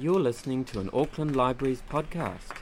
You're 0.00 0.20
listening 0.20 0.64
to 0.66 0.78
an 0.78 0.90
Auckland 0.92 1.34
Libraries 1.34 1.82
podcast. 1.90 2.52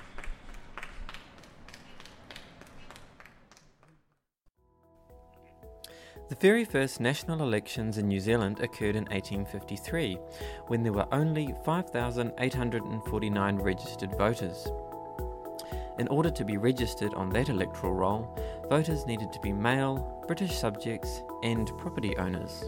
The 6.30 6.34
very 6.40 6.64
first 6.64 6.98
national 6.98 7.42
elections 7.42 7.98
in 7.98 8.08
New 8.08 8.20
Zealand 8.20 8.60
occurred 8.60 8.96
in 8.96 9.04
1853, 9.04 10.14
when 10.68 10.82
there 10.82 10.94
were 10.94 11.06
only 11.12 11.54
5,849 11.66 13.56
registered 13.56 14.16
voters. 14.16 14.66
In 15.98 16.08
order 16.08 16.30
to 16.30 16.42
be 16.42 16.56
registered 16.56 17.12
on 17.12 17.28
that 17.30 17.50
electoral 17.50 17.92
roll, 17.92 18.34
voters 18.70 19.04
needed 19.04 19.30
to 19.34 19.40
be 19.40 19.52
male, 19.52 20.24
British 20.26 20.56
subjects, 20.56 21.20
and 21.42 21.68
property 21.76 22.16
owners. 22.16 22.64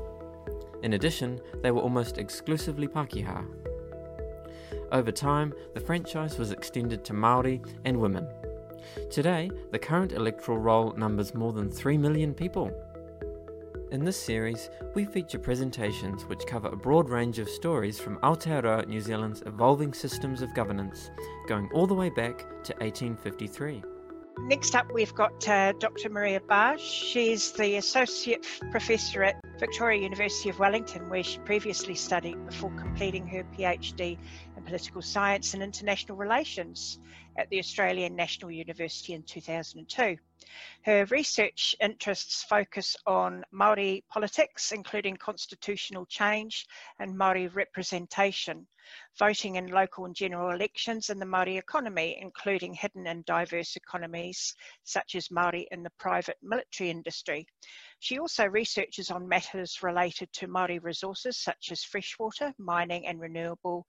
In 0.82 0.92
addition, 0.92 1.40
they 1.62 1.70
were 1.70 1.80
almost 1.80 2.18
exclusively 2.18 2.87
Pākehā. 2.87 3.67
Over 4.91 5.12
time, 5.12 5.52
the 5.74 5.80
franchise 5.80 6.38
was 6.38 6.51
extended 6.51 7.05
to 7.05 7.12
Maori 7.12 7.60
and 7.84 8.01
women. 8.01 8.27
Today, 9.10 9.51
the 9.70 9.79
current 9.79 10.12
electoral 10.12 10.59
roll 10.59 10.92
numbers 10.95 11.34
more 11.34 11.52
than 11.52 11.70
3 11.70 11.98
million 11.98 12.33
people. 12.33 12.73
In 13.91 14.05
this 14.05 14.16
series, 14.16 14.70
we 14.95 15.05
feature 15.05 15.38
presentations 15.38 16.24
which 16.24 16.46
cover 16.46 16.69
a 16.69 16.77
broad 16.77 17.09
range 17.09 17.38
of 17.38 17.48
stories 17.48 17.98
from 17.98 18.19
Aotearoa 18.19 18.87
New 18.87 19.01
Zealand's 19.01 19.43
evolving 19.46 19.93
systems 19.93 20.43
of 20.43 20.55
governance, 20.55 21.10
going 21.46 21.70
all 21.73 21.87
the 21.87 21.95
way 21.95 22.10
back 22.10 22.38
to 22.65 22.74
1853. 22.80 23.82
Next 24.47 24.74
up, 24.74 24.91
we've 24.92 25.15
got 25.15 25.47
uh, 25.48 25.73
Dr. 25.73 26.09
Maria 26.09 26.41
Bargh. 26.41 26.80
She's 26.80 27.52
the 27.52 27.77
Associate 27.77 28.46
Professor 28.70 29.23
at 29.23 29.37
Victoria 29.59 30.01
University 30.02 30.48
of 30.48 30.59
Wellington, 30.59 31.09
where 31.09 31.23
she 31.23 31.38
previously 31.41 31.95
studied 31.95 32.46
before 32.46 32.70
completing 32.70 33.27
her 33.27 33.45
PhD 33.56 34.19
in 34.56 34.62
Political 34.62 35.02
Science 35.02 35.54
and 35.54 35.62
International 35.62 36.16
Relations 36.16 36.99
at 37.38 37.48
the 37.50 37.58
Australian 37.58 38.16
National 38.16 38.50
University 38.50 39.14
in 39.14 39.22
2002. 39.22 40.16
Her 40.82 41.04
research 41.06 41.76
interests 41.80 42.42
focus 42.42 42.96
on 43.06 43.44
Māori 43.54 44.02
politics, 44.08 44.72
including 44.72 45.16
constitutional 45.16 46.04
change 46.06 46.66
and 46.98 47.14
Māori 47.14 47.54
representation, 47.54 48.66
voting 49.18 49.56
in 49.56 49.68
local 49.68 50.04
and 50.04 50.16
general 50.16 50.50
elections, 50.50 51.10
and 51.10 51.20
the 51.20 51.26
Māori 51.26 51.59
economy, 51.59 52.18
including 52.20 52.74
hidden 52.74 53.06
and 53.06 53.24
diverse 53.24 53.76
economies 53.76 54.54
such 54.82 55.14
as 55.14 55.28
Māori 55.28 55.66
in 55.70 55.82
the 55.82 55.92
private 55.98 56.38
military 56.42 56.90
industry. 56.90 57.46
She 58.00 58.18
also 58.18 58.46
researches 58.46 59.10
on 59.10 59.28
matters 59.28 59.82
related 59.82 60.32
to 60.34 60.48
Māori 60.48 60.82
resources 60.82 61.36
such 61.36 61.70
as 61.70 61.84
freshwater, 61.84 62.52
mining 62.59 63.06
and 63.06 63.20
renewable 63.20 63.86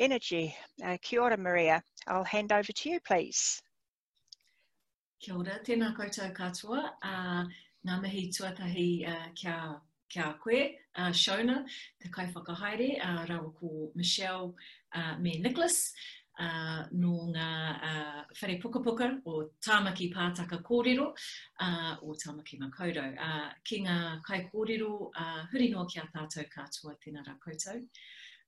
energy. 0.00 0.54
Uh, 0.84 0.96
kia 1.02 1.22
ora, 1.22 1.36
Maria. 1.36 1.82
I'll 2.06 2.24
hand 2.24 2.52
over 2.52 2.72
to 2.72 2.90
you, 2.90 3.00
please. 3.00 3.62
Kia 5.20 5.36
ora, 5.36 5.60
tēnā 5.64 5.92
koutou 5.96 6.32
katoa. 6.34 6.84
Uh, 7.04 7.44
ngā 7.86 8.00
mihi 8.02 8.28
tuatahi 8.32 8.88
uh, 9.08 9.26
kia, 9.36 9.58
kia 10.08 10.32
koe, 10.42 10.62
uh, 10.96 11.10
Shona, 11.12 11.64
te 12.00 12.08
kaiwhakahaere, 12.08 12.96
uh, 13.04 13.26
rawa 13.28 13.52
ko 13.60 13.90
Michelle 13.94 14.54
uh, 14.94 15.16
me 15.18 15.38
Nicholas, 15.38 15.92
uh, 16.40 16.84
no 16.92 17.28
ngā 17.34 17.50
uh, 17.90 18.22
whare 18.40 18.56
pukapuka 18.62 19.10
o 19.26 19.44
tāmaki 19.64 20.10
pātaka 20.14 20.62
kōrero 20.64 21.10
uh, 21.12 21.96
o 22.02 22.16
tāmaki 22.24 22.60
Makaurau. 22.60 23.12
Uh, 23.16 23.50
ki 23.64 23.84
ngā 23.84 23.98
kai 24.26 24.46
kōrero, 24.52 25.10
uh, 25.12 25.44
huri 25.52 25.70
no 25.74 25.84
ki 25.84 26.00
a 26.00 26.08
tātou 26.16 26.48
katoa, 26.52 26.96
tēnā 27.04 27.24
rā 27.28 27.36
koutou. 27.44 27.84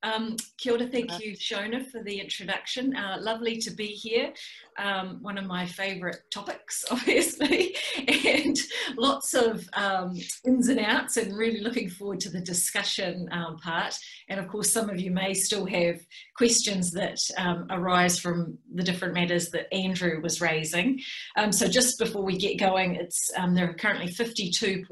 Um, 0.03 0.37
kia 0.59 0.73
ora, 0.73 0.87
thank 0.87 1.21
you, 1.21 1.37
Shona, 1.37 1.87
for 1.91 2.03
the 2.03 2.19
introduction. 2.19 2.97
Uh, 2.97 3.19
lovely 3.21 3.59
to 3.59 3.71
be 3.71 3.87
here. 3.87 4.33
Um, 4.79 5.19
one 5.21 5.39
of 5.39 5.45
my 5.45 5.67
favourite 5.67 6.17
topics, 6.33 6.85
obviously, 6.91 7.77
and 8.07 8.57
lots 8.97 9.35
of 9.35 9.69
um, 9.75 10.17
ins 10.45 10.69
and 10.69 10.81
outs, 10.81 11.17
and 11.17 11.37
really 11.37 11.61
looking 11.61 11.89
forward 11.89 12.21
to 12.21 12.31
the 12.31 12.41
discussion 12.41 13.29
um, 13.31 13.59
part. 13.59 13.95
And 14.29 14.41
of 14.41 14.49
course, 14.49 14.71
some 14.71 14.91
of 14.91 14.99
you 14.99 15.11
may 15.11 15.35
still 15.35 15.67
have 15.67 16.01
questions 16.37 16.91
that 16.93 17.19
um, 17.39 17.67
arise 17.71 18.19
from 18.19 18.59
the 18.75 18.83
different 18.83 19.15
matters 19.15 19.51
that 19.51 19.73
Andrew 19.73 20.21
was 20.21 20.41
raising. 20.41 21.01
Um, 21.37 21.53
so 21.53 21.69
just 21.69 21.99
before 21.99 22.25
we 22.25 22.39
get 22.39 22.59
going, 22.59 22.97
it's 22.97 23.31
there 23.55 23.71
are 23.71 23.75
currently 23.75 24.09
52 24.09 24.85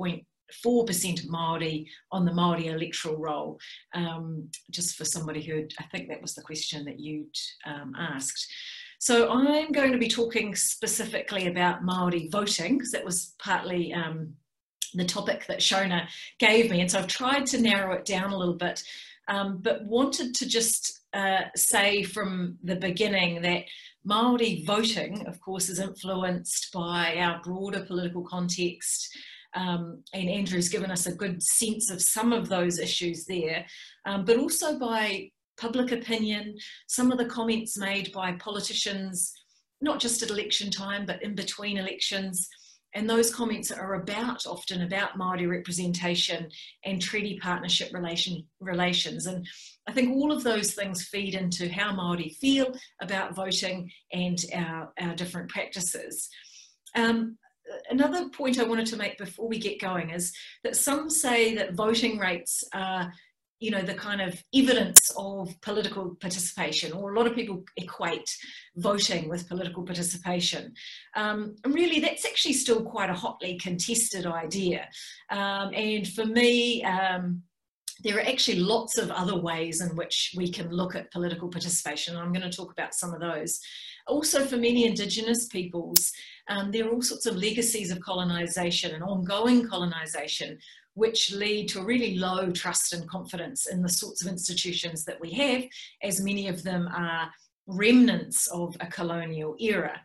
4% 0.64 1.26
Māori 1.26 1.86
on 2.12 2.24
the 2.24 2.32
Māori 2.32 2.66
electoral 2.66 3.16
roll, 3.16 3.58
um, 3.94 4.48
just 4.70 4.96
for 4.96 5.04
somebody 5.04 5.42
who, 5.42 5.66
I 5.78 5.84
think 5.84 6.08
that 6.08 6.22
was 6.22 6.34
the 6.34 6.42
question 6.42 6.84
that 6.84 7.00
you'd 7.00 7.36
um, 7.66 7.94
asked. 7.98 8.52
So 8.98 9.30
I'm 9.30 9.72
going 9.72 9.92
to 9.92 9.98
be 9.98 10.08
talking 10.08 10.54
specifically 10.54 11.46
about 11.46 11.82
Māori 11.82 12.30
voting, 12.30 12.76
because 12.76 12.90
that 12.92 13.04
was 13.04 13.34
partly 13.38 13.94
um, 13.94 14.34
the 14.94 15.04
topic 15.04 15.46
that 15.46 15.60
Shona 15.60 16.06
gave 16.38 16.70
me. 16.70 16.80
And 16.80 16.90
so 16.90 16.98
I've 16.98 17.06
tried 17.06 17.46
to 17.46 17.60
narrow 17.60 17.94
it 17.94 18.04
down 18.04 18.32
a 18.32 18.36
little 18.36 18.56
bit, 18.56 18.82
um, 19.28 19.58
but 19.62 19.84
wanted 19.84 20.34
to 20.34 20.46
just 20.46 21.00
uh, 21.12 21.42
say 21.56 22.02
from 22.02 22.58
the 22.62 22.76
beginning 22.76 23.42
that 23.42 23.64
Māori 24.06 24.66
voting, 24.66 25.26
of 25.26 25.40
course, 25.40 25.68
is 25.68 25.78
influenced 25.78 26.72
by 26.72 27.16
our 27.16 27.40
broader 27.42 27.84
political 27.84 28.22
context, 28.22 29.08
um, 29.54 30.02
and 30.12 30.28
Andrew's 30.28 30.68
given 30.68 30.90
us 30.90 31.06
a 31.06 31.14
good 31.14 31.42
sense 31.42 31.90
of 31.90 32.00
some 32.02 32.32
of 32.32 32.48
those 32.48 32.78
issues 32.78 33.24
there, 33.24 33.66
um, 34.06 34.24
but 34.24 34.38
also 34.38 34.78
by 34.78 35.30
public 35.58 35.92
opinion, 35.92 36.56
some 36.88 37.12
of 37.12 37.18
the 37.18 37.26
comments 37.26 37.76
made 37.76 38.12
by 38.12 38.32
politicians, 38.32 39.32
not 39.80 40.00
just 40.00 40.22
at 40.22 40.30
election 40.30 40.70
time, 40.70 41.04
but 41.04 41.22
in 41.22 41.34
between 41.34 41.76
elections. 41.76 42.48
And 42.94 43.08
those 43.08 43.32
comments 43.32 43.70
are 43.70 43.94
about, 43.94 44.46
often 44.46 44.82
about 44.82 45.16
Māori 45.16 45.48
representation 45.48 46.48
and 46.84 47.00
treaty 47.00 47.38
partnership 47.40 47.92
relation, 47.92 48.44
relations. 48.58 49.26
And 49.26 49.46
I 49.86 49.92
think 49.92 50.12
all 50.12 50.32
of 50.32 50.42
those 50.42 50.74
things 50.74 51.04
feed 51.04 51.34
into 51.34 51.68
how 51.68 51.92
Māori 51.92 52.34
feel 52.36 52.74
about 53.00 53.36
voting 53.36 53.90
and 54.12 54.44
our, 54.54 54.92
our 55.00 55.14
different 55.14 55.50
practices. 55.50 56.28
Um, 56.96 57.38
another 57.90 58.28
point 58.28 58.58
I 58.58 58.64
wanted 58.64 58.86
to 58.86 58.96
make 58.96 59.18
before 59.18 59.48
we 59.48 59.58
get 59.58 59.80
going 59.80 60.10
is 60.10 60.32
that 60.64 60.76
some 60.76 61.10
say 61.10 61.54
that 61.54 61.74
voting 61.74 62.18
rates 62.18 62.64
are 62.72 63.12
you 63.60 63.70
know 63.70 63.82
the 63.82 63.94
kind 63.94 64.22
of 64.22 64.42
evidence 64.54 65.12
of 65.18 65.48
political 65.60 66.16
participation 66.20 66.92
or 66.92 67.12
a 67.12 67.18
lot 67.18 67.26
of 67.26 67.34
people 67.34 67.62
equate 67.76 68.28
voting 68.76 69.28
with 69.28 69.48
political 69.48 69.82
participation 69.82 70.72
um, 71.14 71.54
and 71.64 71.74
really 71.74 72.00
that's 72.00 72.24
actually 72.24 72.54
still 72.54 72.82
quite 72.82 73.10
a 73.10 73.14
hotly 73.14 73.58
contested 73.58 74.24
idea 74.26 74.88
um, 75.30 75.72
and 75.74 76.08
for 76.08 76.24
me 76.24 76.82
um, 76.84 77.42
there 78.02 78.16
are 78.16 78.26
actually 78.26 78.60
lots 78.60 78.98
of 78.98 79.10
other 79.10 79.36
ways 79.36 79.80
in 79.80 79.94
which 79.96 80.32
we 80.36 80.50
can 80.50 80.70
look 80.70 80.94
at 80.94 81.10
political 81.12 81.48
participation. 81.48 82.14
and 82.14 82.22
I'm 82.22 82.32
going 82.32 82.48
to 82.48 82.56
talk 82.56 82.72
about 82.72 82.94
some 82.94 83.12
of 83.12 83.20
those. 83.20 83.60
Also, 84.06 84.44
for 84.44 84.56
many 84.56 84.86
Indigenous 84.86 85.46
peoples, 85.46 86.12
um, 86.48 86.70
there 86.70 86.86
are 86.86 86.92
all 86.92 87.02
sorts 87.02 87.26
of 87.26 87.36
legacies 87.36 87.90
of 87.90 88.00
colonisation 88.00 88.94
and 88.94 89.02
ongoing 89.02 89.68
colonisation 89.68 90.58
which 90.94 91.32
lead 91.32 91.68
to 91.68 91.80
a 91.80 91.84
really 91.84 92.18
low 92.18 92.50
trust 92.50 92.92
and 92.92 93.08
confidence 93.08 93.66
in 93.66 93.82
the 93.82 93.88
sorts 93.88 94.22
of 94.22 94.30
institutions 94.30 95.04
that 95.04 95.20
we 95.20 95.30
have, 95.30 95.64
as 96.02 96.20
many 96.20 96.48
of 96.48 96.62
them 96.62 96.88
are 96.92 97.30
remnants 97.66 98.48
of 98.48 98.76
a 98.80 98.86
colonial 98.86 99.54
era. 99.60 100.00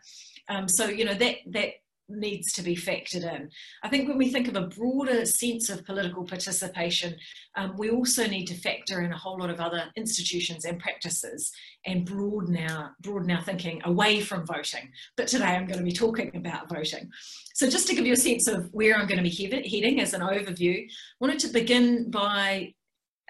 Um, 0.48 0.68
so, 0.68 0.86
you 0.86 1.04
know, 1.04 1.14
that, 1.14 1.36
that 1.48 1.70
needs 2.08 2.52
to 2.52 2.62
be 2.62 2.76
factored 2.76 3.24
in. 3.24 3.50
I 3.82 3.88
think 3.88 4.08
when 4.08 4.18
we 4.18 4.30
think 4.30 4.48
of 4.48 4.56
a 4.56 4.68
broader 4.68 5.24
sense 5.26 5.68
of 5.70 5.84
political 5.84 6.24
participation, 6.24 7.16
um, 7.56 7.74
we 7.76 7.90
also 7.90 8.26
need 8.26 8.46
to 8.46 8.54
factor 8.54 9.02
in 9.02 9.12
a 9.12 9.18
whole 9.18 9.38
lot 9.38 9.50
of 9.50 9.60
other 9.60 9.84
institutions 9.96 10.64
and 10.64 10.78
practices 10.78 11.50
and 11.84 12.04
broaden 12.04 12.56
our, 12.58 12.94
broaden 13.00 13.30
our 13.30 13.42
thinking 13.42 13.80
away 13.84 14.20
from 14.20 14.46
voting. 14.46 14.90
But 15.16 15.28
today 15.28 15.46
I'm 15.46 15.66
going 15.66 15.78
to 15.78 15.84
be 15.84 15.92
talking 15.92 16.30
about 16.34 16.68
voting. 16.68 17.10
So 17.54 17.68
just 17.68 17.86
to 17.88 17.94
give 17.94 18.06
you 18.06 18.12
a 18.12 18.16
sense 18.16 18.48
of 18.48 18.68
where 18.72 18.96
I'm 18.96 19.06
going 19.06 19.22
to 19.22 19.28
be 19.28 19.68
heading 19.68 20.00
as 20.00 20.14
an 20.14 20.20
overview, 20.20 20.84
I 20.84 20.88
wanted 21.20 21.40
to 21.40 21.48
begin 21.48 22.10
by 22.10 22.74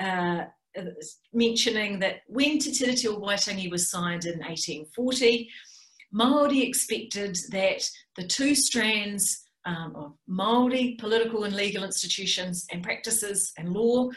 uh, 0.00 0.44
mentioning 1.32 1.99
that 2.00 2.17
when 2.26 2.58
Te 2.58 2.70
Tiriti 2.70 3.06
o 3.06 3.19
Waitangi 3.19 3.70
was 3.70 3.90
signed 3.90 4.25
in 4.25 4.38
1840, 4.40 5.49
Māori 6.14 6.67
expected 6.67 7.37
that 7.50 7.88
the 8.17 8.26
two 8.26 8.55
strands 8.55 9.44
um, 9.64 9.94
of 9.97 10.12
Māori 10.31 10.99
political 10.99 11.44
and 11.44 11.55
legal 11.55 11.85
institutions 11.85 12.67
and 12.73 12.82
practices 12.82 13.53
and 13.58 13.73
law 13.73 14.08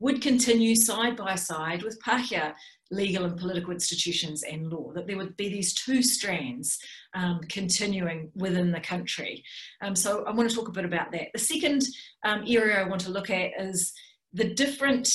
would 0.00 0.20
continue 0.20 0.74
side 0.74 1.16
by 1.16 1.34
side 1.34 1.82
with 1.82 2.02
Pākehā 2.02 2.54
legal 2.90 3.24
and 3.24 3.38
political 3.38 3.72
institutions 3.72 4.42
and 4.42 4.70
law, 4.70 4.92
that 4.92 5.06
there 5.06 5.16
would 5.16 5.36
be 5.36 5.48
these 5.48 5.74
two 5.74 6.02
strands 6.02 6.78
um, 7.14 7.40
continuing 7.48 8.30
within 8.34 8.70
the 8.70 8.80
country. 8.80 9.42
Um, 9.80 9.96
so 9.96 10.24
I 10.24 10.32
want 10.32 10.48
to 10.50 10.54
talk 10.54 10.68
a 10.68 10.72
bit 10.72 10.84
about 10.84 11.12
that. 11.12 11.28
The 11.32 11.38
second 11.38 11.82
um, 12.24 12.44
area 12.46 12.80
I 12.80 12.88
want 12.88 13.00
to 13.02 13.10
look 13.10 13.30
at 13.30 13.52
is 13.58 13.92
the 14.32 14.52
different 14.54 15.08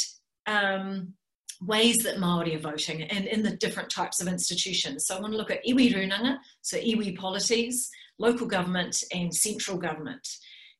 um, 0.47 1.13
ways 1.61 1.97
that 1.99 2.17
Māori 2.17 2.55
are 2.55 2.59
voting 2.59 3.03
and 3.03 3.25
in 3.25 3.43
the 3.43 3.57
different 3.57 3.89
types 3.89 4.21
of 4.21 4.27
institutions. 4.27 5.05
So 5.05 5.15
I 5.15 5.19
want 5.19 5.33
to 5.33 5.37
look 5.37 5.51
at 5.51 5.65
iwi 5.65 5.93
runanga, 5.93 6.37
so 6.61 6.77
iwi 6.77 7.17
polities, 7.17 7.89
local 8.17 8.47
government 8.47 9.03
and 9.13 9.33
central 9.33 9.77
government. 9.77 10.25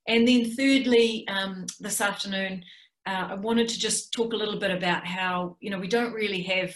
And 0.07 0.27
then 0.27 0.51
thirdly, 0.55 1.27
um, 1.27 1.65
this 1.79 2.01
afternoon, 2.01 2.63
uh, 3.05 3.27
I 3.31 3.35
wanted 3.35 3.67
to 3.69 3.79
just 3.79 4.11
talk 4.13 4.33
a 4.33 4.37
little 4.37 4.59
bit 4.59 4.71
about 4.71 5.05
how, 5.05 5.57
you 5.59 5.69
know, 5.69 5.79
we 5.79 5.87
don't 5.87 6.13
really 6.13 6.43
have 6.43 6.73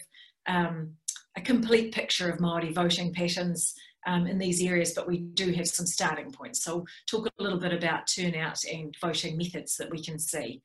um, 0.48 0.94
a 1.38 1.42
complete 1.42 1.94
picture 1.94 2.30
of 2.30 2.40
Māori 2.40 2.74
voting 2.74 3.14
patterns 3.14 3.74
um, 4.06 4.28
in 4.28 4.38
these 4.38 4.62
areas, 4.62 4.94
but 4.94 5.08
we 5.08 5.20
do 5.20 5.52
have 5.54 5.68
some 5.68 5.86
starting 5.86 6.32
points. 6.32 6.64
So 6.64 6.86
talk 7.08 7.28
a 7.28 7.44
little 7.44 7.60
bit 7.60 7.74
about 7.74 8.08
turnout 8.08 8.60
and 8.72 8.94
voting 9.02 9.38
methods 9.38 9.78
that 9.78 9.90
we 9.90 10.04
can 10.04 10.20
see. 10.20 10.62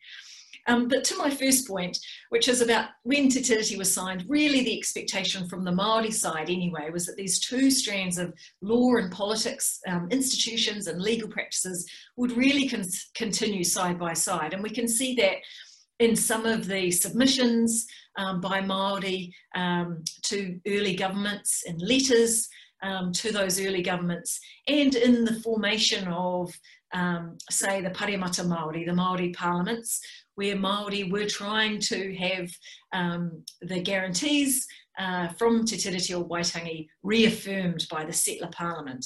Um, 0.68 0.86
but 0.86 1.02
to 1.04 1.16
my 1.16 1.30
first 1.30 1.66
point, 1.66 1.98
which 2.28 2.46
is 2.46 2.60
about 2.60 2.90
when 3.02 3.30
Te 3.30 3.40
Tiriti 3.40 3.78
was 3.78 3.92
signed, 3.92 4.24
really 4.28 4.62
the 4.62 4.76
expectation 4.76 5.48
from 5.48 5.64
the 5.64 5.72
Māori 5.72 6.12
side 6.12 6.50
anyway 6.50 6.90
was 6.92 7.06
that 7.06 7.16
these 7.16 7.40
two 7.40 7.70
strands 7.70 8.18
of 8.18 8.34
law 8.60 8.96
and 8.96 9.10
politics, 9.10 9.80
um, 9.88 10.08
institutions 10.10 10.86
and 10.86 11.00
legal 11.00 11.28
practices 11.28 11.90
would 12.16 12.32
really 12.32 12.68
con 12.68 12.84
continue 13.14 13.64
side 13.64 13.98
by 13.98 14.12
side. 14.12 14.52
And 14.52 14.62
we 14.62 14.70
can 14.70 14.86
see 14.86 15.14
that 15.16 15.36
in 15.98 16.14
some 16.14 16.44
of 16.44 16.66
the 16.66 16.90
submissions 16.90 17.86
um, 18.16 18.40
by 18.40 18.60
Māori 18.60 19.32
um, 19.54 20.04
to 20.24 20.60
early 20.66 20.94
governments 20.94 21.64
in 21.66 21.78
letters 21.78 22.48
um, 22.82 23.10
to 23.12 23.32
those 23.32 23.60
early 23.60 23.82
governments 23.82 24.38
and 24.68 24.94
in 24.94 25.24
the 25.24 25.40
formation 25.40 26.06
of 26.08 26.52
um, 26.92 27.36
say 27.50 27.80
the 27.80 27.90
Paremata 27.90 28.46
Māori, 28.46 28.86
the 28.86 28.92
Māori 28.92 29.34
parliaments, 29.34 30.00
where 30.38 30.54
Māori 30.54 31.10
were 31.10 31.26
trying 31.26 31.80
to 31.80 32.14
have 32.14 32.48
um, 32.92 33.42
the 33.60 33.80
guarantees 33.80 34.68
uh, 34.96 35.26
from 35.30 35.64
Te 35.64 35.76
Tiriti 35.76 36.14
o 36.14 36.22
Waitangi 36.22 36.86
reaffirmed 37.02 37.84
by 37.90 38.04
the 38.04 38.12
settler 38.12 38.48
parliament. 38.52 39.04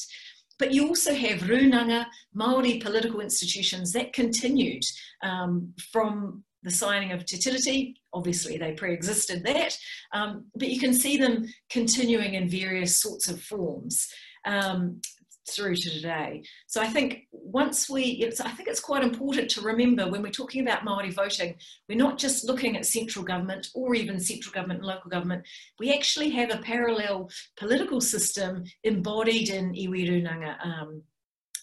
But 0.59 0.73
you 0.75 0.87
also 0.89 1.15
have 1.15 1.49
runanga, 1.49 2.05
Māori 2.37 2.83
political 2.83 3.21
institutions 3.21 3.93
that 3.93 4.13
continued 4.13 4.83
um, 5.23 5.73
from 5.91 6.45
the 6.65 6.71
signing 6.71 7.13
of 7.13 7.25
Te 7.25 7.39
Tiriti, 7.39 7.95
obviously 8.13 8.59
they 8.59 8.73
pre-existed 8.73 9.43
that, 9.45 9.75
um, 10.13 10.45
but 10.55 10.69
you 10.69 10.79
can 10.79 10.93
see 10.93 11.17
them 11.17 11.47
continuing 11.71 12.35
in 12.35 12.47
various 12.47 13.01
sorts 13.01 13.31
of 13.31 13.41
forms. 13.41 14.07
Um, 14.45 15.01
through 15.49 15.77
to 15.77 15.91
today. 15.91 16.43
So 16.67 16.81
I 16.81 16.87
think 16.87 17.27
once 17.33 17.89
we, 17.89 18.25
I 18.43 18.51
think 18.51 18.69
it's 18.69 18.81
quite 18.81 19.03
important 19.03 19.51
to 19.51 19.61
remember 19.61 20.09
when 20.09 20.23
we're 20.23 20.31
talking 20.31 20.63
about 20.63 20.85
Māori 20.85 21.13
voting, 21.13 21.57
we're 21.89 21.99
not 21.99 22.19
just 22.19 22.45
looking 22.45 22.77
at 22.77 22.87
central 22.87 23.25
government 23.25 23.69
or 23.75 23.95
even 23.95 24.21
central 24.21 24.53
government 24.53 24.81
and 24.81 24.87
local 24.87 25.11
government. 25.11 25.45
We 25.79 25.93
actually 25.93 26.31
have 26.31 26.51
a 26.51 26.59
parallel 26.59 27.31
political 27.57 28.01
system 28.01 28.65
embodied 28.85 29.51
in 29.51 29.73
iwi 29.73 30.09
runanga 30.09 30.57
um, 30.65 31.03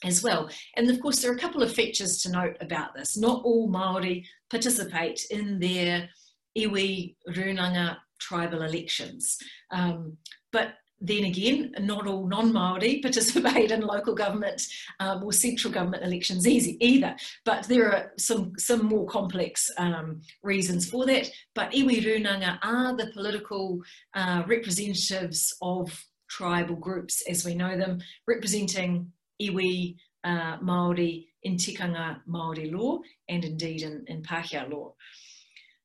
as 0.03 0.23
well. 0.23 0.49
And 0.75 0.89
of 0.89 0.99
course, 0.99 1.21
there 1.21 1.31
are 1.31 1.35
a 1.35 1.39
couple 1.39 1.63
of 1.63 1.73
features 1.73 2.21
to 2.21 2.31
note 2.31 2.57
about 2.61 2.95
this. 2.95 3.17
Not 3.17 3.43
all 3.43 3.69
Māori 3.69 4.25
participate 4.49 5.25
in 5.29 5.59
their 5.59 6.09
iwi 6.57 7.15
runanga 7.29 7.97
tribal 8.19 8.61
elections. 8.63 9.37
Um, 9.71 10.17
but 10.51 10.73
then 11.01 11.23
again, 11.25 11.73
not 11.79 12.07
all 12.07 12.27
non-Māori 12.27 13.01
participate 13.01 13.71
in 13.75 13.81
local 13.81 14.13
government 14.13 14.61
um, 14.99 15.23
or 15.23 15.31
central 15.31 15.73
government 15.73 16.03
elections 16.03 16.47
easy 16.47 16.77
either. 16.79 17.15
But 17.45 17.67
there 17.67 17.91
are 17.91 18.11
some, 18.17 18.53
some 18.57 18.85
more 18.85 19.07
complex 19.07 19.69
um, 19.77 20.21
reasons 20.43 20.89
for 20.89 21.05
that. 21.05 21.29
But 21.55 21.71
iwi 21.71 22.03
runanga 22.03 22.59
are 22.61 22.95
the 22.95 23.11
political 23.13 23.79
uh, 24.13 24.43
representatives 24.47 25.55
of 25.61 26.05
tribal 26.29 26.75
groups 26.75 27.23
as 27.29 27.45
we 27.45 27.55
know 27.55 27.77
them, 27.77 27.99
representing 28.27 29.11
iwi 29.41 29.95
uh, 30.23 30.57
Māori 30.59 31.27
in 31.43 31.55
tikanga 31.55 32.19
Māori 32.27 32.71
law 32.71 32.99
and 33.29 33.45
indeed 33.45 33.83
in, 33.83 34.03
in 34.07 34.21
Pākehā 34.21 34.69
law. 34.69 34.93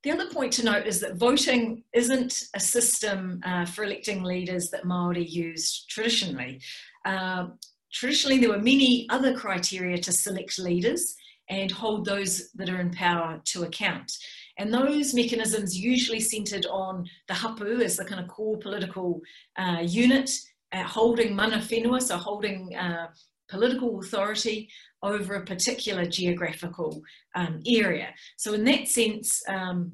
The 0.05 0.13
other 0.13 0.29
point 0.29 0.53
to 0.55 0.65
note 0.65 0.87
is 0.87 1.01
that 1.01 1.17
voting 1.17 1.83
isn't 1.95 2.45
a 2.55 2.61
system 2.61 3.41
uh, 3.43 3.65
for 3.65 3.85
electing 3.85 4.23
leaders 4.23 4.69
that 4.69 4.85
Māori 4.85 5.27
used 5.27 5.89
traditionally. 5.89 6.61
Uh, 7.07 7.49
traditionally, 7.91 8.39
there 8.39 8.51
were 8.51 8.59
many 8.59 9.07
other 9.09 9.35
criteria 9.35 9.97
to 9.97 10.13
select 10.13 10.59
leaders 10.59 11.17
and 11.49 11.71
hold 11.71 12.05
those 12.05 12.51
that 12.53 12.69
are 12.69 12.83
in 12.83 12.91
power 12.91 13.41
to 13.45 13.63
account. 13.63 14.13
And 14.59 14.73
those 14.73 15.15
mechanisms 15.15 15.75
usually 15.75 16.21
centred 16.21 16.67
on 16.67 17.09
the 17.27 17.35
hapu 17.35 17.81
as 17.81 17.97
the 17.97 18.05
kind 18.05 18.21
of 18.21 18.29
core 18.29 18.59
political 18.59 19.23
uh, 19.57 19.83
unit, 19.83 20.31
uh, 20.73 20.83
holding 20.83 21.35
mana 21.35 21.59
whenua, 21.59 22.03
so 22.03 22.19
holding 22.19 22.77
uh, 22.77 23.09
political 23.49 24.01
authority 24.01 24.69
over 25.03 25.35
a 25.35 25.45
particular 25.45 26.07
geographical 26.07 27.03
um, 27.35 27.61
area. 27.67 28.15
So 28.37 28.55
in 28.55 28.65
that 28.65 28.89
sense, 28.89 29.43
um, 29.49 29.93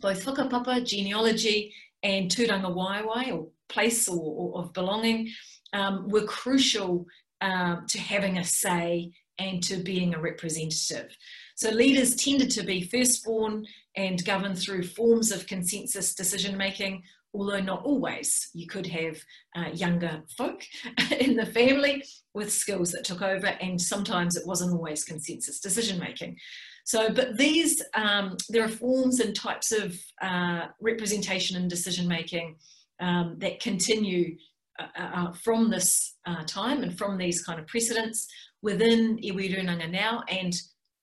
both 0.00 0.24
whakapapa, 0.24 0.84
genealogy, 0.84 1.72
and 2.02 2.30
tūrangawaewae, 2.30 3.32
or 3.32 3.48
place 3.68 4.08
or, 4.08 4.18
or 4.18 4.62
of 4.62 4.72
belonging, 4.72 5.30
um, 5.72 6.08
were 6.08 6.24
crucial 6.24 7.06
um, 7.40 7.86
to 7.88 7.98
having 7.98 8.38
a 8.38 8.44
say 8.44 9.12
and 9.38 9.62
to 9.62 9.76
being 9.76 10.14
a 10.14 10.20
representative. 10.20 11.16
So 11.54 11.70
leaders 11.70 12.14
tended 12.14 12.50
to 12.52 12.62
be 12.62 12.82
firstborn 12.82 13.66
and 13.96 14.24
governed 14.24 14.58
through 14.58 14.84
forms 14.84 15.30
of 15.30 15.46
consensus 15.46 16.14
decision 16.14 16.56
making 16.56 17.02
although 17.34 17.60
not 17.60 17.84
always. 17.84 18.50
You 18.54 18.66
could 18.66 18.86
have 18.86 19.18
uh, 19.56 19.70
younger 19.72 20.22
folk 20.36 20.62
in 21.18 21.36
the 21.36 21.46
family 21.46 22.04
with 22.34 22.52
skills 22.52 22.92
that 22.92 23.04
took 23.04 23.22
over, 23.22 23.46
and 23.46 23.80
sometimes 23.80 24.36
it 24.36 24.46
wasn't 24.46 24.72
always 24.72 25.04
consensus 25.04 25.60
decision 25.60 25.98
making. 25.98 26.36
So, 26.84 27.10
but 27.12 27.36
these, 27.36 27.82
um, 27.94 28.36
there 28.48 28.64
are 28.64 28.68
forms 28.68 29.20
and 29.20 29.34
types 29.34 29.70
of 29.72 29.96
uh, 30.20 30.66
representation 30.80 31.56
and 31.56 31.70
decision 31.70 32.08
making 32.08 32.56
um, 33.00 33.36
that 33.38 33.60
continue 33.60 34.36
uh, 34.78 34.86
uh, 34.98 35.10
uh 35.14 35.32
from 35.32 35.70
this 35.70 36.16
uh, 36.26 36.42
time 36.44 36.82
and 36.82 36.96
from 36.98 37.16
these 37.16 37.42
kind 37.42 37.60
of 37.60 37.66
precedents 37.66 38.26
within 38.62 39.18
iwi 39.18 39.54
runanga 39.56 39.90
now 39.90 40.22
and 40.28 40.54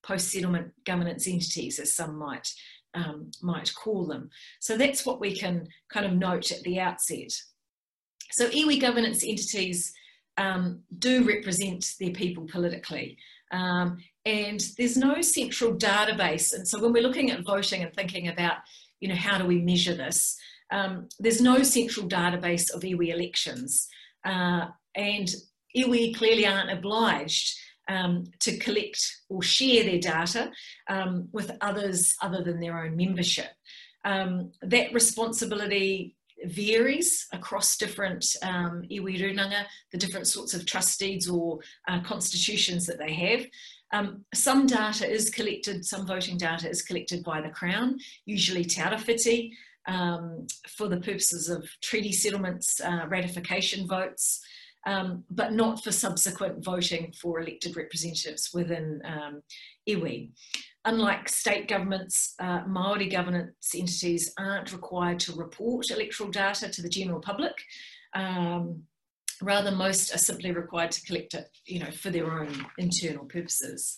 post-settlement 0.03 0.71
governance 0.85 1.27
entities, 1.27 1.80
as 1.80 1.95
some 1.95 2.18
might 2.18 2.47
um, 2.93 3.31
might 3.41 3.73
call 3.75 4.05
them. 4.05 4.29
So 4.59 4.77
that's 4.77 5.05
what 5.05 5.19
we 5.19 5.35
can 5.35 5.67
kind 5.91 6.06
of 6.06 6.13
note 6.13 6.51
at 6.51 6.61
the 6.63 6.79
outset. 6.79 7.31
So 8.31 8.49
iwi 8.49 8.81
governance 8.81 9.23
entities 9.25 9.94
um, 10.37 10.81
do 10.99 11.23
represent 11.23 11.94
their 11.99 12.11
people 12.11 12.47
politically. 12.51 13.17
Um, 13.51 13.97
and 14.25 14.61
there's 14.77 14.97
no 14.97 15.21
central 15.21 15.75
database. 15.75 16.53
And 16.53 16.67
so 16.67 16.81
when 16.81 16.91
we're 16.91 17.03
looking 17.03 17.31
at 17.31 17.45
voting 17.45 17.83
and 17.83 17.94
thinking 17.94 18.27
about, 18.27 18.57
you 18.99 19.07
know, 19.07 19.15
how 19.15 19.37
do 19.37 19.45
we 19.45 19.61
measure 19.61 19.95
this? 19.95 20.37
Um, 20.71 21.07
there's 21.19 21.41
no 21.41 21.63
central 21.63 22.07
database 22.09 22.73
of 22.73 22.81
iwi 22.81 23.13
elections. 23.13 23.87
Uh, 24.25 24.67
and 24.95 25.29
iwi 25.75 26.15
clearly 26.15 26.45
aren't 26.45 26.71
obliged 26.71 27.57
um, 27.87 28.25
to 28.39 28.57
collect 28.57 28.99
or 29.29 29.41
share 29.41 29.83
their 29.83 29.99
data 29.99 30.51
um, 30.87 31.29
with 31.31 31.51
others 31.61 32.15
other 32.21 32.44
than 32.44 32.59
their 32.59 32.83
own 32.83 32.95
membership. 32.95 33.49
Um, 34.06 34.51
that 34.61 34.94
responsibility 34.94 36.15
varies 36.45 37.27
across 37.33 37.77
different 37.77 38.25
um, 38.44 38.83
iwi 38.91 39.19
runanga, 39.19 39.65
the 39.91 39.97
different 39.97 40.27
sorts 40.27 40.53
of 40.53 40.65
trust 40.65 40.99
deeds 40.99 41.27
or 41.27 41.59
uh, 41.87 42.01
constitutions 42.01 42.85
that 42.85 42.99
they 42.99 43.13
have. 43.13 43.45
Um, 43.94 44.25
some 44.33 44.67
data 44.67 45.09
is 45.09 45.29
collected, 45.29 45.85
some 45.85 46.06
voting 46.06 46.37
data 46.37 46.69
is 46.69 46.81
collected 46.81 47.23
by 47.23 47.41
the 47.41 47.49
Crown, 47.49 47.97
usually 48.25 48.65
Te 48.65 49.53
um, 49.87 50.45
for 50.67 50.87
the 50.87 50.97
purposes 50.97 51.49
of 51.49 51.67
treaty 51.81 52.11
settlements, 52.11 52.81
uh, 52.81 53.06
ratification 53.07 53.87
votes, 53.87 54.41
um, 54.85 55.23
but 55.29 55.53
not 55.53 55.83
for 55.83 55.91
subsequent 55.91 56.63
voting 56.63 57.13
for 57.19 57.39
elected 57.39 57.75
representatives 57.75 58.51
within 58.53 59.01
um, 59.05 59.41
iwi. 59.87 60.31
Unlike 60.85 61.27
state 61.27 61.67
governments, 61.67 62.33
uh, 62.39 62.63
Māori 62.63 63.11
governance 63.11 63.73
entities 63.75 64.33
aren't 64.37 64.71
required 64.71 65.19
to 65.21 65.33
report 65.33 65.91
electoral 65.91 66.29
data 66.29 66.69
to 66.69 66.81
the 66.81 66.89
general 66.89 67.19
public. 67.19 67.53
Um, 68.13 68.83
rather, 69.41 69.71
most 69.71 70.13
are 70.15 70.19
simply 70.19 70.51
required 70.51 70.91
to 70.91 71.05
collect 71.05 71.33
it 71.33 71.49
you 71.65 71.79
know, 71.79 71.91
for 71.91 72.09
their 72.09 72.31
own 72.31 72.65
internal 72.77 73.25
purposes. 73.25 73.97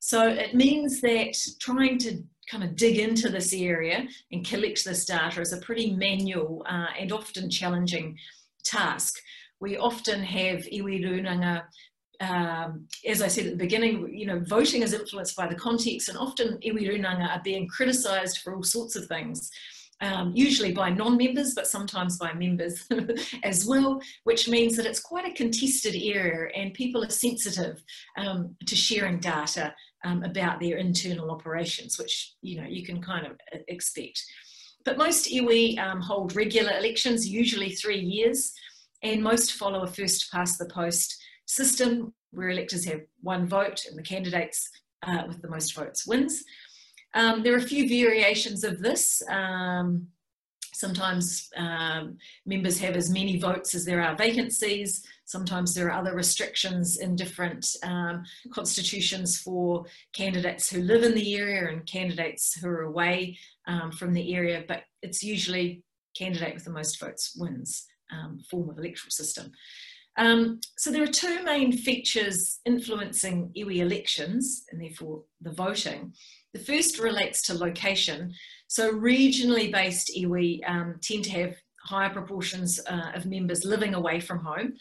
So 0.00 0.28
it 0.28 0.54
means 0.54 1.00
that 1.00 1.36
trying 1.60 1.98
to 1.98 2.22
kind 2.50 2.62
of 2.62 2.76
dig 2.76 2.98
into 2.98 3.28
this 3.28 3.52
area 3.52 4.06
and 4.30 4.46
collect 4.46 4.84
this 4.84 5.04
data 5.04 5.40
is 5.40 5.52
a 5.52 5.58
pretty 5.58 5.94
manual 5.94 6.64
uh, 6.68 6.88
and 6.98 7.12
often 7.12 7.50
challenging 7.50 8.16
task 8.64 9.20
we 9.60 9.76
often 9.76 10.22
have 10.22 10.60
iwi 10.64 11.04
runanga 11.04 11.64
um, 12.18 12.86
as 13.06 13.20
I 13.20 13.28
said 13.28 13.44
at 13.44 13.52
the 13.52 13.58
beginning, 13.58 14.08
you 14.10 14.24
know, 14.24 14.40
voting 14.46 14.80
is 14.80 14.94
influenced 14.94 15.36
by 15.36 15.46
the 15.46 15.54
context, 15.54 16.08
and 16.08 16.16
often 16.16 16.58
iwi 16.64 16.88
runanga 16.88 17.28
are 17.28 17.42
being 17.44 17.68
criticised 17.68 18.38
for 18.38 18.54
all 18.54 18.62
sorts 18.62 18.96
of 18.96 19.06
things. 19.06 19.50
um, 20.00 20.32
usually 20.34 20.72
by 20.72 20.90
non-members, 20.90 21.54
but 21.54 21.66
sometimes 21.66 22.18
by 22.18 22.32
members 22.34 22.86
as 23.42 23.66
well, 23.66 24.00
which 24.24 24.48
means 24.48 24.76
that 24.76 24.86
it's 24.86 25.00
quite 25.00 25.26
a 25.26 25.32
contested 25.32 25.94
area 25.96 26.50
and 26.54 26.74
people 26.74 27.02
are 27.02 27.10
sensitive 27.10 27.82
um, 28.18 28.54
to 28.66 28.76
sharing 28.76 29.18
data 29.18 29.74
um, 30.04 30.22
about 30.22 30.60
their 30.60 30.76
internal 30.76 31.30
operations, 31.30 31.98
which 31.98 32.34
you 32.42 32.60
know 32.60 32.68
you 32.68 32.84
can 32.84 33.02
kind 33.02 33.26
of 33.26 33.32
uh, 33.54 33.58
expect. 33.68 34.22
But 34.84 34.98
most 34.98 35.26
iwi 35.32 35.78
um, 35.78 36.00
hold 36.00 36.36
regular 36.36 36.76
elections, 36.76 37.26
usually 37.26 37.70
three 37.70 37.98
years, 37.98 38.52
and 39.02 39.22
most 39.22 39.52
follow 39.52 39.82
a 39.82 39.86
first 39.86 40.30
past 40.32 40.58
the 40.58 40.66
post 40.66 41.22
system 41.46 42.12
where 42.30 42.50
electors 42.50 42.84
have 42.84 43.00
one 43.20 43.46
vote 43.46 43.84
and 43.88 43.98
the 43.98 44.02
candidates 44.02 44.68
uh, 45.06 45.24
with 45.26 45.40
the 45.42 45.48
most 45.48 45.74
votes 45.74 46.06
wins. 46.06 46.44
Um, 47.14 47.42
there 47.42 47.54
are 47.54 47.58
a 47.58 47.62
few 47.62 47.88
variations 47.88 48.64
of 48.64 48.80
this. 48.80 49.22
Um, 49.28 50.08
sometimes 50.74 51.48
um, 51.56 52.18
members 52.44 52.78
have 52.78 52.96
as 52.96 53.08
many 53.08 53.38
votes 53.38 53.74
as 53.74 53.86
there 53.86 54.02
are 54.02 54.14
vacancies. 54.14 55.02
Sometimes 55.24 55.72
there 55.72 55.86
are 55.86 55.98
other 55.98 56.14
restrictions 56.14 56.98
in 56.98 57.16
different 57.16 57.66
um, 57.82 58.24
constitutions 58.52 59.38
for 59.38 59.86
candidates 60.12 60.68
who 60.68 60.82
live 60.82 61.02
in 61.02 61.14
the 61.14 61.36
area 61.36 61.68
and 61.70 61.86
candidates 61.86 62.54
who 62.54 62.68
are 62.68 62.82
away 62.82 63.38
um, 63.66 63.90
from 63.90 64.12
the 64.12 64.34
area, 64.34 64.64
but 64.68 64.82
it's 65.02 65.22
usually 65.22 65.82
candidate 66.14 66.54
with 66.54 66.64
the 66.64 66.70
most 66.70 67.00
votes 67.00 67.34
wins 67.38 67.86
um, 68.12 68.40
form 68.50 68.68
of 68.68 68.78
electoral 68.78 69.10
system. 69.10 69.52
Um, 70.18 70.60
so 70.78 70.90
there 70.90 71.02
are 71.02 71.08
two 71.08 71.42
main 71.42 71.72
features 71.72 72.60
influencing 72.64 73.52
iwi 73.56 73.78
elections 73.78 74.64
and 74.70 74.80
therefore 74.80 75.24
the 75.42 75.52
voting. 75.52 76.14
The 76.54 76.60
first 76.60 76.98
relates 76.98 77.42
to 77.42 77.54
location. 77.54 78.32
So 78.68 78.92
regionally 78.92 79.70
based 79.70 80.10
iwi 80.16 80.66
um, 80.68 80.94
tend 81.02 81.24
to 81.24 81.30
have 81.32 81.56
higher 81.84 82.10
proportions 82.10 82.80
uh, 82.88 83.10
of 83.14 83.26
members 83.26 83.64
living 83.64 83.94
away 83.94 84.20
from 84.20 84.40
home. 84.40 84.74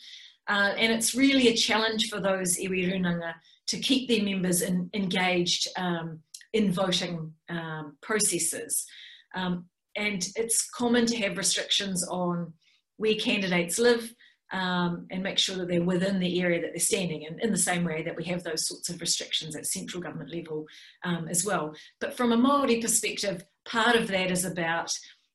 Uh, 0.47 0.73
and 0.77 0.93
it's 0.93 1.15
really 1.15 1.49
a 1.49 1.55
challenge 1.55 2.07
for 2.09 2.19
those 2.21 2.57
iwi 2.57 2.93
runanga 2.93 3.33
to 3.67 3.79
keep 3.79 4.07
their 4.07 4.23
members 4.23 4.61
in, 4.61 4.89
engaged 4.93 5.67
um, 5.77 6.19
in 6.53 6.71
voting 6.71 7.33
um, 7.49 7.97
processes. 8.01 8.85
Um, 9.33 9.65
and 9.97 10.27
it's 10.35 10.69
common 10.69 11.05
to 11.07 11.17
have 11.17 11.37
restrictions 11.37 12.07
on 12.07 12.53
where 12.97 13.15
candidates 13.15 13.77
live, 13.77 14.13
um, 14.51 15.07
and 15.09 15.23
make 15.23 15.37
sure 15.37 15.57
that 15.57 15.67
they're 15.67 15.83
within 15.83 16.19
the 16.19 16.41
area 16.41 16.61
that 16.61 16.71
they're 16.71 16.79
standing 16.79 17.23
in, 17.23 17.39
in 17.41 17.51
the 17.51 17.57
same 17.57 17.83
way 17.83 18.03
that 18.03 18.15
we 18.15 18.23
have 18.25 18.43
those 18.43 18.67
sorts 18.67 18.89
of 18.89 19.01
restrictions 19.01 19.55
at 19.55 19.65
central 19.65 20.01
government 20.01 20.33
level 20.33 20.65
um, 21.03 21.27
as 21.27 21.43
well. 21.43 21.73
But 21.99 22.15
from 22.15 22.31
a 22.31 22.37
Māori 22.37 22.81
perspective, 22.81 23.43
part 23.65 23.95
of 23.95 24.07
that 24.07 24.31
is 24.31 24.45
about 24.45 24.91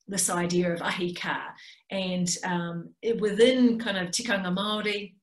this 0.07 0.31
idea 0.31 0.73
of 0.73 0.83
ahi 0.83 1.13
ka, 1.13 1.49
and 1.91 2.29
um, 2.45 2.91
within 3.19 3.79
kind 3.79 3.99
of 3.99 4.09
tikanga 4.09 4.55
Māori, 4.57 5.15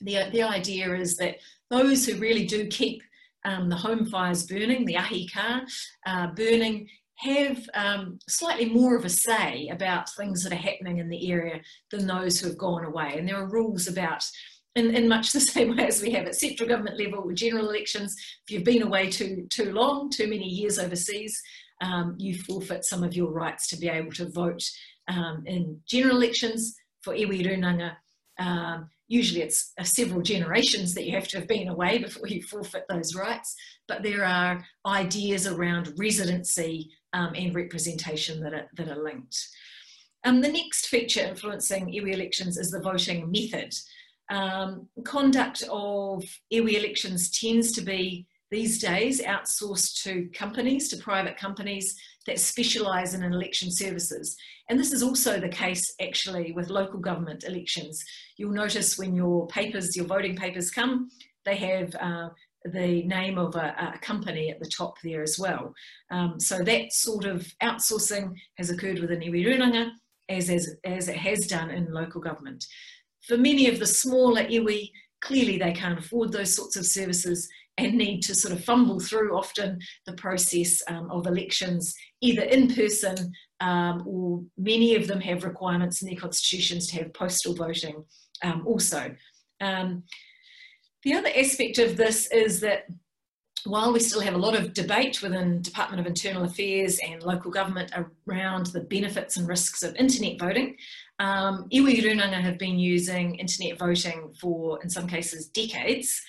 the, 0.00 0.30
the 0.32 0.42
idea 0.42 0.94
is 0.94 1.16
that 1.16 1.36
those 1.70 2.06
who 2.06 2.18
really 2.18 2.46
do 2.46 2.66
keep 2.66 3.02
um, 3.44 3.68
the 3.68 3.76
home 3.76 4.06
fires 4.06 4.46
burning, 4.46 4.84
the 4.84 4.96
ahi 4.96 5.28
ka, 5.28 5.62
uh, 6.06 6.26
burning, 6.28 6.88
have 7.20 7.68
um, 7.74 8.18
slightly 8.28 8.66
more 8.66 8.96
of 8.96 9.04
a 9.04 9.10
say 9.10 9.68
about 9.70 10.08
things 10.10 10.42
that 10.42 10.52
are 10.52 10.56
happening 10.56 10.98
in 10.98 11.08
the 11.08 11.30
area 11.30 11.60
than 11.90 12.06
those 12.06 12.40
who 12.40 12.48
have 12.48 12.56
gone 12.56 12.84
away. 12.84 13.14
And 13.16 13.28
there 13.28 13.36
are 13.36 13.46
rules 13.46 13.88
about, 13.88 14.24
in, 14.74 14.94
in 14.94 15.06
much 15.06 15.32
the 15.32 15.40
same 15.40 15.76
way 15.76 15.86
as 15.86 16.00
we 16.00 16.12
have 16.12 16.26
at 16.26 16.34
central 16.34 16.68
government 16.68 16.98
level 16.98 17.26
with 17.26 17.36
general 17.36 17.68
elections, 17.68 18.16
if 18.46 18.50
you've 18.50 18.64
been 18.64 18.82
away 18.82 19.10
too, 19.10 19.46
too 19.50 19.72
long, 19.72 20.08
too 20.10 20.28
many 20.28 20.46
years 20.46 20.78
overseas, 20.78 21.38
um, 21.82 22.14
you 22.18 22.38
forfeit 22.38 22.84
some 22.84 23.02
of 23.02 23.14
your 23.14 23.30
rights 23.30 23.68
to 23.68 23.76
be 23.76 23.88
able 23.88 24.12
to 24.12 24.30
vote 24.30 24.62
um, 25.08 25.42
in 25.46 25.78
general 25.86 26.16
elections 26.16 26.74
for 27.02 27.14
iwi 27.14 27.46
runanga. 27.46 27.96
Um, 28.38 28.88
usually 29.08 29.42
it's 29.42 29.72
uh, 29.78 29.84
several 29.84 30.22
generations 30.22 30.94
that 30.94 31.04
you 31.04 31.12
have 31.12 31.28
to 31.28 31.38
have 31.38 31.48
been 31.48 31.68
away 31.68 31.98
before 31.98 32.28
you 32.28 32.42
forfeit 32.42 32.84
those 32.88 33.14
rights, 33.14 33.54
but 33.88 34.02
there 34.02 34.24
are 34.24 34.64
ideas 34.86 35.46
around 35.46 35.92
residency 35.98 36.90
um, 37.12 37.32
and 37.34 37.54
representation 37.54 38.40
that 38.40 38.54
are, 38.54 38.68
that 38.76 38.88
are 38.88 39.02
linked. 39.02 39.48
Um, 40.24 40.40
the 40.40 40.52
next 40.52 40.86
feature 40.86 41.20
influencing 41.20 41.86
iwi 41.86 42.12
elections 42.12 42.58
is 42.58 42.70
the 42.70 42.80
voting 42.80 43.30
method. 43.30 43.74
Um, 44.30 44.88
conduct 45.04 45.62
of 45.70 46.24
iwi 46.52 46.74
elections 46.74 47.30
tends 47.30 47.72
to 47.72 47.80
be 47.80 48.26
these 48.50 48.80
days 48.80 49.22
outsourced 49.22 50.02
to 50.02 50.28
companies, 50.34 50.88
to 50.88 50.96
private 50.96 51.36
companies 51.36 51.96
that 52.26 52.38
specialise 52.38 53.14
in 53.14 53.22
election 53.22 53.70
services. 53.70 54.36
And 54.68 54.78
this 54.78 54.92
is 54.92 55.02
also 55.02 55.40
the 55.40 55.48
case 55.48 55.94
actually 56.00 56.52
with 56.52 56.68
local 56.68 56.98
government 56.98 57.44
elections. 57.44 58.04
You'll 58.36 58.52
notice 58.52 58.98
when 58.98 59.14
your 59.14 59.46
papers, 59.46 59.96
your 59.96 60.06
voting 60.06 60.36
papers 60.36 60.70
come, 60.70 61.10
they 61.44 61.56
have 61.56 61.94
uh, 61.94 62.28
the 62.64 63.02
name 63.04 63.38
of 63.38 63.54
a, 63.56 63.94
a, 63.94 63.98
company 63.98 64.50
at 64.50 64.60
the 64.60 64.68
top 64.68 64.94
there 65.02 65.22
as 65.22 65.38
well. 65.38 65.72
Um, 66.10 66.38
so 66.38 66.62
that 66.62 66.92
sort 66.92 67.24
of 67.24 67.46
outsourcing 67.62 68.34
has 68.58 68.70
occurred 68.70 68.98
within 68.98 69.20
iwi 69.20 69.46
runanga 69.46 69.90
as, 70.28 70.50
as, 70.50 70.76
as 70.84 71.08
it 71.08 71.16
has 71.16 71.46
done 71.46 71.70
in 71.70 71.92
local 71.92 72.20
government. 72.20 72.64
For 73.26 73.36
many 73.36 73.68
of 73.68 73.78
the 73.78 73.86
smaller 73.86 74.44
iwi, 74.44 74.90
clearly 75.22 75.58
they 75.58 75.72
can't 75.72 75.98
afford 75.98 76.32
those 76.32 76.54
sorts 76.54 76.76
of 76.76 76.86
services 76.86 77.48
and 77.78 77.94
need 77.94 78.20
to 78.20 78.34
sort 78.34 78.52
of 78.52 78.64
fumble 78.64 79.00
through 79.00 79.36
often 79.36 79.78
the 80.06 80.12
process 80.14 80.82
um, 80.88 81.10
of 81.10 81.26
elections 81.26 81.94
either 82.20 82.42
in 82.42 82.74
person 82.74 83.32
um, 83.60 84.02
or 84.06 84.42
many 84.58 84.94
of 84.96 85.06
them 85.06 85.20
have 85.20 85.44
requirements 85.44 86.02
in 86.02 86.08
their 86.08 86.18
constitutions 86.18 86.86
to 86.88 86.96
have 86.96 87.14
postal 87.14 87.54
voting 87.54 88.04
um, 88.42 88.66
also. 88.66 89.14
Um, 89.60 90.02
the 91.02 91.14
other 91.14 91.30
aspect 91.34 91.78
of 91.78 91.96
this 91.96 92.30
is 92.30 92.60
that 92.60 92.86
while 93.64 93.92
we 93.92 94.00
still 94.00 94.20
have 94.20 94.34
a 94.34 94.38
lot 94.38 94.58
of 94.58 94.72
debate 94.72 95.22
within 95.22 95.62
Department 95.62 96.00
of 96.00 96.06
Internal 96.06 96.44
Affairs 96.44 96.98
and 97.06 97.22
local 97.22 97.50
government 97.50 97.92
around 98.26 98.66
the 98.66 98.80
benefits 98.80 99.36
and 99.36 99.46
risks 99.46 99.82
of 99.82 99.94
internet 99.96 100.38
voting, 100.38 100.76
um, 101.18 101.68
iwi 101.72 102.02
runanga 102.02 102.40
have 102.40 102.58
been 102.58 102.78
using 102.78 103.34
internet 103.34 103.78
voting 103.78 104.32
for, 104.40 104.82
in 104.82 104.88
some 104.88 105.06
cases, 105.06 105.48
decades, 105.48 106.22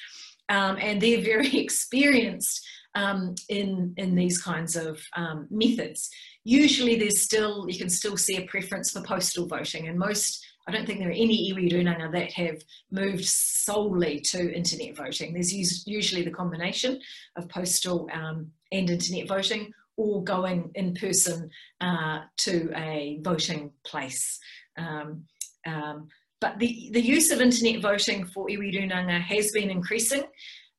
um, 0.50 0.78
and 0.80 1.02
they're 1.02 1.22
very 1.22 1.58
experienced 1.58 2.68
um, 2.96 3.36
in, 3.48 3.94
in 3.98 4.16
these 4.16 4.42
kinds 4.42 4.76
of 4.76 5.02
um, 5.16 5.48
methods. 5.50 6.10
Usually 6.44 6.98
there's 6.98 7.22
still, 7.22 7.66
you 7.70 7.78
can 7.78 7.90
still 7.90 8.18
see 8.18 8.38
a 8.38 8.46
preference 8.48 8.92
for 8.92 9.02
postal 9.02 9.48
voting, 9.48 9.88
and 9.88 9.98
most 9.98 10.46
I 10.68 10.72
don't 10.72 10.86
think 10.86 11.00
there 11.00 11.10
are 11.10 11.12
any 11.12 11.52
iwi 11.52 11.72
runanga 11.72 12.12
that 12.12 12.32
have 12.34 12.62
moved 12.92 13.26
solely 13.26 14.20
to 14.20 14.54
internet 14.54 14.96
voting. 14.96 15.34
There's 15.34 15.54
usually 15.88 16.24
the 16.24 16.32
combination 16.32 17.00
of 17.36 17.50
postal 17.50 18.08
um, 18.14 18.52
and 18.72 18.90
internet 18.90 19.28
voting 19.28 19.74
or 19.98 20.24
going 20.24 20.72
in 20.76 20.94
person 20.94 21.50
uh, 21.82 22.20
to 22.38 22.72
a 22.76 23.20
voting 23.22 23.72
place. 23.86 24.40
Um, 24.78 25.26
um, 25.66 26.08
but 26.40 26.58
the, 26.58 26.90
the 26.94 27.02
use 27.02 27.32
of 27.32 27.42
internet 27.42 27.82
voting 27.82 28.26
for 28.26 28.48
iwi 28.48 28.74
runanga 28.74 29.22
has 29.22 29.52
been 29.52 29.70
increasing. 29.70 30.24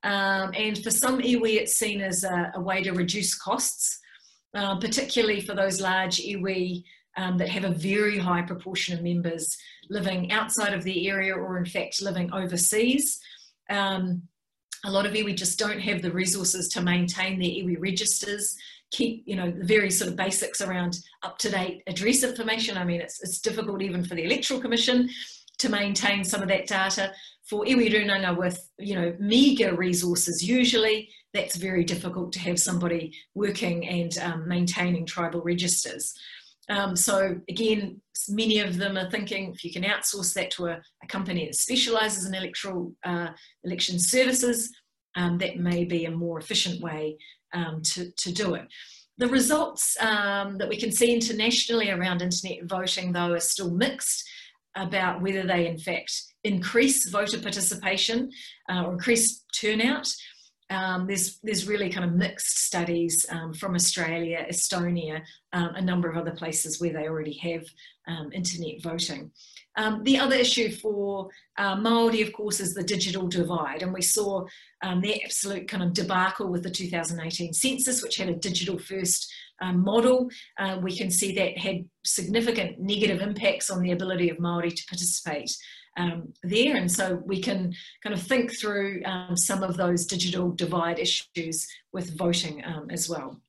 Um, 0.05 0.51
and 0.55 0.83
for 0.83 0.91
some 0.91 1.21
iwi, 1.21 1.57
it's 1.57 1.77
seen 1.77 2.01
as 2.01 2.25
a, 2.25 2.53
a 2.57 2.61
way 2.61 2.83
to 2.83 2.93
reduce 2.93 3.35
costs, 3.37 4.01
uh, 4.55 4.77
particularly 4.81 5.41
for 5.41 5.55
those 5.55 5.81
large 5.81 6.19
iwi 6.19 6.83
um, 7.17 7.39
that 7.39 7.49
have 7.49 7.65
a 7.65 7.71
very 7.71 8.19
high 8.19 8.43
proportion 8.43 8.97
of 8.97 9.03
members 9.03 9.57
living 9.91 10.33
outside 10.33 10.73
of 10.73 10.85
the 10.85 11.09
area 11.09 11.35
or 11.35 11.59
in 11.59 11.65
fact 11.65 12.01
living 12.01 12.33
overseas. 12.33 13.21
Um, 13.69 14.23
a 14.85 14.91
lot 14.91 15.07
of 15.07 15.13
iwi 15.13 15.37
just 15.37 15.59
don't 15.59 15.81
have 15.81 16.03
the 16.03 16.11
resources 16.11 16.69
to 16.69 16.81
maintain 16.81 17.39
their 17.39 17.51
iwi 17.51 17.77
registers, 17.79 18.57
keep 18.91 19.23
you 19.27 19.37
know 19.37 19.51
the 19.51 19.65
very 19.65 19.91
sort 19.91 20.11
of 20.11 20.17
basics 20.17 20.61
around 20.61 20.99
up-to-date 21.23 21.83
address 21.87 22.23
information. 22.23 22.77
I 22.77 22.85
mean, 22.85 23.01
it's, 23.01 23.23
it's 23.23 23.41
difficult 23.41 23.83
even 23.83 24.05
for 24.05 24.15
the 24.15 24.25
Electoral 24.25 24.61
Commission 24.61 25.09
to 25.59 25.69
maintain 25.69 26.25
some 26.25 26.43
of 26.43 26.49
that 26.49 26.67
data. 26.67 27.13
For 27.45 27.65
iwi 27.65 27.93
runanga 27.93 28.37
with 28.37 28.69
you 28.79 28.95
know 28.95 29.17
meagre 29.19 29.75
resources, 29.75 30.43
usually 30.43 31.09
that's 31.33 31.57
very 31.57 31.85
difficult 31.85 32.33
to 32.33 32.41
have 32.41 32.59
somebody 32.59 33.13
working 33.35 33.87
and 33.89 34.17
um, 34.19 34.49
maintaining 34.49 35.07
tribal 35.07 35.41
registers. 35.43 36.15
Um, 36.69 36.97
so 36.97 37.37
again, 37.49 38.01
many 38.29 38.61
of 38.61 38.77
them 38.77 38.97
are 38.97 39.11
thinking 39.11 39.53
if 39.53 39.65
you 39.65 39.73
can 39.73 39.83
outsource 39.83 40.33
that 40.35 40.51
to 40.53 40.67
a, 40.67 40.81
a 41.03 41.07
company 41.09 41.47
that 41.47 41.55
specialises 41.55 42.27
in 42.27 42.35
electoral 42.35 42.93
uh, 43.05 43.29
election 43.65 43.99
services, 43.99 44.71
um, 45.17 45.39
that 45.39 45.59
may 45.59 45.85
be 45.85 46.05
a 46.05 46.11
more 46.11 46.39
efficient 46.39 46.81
way 46.81 47.17
um, 47.53 47.83
to, 47.83 48.11
to 48.13 48.33
do 48.33 48.55
it. 48.55 48.67
The 49.19 49.29
results 49.29 49.97
um, 50.01 50.57
that 50.59 50.69
we 50.69 50.79
can 50.79 50.91
see 50.91 51.13
internationally 51.13 51.91
around 51.91 52.23
internet 52.23 52.65
voting, 52.65 53.13
though, 53.13 53.33
are 53.33 53.41
still 53.41 53.71
mixed 53.71 54.25
about 54.75 55.21
whether 55.21 55.47
they 55.47 55.67
in 55.67 55.79
fact 55.79 56.13
increase 56.45 57.09
voter 57.11 57.39
participation 57.39 58.31
uh, 58.71 58.85
or 58.85 58.93
increase 58.93 59.45
turnout. 59.55 60.09
Um, 60.73 61.07
there's 61.07 61.39
there's 61.43 61.69
really 61.69 61.91
kind 61.91 62.05
of 62.05 62.15
mixed 62.15 62.65
studies 62.65 63.27
um, 63.31 63.53
from 63.53 63.75
Australia, 63.75 64.47
Estonia, 64.49 65.21
um, 65.53 65.75
a 65.75 65.83
number 65.83 66.11
of 66.11 66.17
other 66.17 66.31
places 66.31 66.81
where 66.81 66.93
they 66.93 67.07
already 67.07 67.35
have 67.35 67.65
um, 68.09 68.31
internet 68.33 68.83
voting. 68.83 69.31
Um, 69.77 70.03
the 70.03 70.19
other 70.19 70.37
issue 70.37 70.71
for 70.71 71.29
uh, 71.59 71.77
Māori, 71.77 72.27
of 72.27 72.33
course, 72.33 72.59
is 72.59 72.73
the 72.75 72.83
digital 72.83 73.29
divide, 73.29 73.83
and 73.83 73.93
we 73.93 74.03
saw 74.03 74.47
um, 74.83 75.03
the 75.03 75.23
absolute 75.23 75.69
kind 75.69 75.83
of 75.83 75.93
debacle 75.93 76.49
with 76.49 76.63
the 76.63 76.71
2018 76.71 77.53
census, 77.53 78.03
which 78.03 78.17
had 78.17 78.31
a 78.31 78.35
digital 78.35 78.79
first 78.79 79.31
um, 79.61 79.83
model. 79.85 80.29
Uh, 80.59 80.79
we 80.83 80.97
can 80.97 81.11
see 81.11 81.35
that 81.35 81.59
had 81.59 81.85
significant 82.05 82.81
negative 82.81 83.21
impacts 83.21 83.69
on 83.71 83.83
the 83.83 83.93
ability 83.93 84.31
of 84.31 84.39
Māori 84.39 84.75
to 84.75 84.87
participate 84.89 85.55
um, 85.97 86.33
there, 86.43 86.77
and 86.77 86.91
so 86.91 87.23
we 87.25 87.41
can 87.41 87.75
kind 88.03 88.15
of 88.15 88.23
think 88.23 88.57
through 88.59 89.03
um, 89.05 89.37
some 89.37 89.63
of 89.63 89.77
those 89.77 90.07
digital 90.07 90.51
divide 90.51 90.99
issues 90.99 91.67
with 91.93 92.17
voting 92.17 92.63
um, 92.65 92.89
as 92.91 93.09
well. 93.09 93.41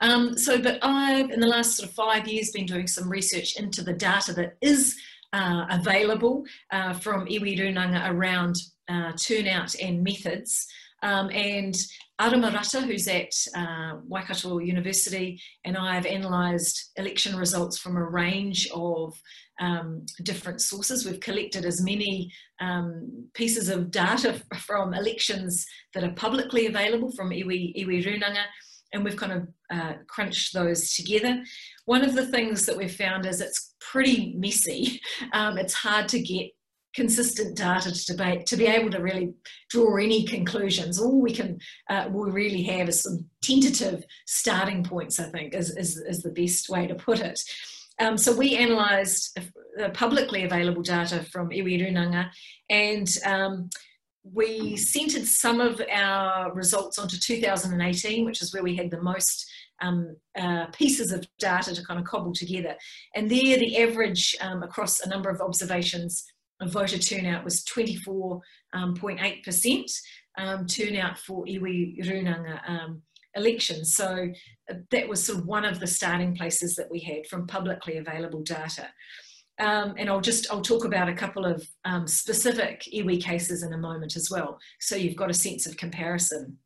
Um, 0.00 0.36
so, 0.36 0.60
but 0.60 0.78
I've, 0.82 1.30
in 1.30 1.40
the 1.40 1.46
last 1.46 1.76
sort 1.76 1.88
of 1.88 1.94
five 1.94 2.26
years, 2.26 2.50
been 2.50 2.66
doing 2.66 2.88
some 2.88 3.08
research 3.08 3.56
into 3.56 3.82
the 3.82 3.92
data 3.92 4.32
that 4.34 4.56
is 4.60 4.96
uh, 5.32 5.66
available 5.70 6.44
uh, 6.72 6.92
from 6.92 7.26
iwi 7.26 7.58
runanga 7.58 8.10
around 8.10 8.56
uh, 8.88 9.12
turnout 9.12 9.74
and 9.76 10.02
methods. 10.02 10.66
Um, 11.04 11.30
and 11.30 11.74
Arama 12.20 12.54
Rata, 12.54 12.80
who's 12.80 13.08
at 13.08 13.32
uh, 13.56 13.94
Waikato 14.06 14.58
University, 14.58 15.40
and 15.64 15.76
I 15.76 15.94
have 15.94 16.04
analysed 16.04 16.92
election 16.96 17.36
results 17.36 17.78
from 17.78 17.96
a 17.96 18.04
range 18.04 18.68
of 18.72 19.20
um, 19.62 20.04
different 20.24 20.60
sources. 20.60 21.06
We've 21.06 21.20
collected 21.20 21.64
as 21.64 21.80
many 21.80 22.32
um, 22.60 23.28
pieces 23.32 23.68
of 23.68 23.90
data 23.90 24.42
from 24.58 24.92
elections 24.92 25.64
that 25.94 26.04
are 26.04 26.12
publicly 26.12 26.66
available 26.66 27.12
from 27.12 27.30
iwi, 27.30 27.74
iwi 27.76 28.04
runanga, 28.04 28.44
and 28.92 29.04
we've 29.04 29.16
kind 29.16 29.32
of 29.32 29.48
uh, 29.70 29.94
crunched 30.08 30.52
those 30.52 30.92
together. 30.94 31.42
One 31.86 32.04
of 32.04 32.14
the 32.14 32.26
things 32.26 32.66
that 32.66 32.76
we've 32.76 32.94
found 32.94 33.24
is 33.24 33.40
it's 33.40 33.74
pretty 33.80 34.34
messy. 34.36 35.00
Um, 35.32 35.56
it's 35.56 35.72
hard 35.72 36.08
to 36.08 36.20
get 36.20 36.50
consistent 36.94 37.56
data 37.56 37.90
to 37.90 38.06
debate 38.06 38.44
to 38.46 38.56
be 38.56 38.66
able 38.66 38.90
to 38.90 39.00
really 39.00 39.32
draw 39.70 39.96
any 39.96 40.24
conclusions. 40.24 41.00
All 41.00 41.22
we 41.22 41.32
can 41.32 41.58
uh, 41.88 42.08
we 42.10 42.30
really 42.30 42.62
have 42.64 42.88
is 42.88 43.02
some 43.02 43.24
tentative 43.42 44.04
starting 44.26 44.84
points. 44.84 45.18
I 45.20 45.30
think 45.30 45.54
is 45.54 45.70
is, 45.76 45.96
is 45.96 46.22
the 46.22 46.32
best 46.32 46.68
way 46.68 46.86
to 46.86 46.94
put 46.94 47.20
it. 47.20 47.40
Um, 47.98 48.16
so 48.16 48.34
we 48.34 48.56
analysed 48.56 49.38
uh, 49.80 49.88
publicly 49.90 50.44
available 50.44 50.82
data 50.82 51.24
from 51.30 51.50
Iwi 51.50 51.80
Runanga 51.80 52.30
and 52.70 53.08
um, 53.24 53.70
we 54.24 54.76
centred 54.76 55.26
some 55.26 55.60
of 55.60 55.80
our 55.92 56.52
results 56.54 56.98
onto 56.98 57.18
2018, 57.18 58.24
which 58.24 58.40
is 58.40 58.54
where 58.54 58.62
we 58.62 58.76
had 58.76 58.90
the 58.90 59.02
most 59.02 59.50
um, 59.80 60.16
uh, 60.38 60.66
pieces 60.66 61.10
of 61.12 61.26
data 61.38 61.74
to 61.74 61.84
kind 61.84 61.98
of 61.98 62.06
cobble 62.06 62.32
together. 62.32 62.76
And 63.14 63.30
there, 63.30 63.58
the 63.58 63.78
average 63.78 64.36
um, 64.40 64.62
across 64.62 65.00
a 65.00 65.08
number 65.08 65.28
of 65.28 65.40
observations 65.40 66.24
of 66.60 66.70
voter 66.70 66.98
turnout 66.98 67.44
was 67.44 67.64
24.8% 67.64 68.40
um, 68.74 68.88
um, 70.38 70.66
turnout 70.66 71.18
for 71.18 71.44
iwi 71.44 72.00
runanga 72.06 72.60
um, 72.68 73.02
elections. 73.34 73.94
So 73.94 74.28
uh, 74.70 74.74
that 74.90 75.08
was 75.08 75.24
sort 75.24 75.38
of 75.38 75.46
one 75.46 75.64
of 75.64 75.80
the 75.80 75.86
starting 75.86 76.34
places 76.34 76.76
that 76.76 76.90
we 76.90 77.00
had 77.00 77.26
from 77.26 77.46
publicly 77.46 77.98
available 77.98 78.42
data. 78.42 78.88
Um, 79.58 79.94
and 79.98 80.08
I'll 80.08 80.20
just 80.20 80.50
I'll 80.50 80.62
talk 80.62 80.84
about 80.84 81.08
a 81.08 81.14
couple 81.14 81.44
of 81.44 81.66
um, 81.84 82.06
specific 82.06 82.84
iwi 82.92 83.22
cases 83.22 83.62
in 83.62 83.74
a 83.74 83.78
moment 83.78 84.16
as 84.16 84.30
well, 84.30 84.58
so 84.80 84.96
you've 84.96 85.16
got 85.16 85.30
a 85.30 85.34
sense 85.34 85.66
of 85.66 85.76
comparison. 85.76 86.58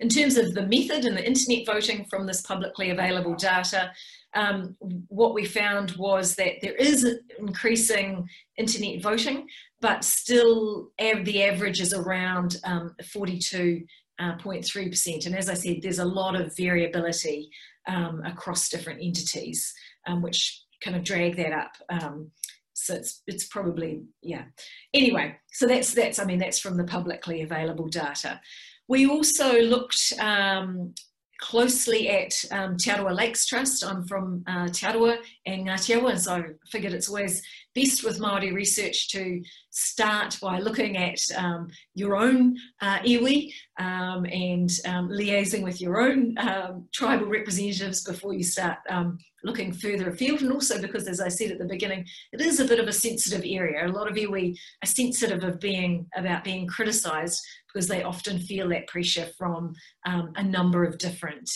In 0.00 0.08
terms 0.08 0.36
of 0.36 0.54
the 0.54 0.66
method 0.66 1.04
and 1.04 1.16
the 1.16 1.26
internet 1.26 1.64
voting 1.66 2.06
from 2.10 2.26
this 2.26 2.42
publicly 2.42 2.90
available 2.90 3.34
data, 3.34 3.90
um, 4.34 4.76
what 5.08 5.32
we 5.32 5.44
found 5.44 5.92
was 5.92 6.34
that 6.36 6.54
there 6.60 6.74
is 6.74 7.06
increasing 7.38 8.28
internet 8.58 9.02
voting, 9.02 9.46
but 9.80 10.04
still 10.04 10.90
av 11.00 11.24
the 11.24 11.42
average 11.42 11.80
is 11.80 11.94
around 11.94 12.56
um, 12.64 12.94
42 13.12 13.82
uh, 14.18 14.36
0.3%. 14.36 15.26
And 15.26 15.36
as 15.36 15.48
I 15.48 15.54
said, 15.54 15.78
there's 15.82 15.98
a 15.98 16.04
lot 16.04 16.34
of 16.34 16.56
variability 16.56 17.50
um, 17.86 18.22
across 18.24 18.68
different 18.68 19.00
entities, 19.02 19.72
um, 20.06 20.22
which 20.22 20.62
kind 20.82 20.96
of 20.96 21.04
drag 21.04 21.36
that 21.36 21.52
up. 21.52 21.72
Um, 21.88 22.30
so 22.72 22.94
it's 22.94 23.22
it's 23.26 23.46
probably 23.46 24.02
yeah. 24.22 24.44
Anyway, 24.92 25.36
so 25.50 25.66
that's 25.66 25.94
that's 25.94 26.18
I 26.18 26.24
mean 26.24 26.38
that's 26.38 26.58
from 26.58 26.76
the 26.76 26.84
publicly 26.84 27.42
available 27.42 27.88
data. 27.88 28.40
We 28.86 29.06
also 29.06 29.60
looked 29.62 30.12
um, 30.20 30.94
closely 31.40 32.08
at 32.08 32.34
um, 32.50 32.76
Te 32.76 32.92
Lakes 33.00 33.46
Trust. 33.46 33.84
I'm 33.84 34.06
from 34.06 34.44
uh, 34.46 34.68
Te 34.68 34.86
and 34.86 35.66
Ngā 35.66 35.84
Te 35.84 35.94
and 35.94 36.20
so 36.20 36.34
I 36.34 36.42
figured 36.70 36.92
it's 36.92 37.08
always 37.08 37.42
best 37.76 38.02
with 38.02 38.18
Māori 38.18 38.52
research 38.52 39.08
to 39.10 39.42
start 39.70 40.38
by 40.40 40.58
looking 40.58 40.96
at 40.96 41.20
um, 41.36 41.68
your 41.94 42.16
own 42.16 42.56
uh, 42.80 42.98
iwi 43.00 43.52
um, 43.78 44.24
and 44.24 44.70
um, 44.86 45.10
liaising 45.10 45.62
with 45.62 45.78
your 45.78 46.00
own 46.00 46.34
um, 46.38 46.88
tribal 46.94 47.26
representatives 47.26 48.02
before 48.02 48.32
you 48.32 48.42
start 48.42 48.78
um, 48.88 49.18
looking 49.44 49.72
further 49.72 50.08
afield. 50.08 50.40
And 50.40 50.50
also 50.50 50.80
because, 50.80 51.06
as 51.06 51.20
I 51.20 51.28
said 51.28 51.50
at 51.50 51.58
the 51.58 51.66
beginning, 51.66 52.06
it 52.32 52.40
is 52.40 52.60
a 52.60 52.64
bit 52.64 52.80
of 52.80 52.88
a 52.88 52.92
sensitive 52.92 53.44
area. 53.44 53.86
A 53.86 53.92
lot 53.92 54.10
of 54.10 54.16
iwi 54.16 54.56
are 54.82 54.86
sensitive 54.86 55.44
of 55.44 55.60
being 55.60 56.06
about 56.16 56.44
being 56.44 56.66
criticised 56.66 57.44
because 57.68 57.86
they 57.88 58.02
often 58.02 58.38
feel 58.38 58.70
that 58.70 58.88
pressure 58.88 59.28
from 59.36 59.74
um, 60.06 60.32
a 60.36 60.42
number 60.42 60.82
of 60.82 60.96
different 60.96 61.50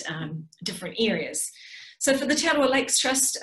different 0.63 0.97
areas. 0.99 1.51
So 1.99 2.17
for 2.17 2.27
the 2.27 2.35
Te 2.35 2.49
Arawa 2.49 2.71
Lakes 2.71 2.99
Trust, 2.99 3.39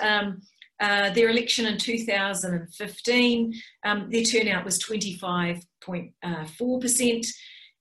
uh, 0.80 1.10
their 1.10 1.28
election 1.28 1.66
in 1.66 1.76
2015, 1.78 3.54
um, 3.84 4.08
their 4.10 4.22
turnout 4.22 4.64
was 4.64 4.78
25.4%, 4.78 7.26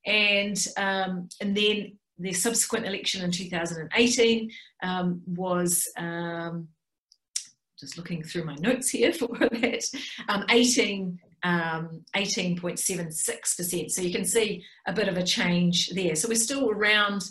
and, 0.06 0.68
um, 0.78 1.30
and 1.42 1.56
then 1.56 1.98
their 2.18 2.34
subsequent 2.34 2.88
election 2.88 3.24
in 3.24 3.32
2018 3.32 4.50
um, 4.82 5.22
was, 5.28 5.88
um, 5.98 6.68
just 7.80 7.98
looking 7.98 8.24
through 8.24 8.46
my 8.46 8.56
notes 8.56 8.90
here 8.90 9.14
for 9.14 9.28
that, 9.28 9.84
um, 10.28 10.44
18. 10.50 11.20
18.76%. 11.46 13.84
Um, 13.84 13.90
so 13.90 14.02
you 14.02 14.12
can 14.12 14.26
see 14.26 14.66
a 14.88 14.92
bit 14.92 15.08
of 15.08 15.18
a 15.18 15.24
change 15.24 15.90
there. 15.90 16.16
So 16.16 16.28
we're 16.28 16.34
still 16.36 16.72
around 16.72 17.24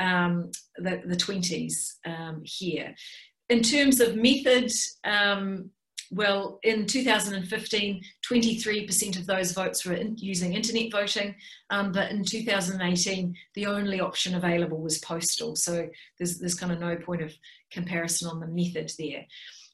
um, 0.00 0.50
the, 0.76 1.02
the 1.04 1.14
20s 1.14 1.96
um, 2.06 2.40
here. 2.42 2.94
In 3.50 3.62
terms 3.62 4.00
of 4.00 4.16
method, 4.16 4.70
um, 5.04 5.70
well, 6.12 6.58
in 6.62 6.86
2015, 6.86 8.02
23% 8.28 9.18
of 9.18 9.26
those 9.26 9.52
votes 9.52 9.84
were 9.84 9.94
in, 9.94 10.16
using 10.18 10.54
internet 10.54 10.90
voting, 10.90 11.34
um, 11.70 11.92
but 11.92 12.10
in 12.10 12.24
2018, 12.24 13.34
the 13.54 13.66
only 13.66 14.00
option 14.00 14.36
available 14.36 14.80
was 14.80 14.98
postal. 14.98 15.54
So 15.56 15.88
there's, 16.18 16.38
there's 16.38 16.54
kind 16.54 16.72
of 16.72 16.80
no 16.80 16.96
point 16.96 17.22
of 17.22 17.32
comparison 17.72 18.28
on 18.28 18.40
the 18.40 18.46
method 18.46 18.92
there. 18.98 19.26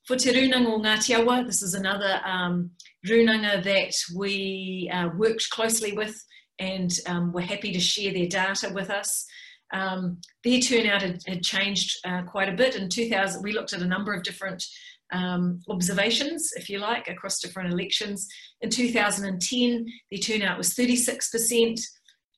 For 0.07 0.17
Te 0.17 0.33
Runanga 0.33 0.69
o 0.69 0.79
Ngāti 0.79 1.19
Awa, 1.19 1.45
this 1.45 1.63
is 1.63 1.75
another 1.75 2.21
um, 2.25 2.71
runanga 3.07 3.63
that 3.65 3.95
we 4.15 4.91
uh, 4.93 5.09
worked 5.17 5.51
closely 5.51 5.93
with 5.93 6.17
and 6.59 6.93
um, 7.07 7.33
were 7.33 7.41
happy 7.41 7.73
to 7.73 7.81
share 7.81 8.13
their 8.13 8.27
data 8.27 8.71
with 8.73 8.89
us. 8.89 9.27
Um, 9.73 10.21
their 10.45 10.61
turnout 10.61 11.03
had, 11.03 11.21
had 11.27 11.43
changed 11.43 11.99
uh, 12.05 12.23
quite 12.23 12.49
a 12.49 12.57
bit. 12.57 12.77
In 12.77 12.89
2000, 12.89 13.43
we 13.43 13.53
looked 13.53 13.73
at 13.73 13.83
a 13.83 13.87
number 13.87 14.13
of 14.13 14.23
different 14.23 14.65
um, 15.13 15.61
observations, 15.69 16.53
if 16.57 16.69
you 16.69 16.79
like, 16.79 17.09
across 17.09 17.41
different 17.41 17.73
elections. 17.73 18.27
In 18.61 18.71
2010, 18.71 19.87
their 20.11 20.21
turnout 20.21 20.59
was 20.59 20.75
36%, 20.75 21.81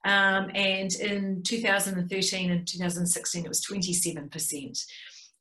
um, 0.04 0.50
and 0.54 0.94
in 0.94 1.42
2013 1.44 2.50
and 2.50 2.66
2016, 2.66 3.44
it 3.44 3.48
was 3.48 3.64
27%. 3.64 4.84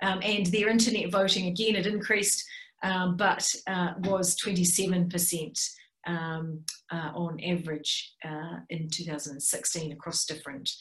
Um, 0.03 0.19
and 0.21 0.45
their 0.47 0.69
internet 0.69 1.11
voting, 1.11 1.47
again, 1.47 1.75
it 1.75 1.87
increased, 1.87 2.43
um, 2.83 3.17
but 3.17 3.49
uh, 3.67 3.93
was 3.99 4.35
27%. 4.35 5.69
Um, 6.05 6.63
uh, 6.89 7.11
on 7.15 7.37
average 7.43 8.13
uh, 8.23 8.59
in 8.69 8.87
2016 8.89 9.91
across 9.91 10.23
different 10.23 10.71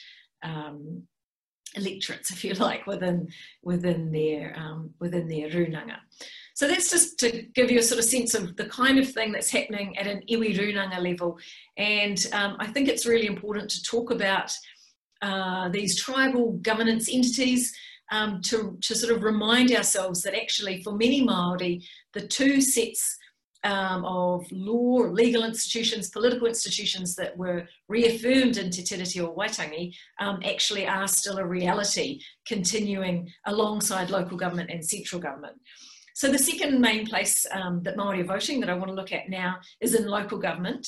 um, 0.47 1.03
electorates, 1.75 2.31
if 2.35 2.45
you 2.45 2.55
like, 2.55 2.87
within 2.87 3.29
within 3.63 4.11
their 4.11 4.55
um, 4.57 4.91
within 5.01 5.29
their 5.29 5.49
runanga. 5.49 5.99
So 6.55 6.67
that's 6.67 6.91
just 6.91 7.19
to 7.21 7.43
give 7.55 7.71
you 7.71 7.81
a 7.81 7.83
sort 7.83 7.99
of 7.99 8.07
sense 8.07 8.35
of 8.35 8.57
the 8.57 8.65
kind 8.67 8.99
of 8.99 9.13
thing 9.13 9.31
that's 9.31 9.51
happening 9.51 9.97
at 9.99 10.07
an 10.07 10.23
iwi 10.31 10.57
runanga 10.59 10.99
level, 10.99 11.39
and 11.77 12.25
um, 12.33 12.57
I 12.59 12.67
think 12.67 12.89
it's 12.89 13.07
really 13.07 13.27
important 13.27 13.71
to 13.71 13.83
talk 13.83 14.11
about 14.11 14.53
uh, 15.23 15.69
these 15.69 16.01
tribal 16.01 16.53
governance 16.63 17.09
entities. 17.13 17.75
Um, 18.13 18.41
to, 18.43 18.79
to 18.83 18.95
sort 18.95 19.17
of 19.17 19.25
remind 19.25 19.73
ourselves 19.73 20.23
that 20.23 20.41
actually 20.41 20.81
for 20.85 20.93
many 20.93 21.27
Māori, 21.27 21.85
the 22.13 22.25
two 22.25 22.61
sets 22.61 23.19
um, 23.67 24.05
of 24.05 24.47
law, 24.53 24.99
legal 25.23 25.45
institutions, 25.45 26.09
political 26.11 26.47
institutions 26.47 27.17
that 27.17 27.37
were 27.37 27.67
reaffirmed 27.89 28.57
in 28.59 28.71
Te 28.71 28.83
Tiriti 28.83 29.21
o 29.21 29.35
Waitangi 29.35 29.93
um, 30.21 30.41
actually 30.45 30.87
are 30.87 31.09
still 31.09 31.39
a 31.39 31.45
reality, 31.45 32.21
continuing 32.47 33.29
alongside 33.47 34.09
local 34.09 34.39
government 34.39 34.71
and 34.71 34.85
central 34.85 35.21
government. 35.21 35.57
So 36.15 36.31
the 36.31 36.39
second 36.39 36.81
main 36.81 37.07
place 37.07 37.45
um, 37.51 37.83
that 37.83 37.97
Māori 37.97 38.21
are 38.21 38.33
voting 38.37 38.61
that 38.61 38.71
I 38.71 38.75
want 38.75 38.89
to 38.89 38.95
look 38.95 39.13
at 39.13 39.29
now 39.29 39.57
is 39.81 39.95
in 39.95 40.07
local 40.07 40.39
government. 40.39 40.87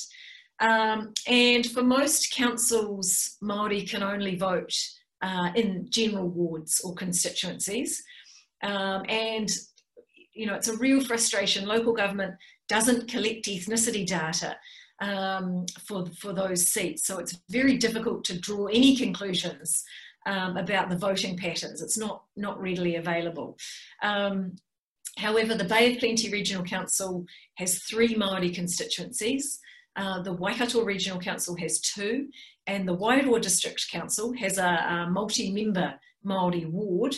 Um, 0.61 1.13
and 1.27 1.67
for 1.67 1.83
most 1.83 2.33
councils, 2.33 3.37
Māori 3.43 3.89
can 3.91 4.05
only 4.05 4.37
vote 4.37 4.73
uh, 5.21 5.51
in 5.57 5.87
general 5.91 6.29
wards 6.29 6.81
or 6.85 6.95
constituencies. 6.95 8.03
Um, 8.63 9.03
and 9.09 9.49
you 10.39 10.47
know, 10.47 10.55
it's 10.55 10.69
a 10.69 10.77
real 10.77 11.01
frustration. 11.05 11.67
Local 11.67 11.93
government 11.93 12.35
doesn't 12.69 13.11
collect 13.11 13.47
ethnicity 13.47 14.07
data 14.07 14.57
um, 15.01 15.67
for, 15.87 16.07
for 16.21 16.33
those 16.33 16.67
seats. 16.69 17.07
So 17.07 17.19
it's 17.19 17.39
very 17.51 17.77
difficult 17.77 18.25
to 18.25 18.39
draw 18.39 18.67
any 18.67 18.97
conclusions 18.97 19.85
um, 20.27 20.57
about 20.57 20.91
the 20.91 20.97
voting 20.97 21.37
patterns. 21.37 21.83
It's 21.83 21.99
not, 21.99 22.23
not 22.37 22.61
readily 22.61 22.97
available. 22.97 23.59
Um, 24.03 24.57
however, 25.17 25.57
the 25.57 25.65
Bay 25.65 25.93
of 25.93 25.99
Plenty 25.99 26.31
Regional 26.31 26.65
Council 26.65 27.27
has 27.55 27.83
three 27.83 28.15
Māori 28.15 28.55
constituencies. 28.55 29.59
Uh, 29.97 30.23
the 30.23 30.33
Waikato 30.33 30.85
Regional 30.85 31.19
Council 31.19 31.57
has 31.57 31.81
two, 31.81 32.29
and 32.69 32.87
the 32.87 32.97
Wairoa 32.97 33.41
District 33.41 33.85
Council 33.91 34.33
has 34.35 34.59
a, 34.59 34.63
a 34.65 35.11
multi-member 35.11 35.95
Māori 36.25 36.71
ward 36.71 37.17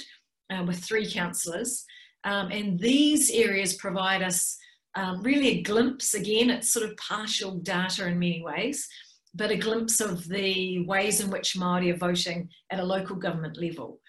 uh, 0.49 0.65
with 0.67 0.83
three 0.83 1.11
councillors. 1.11 1.85
Um, 2.25 2.51
and 2.51 2.79
these 2.79 3.31
areas 3.31 3.75
provide 3.75 4.23
us 4.23 4.59
um, 4.95 5.23
really 5.23 5.49
a 5.49 5.63
glimpse, 5.63 6.15
again, 6.15 6.51
it's 6.51 6.73
sort 6.73 6.89
of 6.89 6.97
partial 6.97 7.59
data 7.59 8.07
in 8.07 8.19
many 8.19 8.43
ways, 8.43 8.89
but 9.35 9.51
a 9.51 9.57
glimpse 9.57 10.01
of 10.01 10.27
the 10.29 10.85
ways 10.87 11.21
in 11.21 11.31
which 11.31 11.57
Māori 11.57 11.93
are 11.93 11.97
voting 11.97 12.49
at 12.71 12.81
a 12.81 12.85
local 12.85 13.17
government 13.17 13.57
level. 13.57 14.01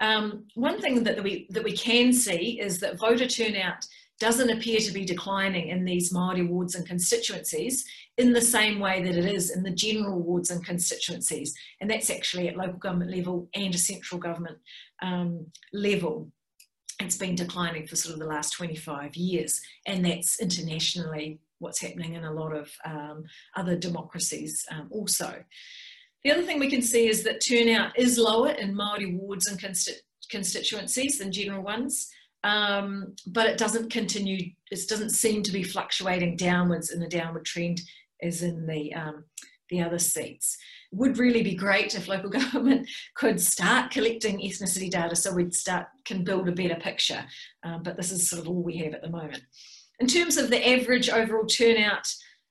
Um, 0.00 0.46
one 0.54 0.80
thing 0.80 1.04
that 1.04 1.22
we, 1.22 1.46
that 1.50 1.64
we 1.64 1.76
can 1.76 2.12
see 2.12 2.58
is 2.60 2.80
that 2.80 2.98
voter 2.98 3.26
turnout 3.26 3.84
doesn't 4.18 4.50
appear 4.50 4.78
to 4.80 4.92
be 4.92 5.04
declining 5.04 5.68
in 5.68 5.84
these 5.84 6.12
Māori 6.12 6.48
wards 6.48 6.74
and 6.74 6.86
constituencies 6.86 7.84
in 8.16 8.32
the 8.32 8.40
same 8.40 8.78
way 8.78 9.02
that 9.02 9.16
it 9.16 9.24
is 9.24 9.50
in 9.50 9.62
the 9.62 9.70
general 9.70 10.20
wards 10.20 10.50
and 10.50 10.64
constituencies. 10.64 11.54
And 11.80 11.90
that's 11.90 12.10
actually 12.10 12.48
at 12.48 12.56
local 12.56 12.78
government 12.78 13.10
level 13.10 13.48
and 13.54 13.74
a 13.74 13.78
central 13.78 14.20
government 14.20 14.58
um, 15.02 15.46
level 15.72 16.30
it's 17.00 17.16
been 17.16 17.34
declining 17.34 17.86
for 17.86 17.96
sort 17.96 18.14
of 18.14 18.20
the 18.20 18.26
last 18.26 18.52
25 18.52 19.16
years, 19.16 19.60
and 19.86 20.04
that's 20.04 20.40
internationally 20.40 21.40
what's 21.58 21.80
happening 21.80 22.14
in 22.14 22.24
a 22.24 22.32
lot 22.32 22.54
of 22.54 22.70
um, 22.84 23.24
other 23.56 23.76
democracies 23.76 24.64
um, 24.70 24.88
also. 24.90 25.42
The 26.22 26.32
other 26.32 26.42
thing 26.42 26.58
we 26.58 26.70
can 26.70 26.82
see 26.82 27.08
is 27.08 27.22
that 27.24 27.44
turnout 27.46 27.98
is 27.98 28.18
lower 28.18 28.50
in 28.50 28.74
Māori 28.74 29.18
wards 29.18 29.46
and 29.46 29.60
consti 29.60 29.92
constituencies 30.30 31.18
than 31.18 31.30
general 31.30 31.62
ones, 31.62 32.08
um, 32.44 33.14
but 33.26 33.46
it 33.46 33.58
doesn't 33.58 33.90
continue, 33.90 34.50
it 34.70 34.88
doesn't 34.88 35.10
seem 35.10 35.42
to 35.42 35.52
be 35.52 35.62
fluctuating 35.62 36.36
downwards 36.36 36.90
in 36.90 36.98
the 36.98 37.08
downward 37.08 37.44
trend 37.44 37.80
as 38.22 38.42
in 38.42 38.66
the, 38.66 38.94
um, 38.94 39.24
the 39.68 39.82
other 39.82 39.98
seats 39.98 40.56
would 40.94 41.18
really 41.18 41.42
be 41.42 41.54
great 41.54 41.94
if 41.94 42.08
local 42.08 42.30
government 42.30 42.88
could 43.14 43.40
start 43.40 43.90
collecting 43.90 44.38
ethnicity 44.38 44.90
data 44.90 45.16
so 45.16 45.32
we'd 45.32 45.54
start 45.54 45.86
can 46.04 46.24
build 46.24 46.48
a 46.48 46.52
better 46.52 46.76
picture 46.76 47.24
um, 47.64 47.82
but 47.82 47.96
this 47.96 48.12
is 48.12 48.28
sort 48.28 48.40
of 48.40 48.48
all 48.48 48.62
we 48.62 48.76
have 48.76 48.94
at 48.94 49.02
the 49.02 49.10
moment 49.10 49.42
in 50.00 50.06
terms 50.06 50.36
of 50.36 50.50
the 50.50 50.68
average 50.68 51.08
overall 51.08 51.46
turnout 51.46 52.06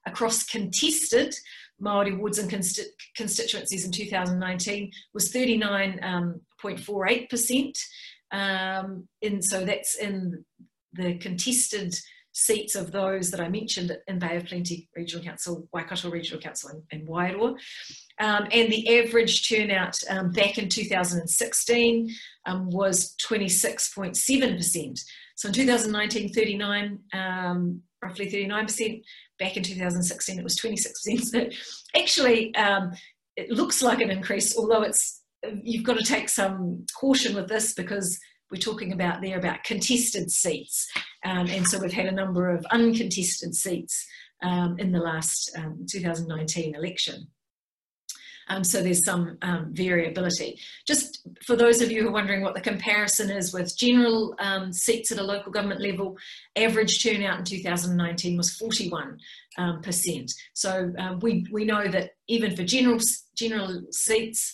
across 0.05 0.43
contested 0.43 1.33
Māori 1.81 2.17
wards 2.17 2.37
and 2.37 2.49
consti 2.49 2.83
constituencies 3.15 3.85
in 3.85 3.91
2019 3.91 4.91
was 5.13 5.31
39.48%. 5.31 7.79
Um, 8.31 8.39
um, 8.39 9.07
and 9.21 9.43
so 9.43 9.65
that's 9.65 9.95
in 9.95 10.45
the 10.93 11.17
contested 11.17 11.93
seats 12.33 12.75
of 12.75 12.91
those 12.91 13.31
that 13.31 13.39
I 13.39 13.47
mentioned 13.47 13.95
in 14.07 14.19
Bay 14.19 14.37
of 14.37 14.45
Plenty 14.45 14.89
Regional 14.95 15.23
Council, 15.23 15.67
Waikato 15.71 16.09
Regional 16.09 16.41
Council 16.41 16.71
and, 16.71 16.83
and 16.91 17.07
Wairoa. 17.07 17.55
Um, 18.19 18.47
and 18.51 18.71
the 18.71 18.99
average 18.99 19.47
turnout 19.47 19.99
um, 20.09 20.31
back 20.31 20.57
in 20.57 20.67
2016 20.67 22.09
um, 22.45 22.69
was 22.69 23.15
26.7%. 23.27 24.99
So 25.35 25.47
in 25.47 25.53
2019, 25.53 26.33
39, 26.33 26.99
um, 27.13 27.81
roughly 28.03 28.29
39%. 28.29 29.01
Back 29.39 29.57
in 29.57 29.63
2016, 29.63 30.39
it 30.39 30.43
was 30.43 30.55
26%. 30.57 31.21
So 31.21 31.49
actually, 31.95 32.53
um, 32.55 32.91
it 33.35 33.49
looks 33.49 33.81
like 33.81 34.01
an 34.01 34.11
increase, 34.11 34.57
although 34.57 34.83
it's 34.83 35.21
you've 35.63 35.83
got 35.83 35.97
to 35.97 36.05
take 36.05 36.29
some 36.29 36.85
caution 36.97 37.35
with 37.35 37.49
this 37.49 37.73
because 37.73 38.19
we're 38.53 38.59
talking 38.59 38.93
about 38.93 39.19
there 39.19 39.39
about 39.39 39.63
contested 39.63 40.29
seats. 40.29 40.87
Um, 41.25 41.47
and 41.47 41.65
so 41.65 41.79
we've 41.79 41.91
had 41.91 42.05
a 42.05 42.11
number 42.11 42.51
of 42.51 42.63
uncontested 42.69 43.55
seats 43.55 44.05
um, 44.43 44.77
in 44.77 44.91
the 44.91 44.99
last 44.99 45.51
um, 45.57 45.87
2019 45.89 46.75
election. 46.75 47.27
Um, 48.49 48.63
so 48.63 48.83
there's 48.83 49.05
some 49.05 49.37
um, 49.41 49.69
variability. 49.71 50.59
Just 50.85 51.27
for 51.47 51.55
those 51.55 51.81
of 51.81 51.91
you 51.91 52.03
who 52.03 52.09
are 52.09 52.13
wondering 52.13 52.43
what 52.43 52.53
the 52.53 52.61
comparison 52.61 53.31
is 53.31 53.53
with 53.53 53.75
general 53.75 54.35
um, 54.37 54.71
seats 54.71 55.11
at 55.11 55.17
a 55.17 55.23
local 55.23 55.51
government 55.51 55.81
level, 55.81 56.15
average 56.55 57.01
turnout 57.01 57.39
in 57.39 57.45
2019 57.45 58.37
was 58.37 58.55
41 58.55 59.17
percent. 59.81 60.31
So 60.53 60.91
we, 61.21 61.47
we 61.51 61.63
know 61.63 61.87
that 61.87 62.11
even 62.27 62.55
for 62.55 62.63
general, 62.63 62.99
general 63.35 63.81
seats, 63.91 64.53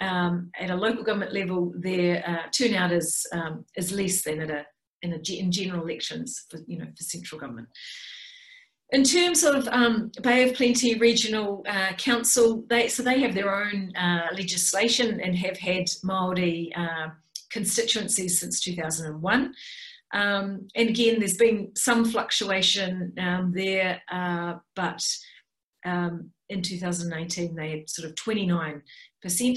um, 0.00 0.50
at 0.58 0.70
a 0.70 0.76
local 0.76 1.04
government 1.04 1.32
level, 1.32 1.72
their 1.78 2.22
uh, 2.26 2.50
turnout 2.50 2.92
is 2.92 3.26
um, 3.32 3.64
is 3.76 3.92
less 3.92 4.22
than 4.22 4.40
at 4.40 4.50
a 4.50 4.66
in, 5.02 5.12
a, 5.12 5.38
in 5.38 5.52
general 5.52 5.82
elections 5.82 6.44
for 6.50 6.58
you 6.66 6.78
know 6.78 6.86
for 6.96 7.02
central 7.02 7.40
government. 7.40 7.68
In 8.90 9.02
terms 9.02 9.42
of 9.42 9.66
um, 9.68 10.12
Bay 10.22 10.48
of 10.48 10.54
Plenty 10.54 10.94
Regional 10.94 11.64
uh, 11.68 11.92
Council, 11.94 12.64
they 12.68 12.88
so 12.88 13.02
they 13.02 13.20
have 13.20 13.34
their 13.34 13.54
own 13.54 13.94
uh, 13.96 14.28
legislation 14.32 15.20
and 15.20 15.36
have 15.36 15.58
had 15.58 15.86
Maori 16.04 16.72
uh, 16.76 17.08
constituencies 17.50 18.38
since 18.38 18.60
2001. 18.60 19.54
Um, 20.14 20.68
and 20.76 20.88
again, 20.88 21.18
there's 21.18 21.36
been 21.36 21.72
some 21.74 22.04
fluctuation 22.04 23.12
um, 23.18 23.52
there, 23.52 24.00
uh, 24.10 24.54
but 24.76 25.04
um, 25.84 26.30
in 26.48 26.62
2019 26.62 27.54
they 27.54 27.70
had 27.70 27.90
sort 27.90 28.08
of 28.08 28.14
29 28.14 28.82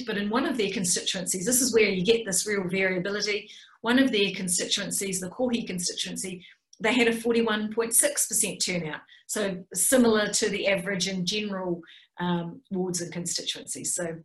but 0.05 0.17
in 0.17 0.29
one 0.29 0.45
of 0.45 0.57
their 0.57 0.71
constituencies, 0.71 1.45
this 1.45 1.61
is 1.61 1.73
where 1.73 1.89
you 1.89 2.03
get 2.03 2.25
this 2.25 2.47
real 2.47 2.63
variability. 2.67 3.49
One 3.81 3.99
of 3.99 4.11
their 4.11 4.31
constituencies, 4.35 5.19
the 5.19 5.29
Kohi 5.29 5.65
constituency, 5.65 6.45
they 6.79 6.93
had 6.93 7.07
a 7.07 7.15
41.6% 7.15 8.65
turnout. 8.65 9.01
So 9.27 9.63
similar 9.73 10.29
to 10.29 10.49
the 10.49 10.67
average 10.67 11.07
in 11.07 11.25
general 11.25 11.81
um, 12.19 12.61
wards 12.71 13.01
and 13.01 13.11
constituencies. 13.11 13.95
So 13.95 14.17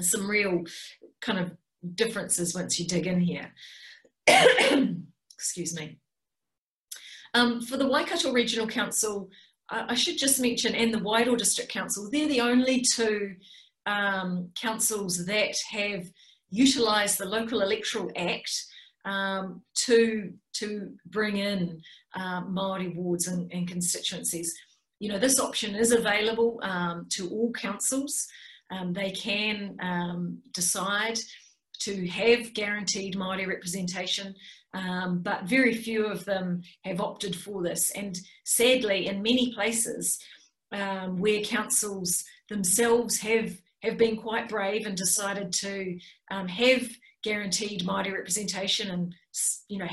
some 0.00 0.28
real 0.28 0.64
kind 1.20 1.38
of 1.38 1.52
differences 1.94 2.54
once 2.54 2.78
you 2.78 2.86
dig 2.86 3.06
in 3.06 3.20
here. 3.20 3.52
Excuse 5.34 5.74
me. 5.78 5.98
Um, 7.34 7.60
for 7.60 7.76
the 7.76 7.86
Waikato 7.86 8.32
Regional 8.32 8.66
Council, 8.66 9.28
I, 9.68 9.86
I 9.90 9.94
should 9.94 10.18
just 10.18 10.40
mention, 10.40 10.74
and 10.74 10.92
the 10.92 10.98
Wairoa 10.98 11.36
District 11.36 11.70
Council, 11.70 12.08
they're 12.10 12.28
the 12.28 12.40
only 12.40 12.80
two 12.80 13.34
um, 13.86 14.50
councils 14.60 15.24
that 15.26 15.56
have 15.70 16.06
utilised 16.50 17.18
the 17.18 17.24
Local 17.26 17.60
Electoral 17.60 18.10
Act 18.16 18.50
um, 19.04 19.62
to, 19.74 20.32
to 20.54 20.92
bring 21.06 21.36
in 21.36 21.82
uh, 22.14 22.42
Māori 22.42 22.94
wards 22.94 23.26
and, 23.26 23.52
and, 23.52 23.68
constituencies. 23.68 24.54
You 24.98 25.10
know, 25.10 25.18
this 25.18 25.38
option 25.38 25.74
is 25.74 25.92
available 25.92 26.58
um, 26.62 27.06
to 27.10 27.28
all 27.28 27.52
councils. 27.52 28.26
Um, 28.70 28.92
they 28.92 29.10
can 29.10 29.76
um, 29.80 30.38
decide 30.54 31.18
to 31.80 32.08
have 32.08 32.54
guaranteed 32.54 33.14
Māori 33.14 33.46
representation, 33.46 34.34
um, 34.72 35.20
but 35.22 35.44
very 35.44 35.74
few 35.74 36.06
of 36.06 36.24
them 36.24 36.62
have 36.84 37.00
opted 37.00 37.36
for 37.36 37.62
this. 37.62 37.90
And 37.90 38.18
sadly, 38.44 39.06
in 39.06 39.22
many 39.22 39.52
places 39.52 40.18
um, 40.72 41.18
where 41.18 41.42
councils 41.42 42.24
themselves 42.48 43.18
have 43.20 43.52
have 43.84 43.98
been 43.98 44.16
quite 44.16 44.48
brave 44.48 44.86
and 44.86 44.96
decided 44.96 45.52
to 45.52 45.98
um, 46.30 46.48
have 46.48 46.88
guaranteed 47.22 47.84
Māori 47.84 48.12
representation 48.12 48.90
and 48.90 49.14
you 49.68 49.78
know 49.78 49.88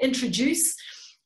introduce, 0.00 0.74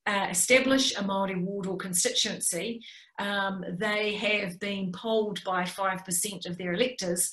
uh, 0.07 0.27
establish 0.31 0.97
a 0.97 1.03
Māori 1.03 1.41
ward 1.41 1.67
or 1.67 1.77
constituency, 1.77 2.81
um, 3.19 3.65
they 3.79 4.15
have 4.15 4.59
been 4.59 4.93
polled 4.93 5.43
by 5.45 5.63
5% 5.63 6.47
of 6.47 6.59
their 6.59 6.73
electors 6.73 7.31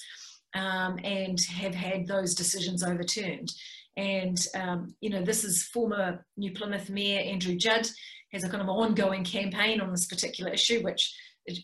um, 0.54 1.00
and 1.04 1.40
have 1.58 1.76
had 1.76 2.08
those 2.08 2.36
decisions 2.36 2.84
overturned. 2.84 3.52
And, 3.98 4.38
um, 4.56 4.96
you 5.02 5.10
know, 5.10 5.24
this 5.24 5.44
is 5.44 5.64
former 5.64 6.26
New 6.38 6.52
Plymouth 6.54 6.90
Mayor 6.90 7.20
Andrew 7.22 7.56
Judd 7.56 7.88
has 8.32 8.44
a 8.44 8.50
kind 8.50 8.62
of 8.62 8.70
ongoing 8.70 9.24
campaign 9.24 9.82
on 9.82 9.92
this 9.92 10.06
particular 10.06 10.52
issue, 10.52 10.82
which 10.84 11.14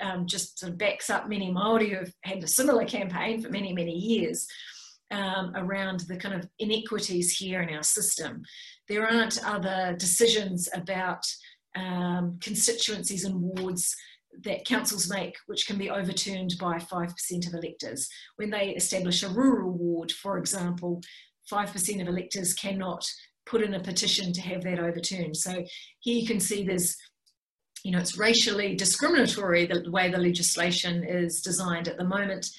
um, 0.01 0.25
just 0.25 0.59
sort 0.59 0.71
of 0.71 0.77
backs 0.77 1.09
up 1.09 1.27
many 1.27 1.51
Māori 1.51 1.89
who 1.89 1.97
have 1.97 2.13
had 2.23 2.43
a 2.43 2.47
similar 2.47 2.85
campaign 2.85 3.41
for 3.41 3.49
many, 3.49 3.73
many 3.73 3.93
years 3.93 4.47
um, 5.11 5.53
around 5.55 6.01
the 6.01 6.17
kind 6.17 6.35
of 6.35 6.47
inequities 6.59 7.37
here 7.37 7.61
in 7.61 7.73
our 7.75 7.83
system. 7.83 8.43
There 8.87 9.07
aren't 9.07 9.43
other 9.45 9.95
decisions 9.97 10.69
about 10.73 11.23
um, 11.75 12.39
constituencies 12.41 13.25
and 13.25 13.35
wards 13.35 13.95
that 14.43 14.65
councils 14.65 15.09
make 15.09 15.35
which 15.47 15.65
can 15.65 15.77
be 15.77 15.89
overturned 15.89 16.55
by 16.59 16.77
5% 16.77 17.47
of 17.47 17.53
electors. 17.53 18.09
When 18.35 18.49
they 18.49 18.69
establish 18.69 19.23
a 19.23 19.29
rural 19.29 19.71
ward, 19.71 20.11
for 20.11 20.37
example, 20.37 21.01
5% 21.51 22.01
of 22.01 22.07
electors 22.07 22.53
cannot 22.53 23.05
put 23.45 23.61
in 23.61 23.75
a 23.75 23.79
petition 23.79 24.33
to 24.33 24.41
have 24.41 24.63
that 24.63 24.79
overturned. 24.79 25.37
So 25.37 25.63
here 25.99 26.19
you 26.19 26.27
can 26.27 26.39
see 26.39 26.65
there's, 26.65 26.97
you 27.85 27.91
know, 27.91 27.99
it's 27.99 28.17
racially 28.17 28.75
discriminatory 28.75 29.67
the 29.67 29.91
way 29.91 30.09
the 30.09 30.17
legislation 30.17 31.03
is 31.03 31.39
designed 31.39 31.87
at 31.87 31.97
the 31.97 32.03
moment 32.03 32.49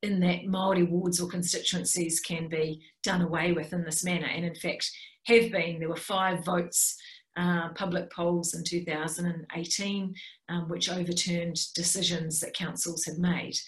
in 0.00 0.18
that 0.20 0.46
Māori 0.46 0.88
wards 0.88 1.20
or 1.20 1.28
constituencies 1.28 2.20
can 2.20 2.48
be 2.48 2.80
done 3.02 3.20
away 3.20 3.52
with 3.52 3.74
in 3.74 3.84
this 3.84 4.02
manner. 4.02 4.26
And 4.26 4.46
in 4.46 4.54
fact, 4.54 4.90
have 5.26 5.52
been. 5.52 5.78
There 5.78 5.90
were 5.90 5.96
five 5.96 6.42
votes, 6.42 6.96
uh, 7.36 7.68
public 7.74 8.10
polls 8.10 8.54
in 8.54 8.64
2018, 8.64 10.14
um, 10.48 10.68
which 10.70 10.90
overturned 10.90 11.60
decisions 11.74 12.40
that 12.40 12.54
councils 12.54 13.04
had 13.04 13.18
made. 13.18 13.58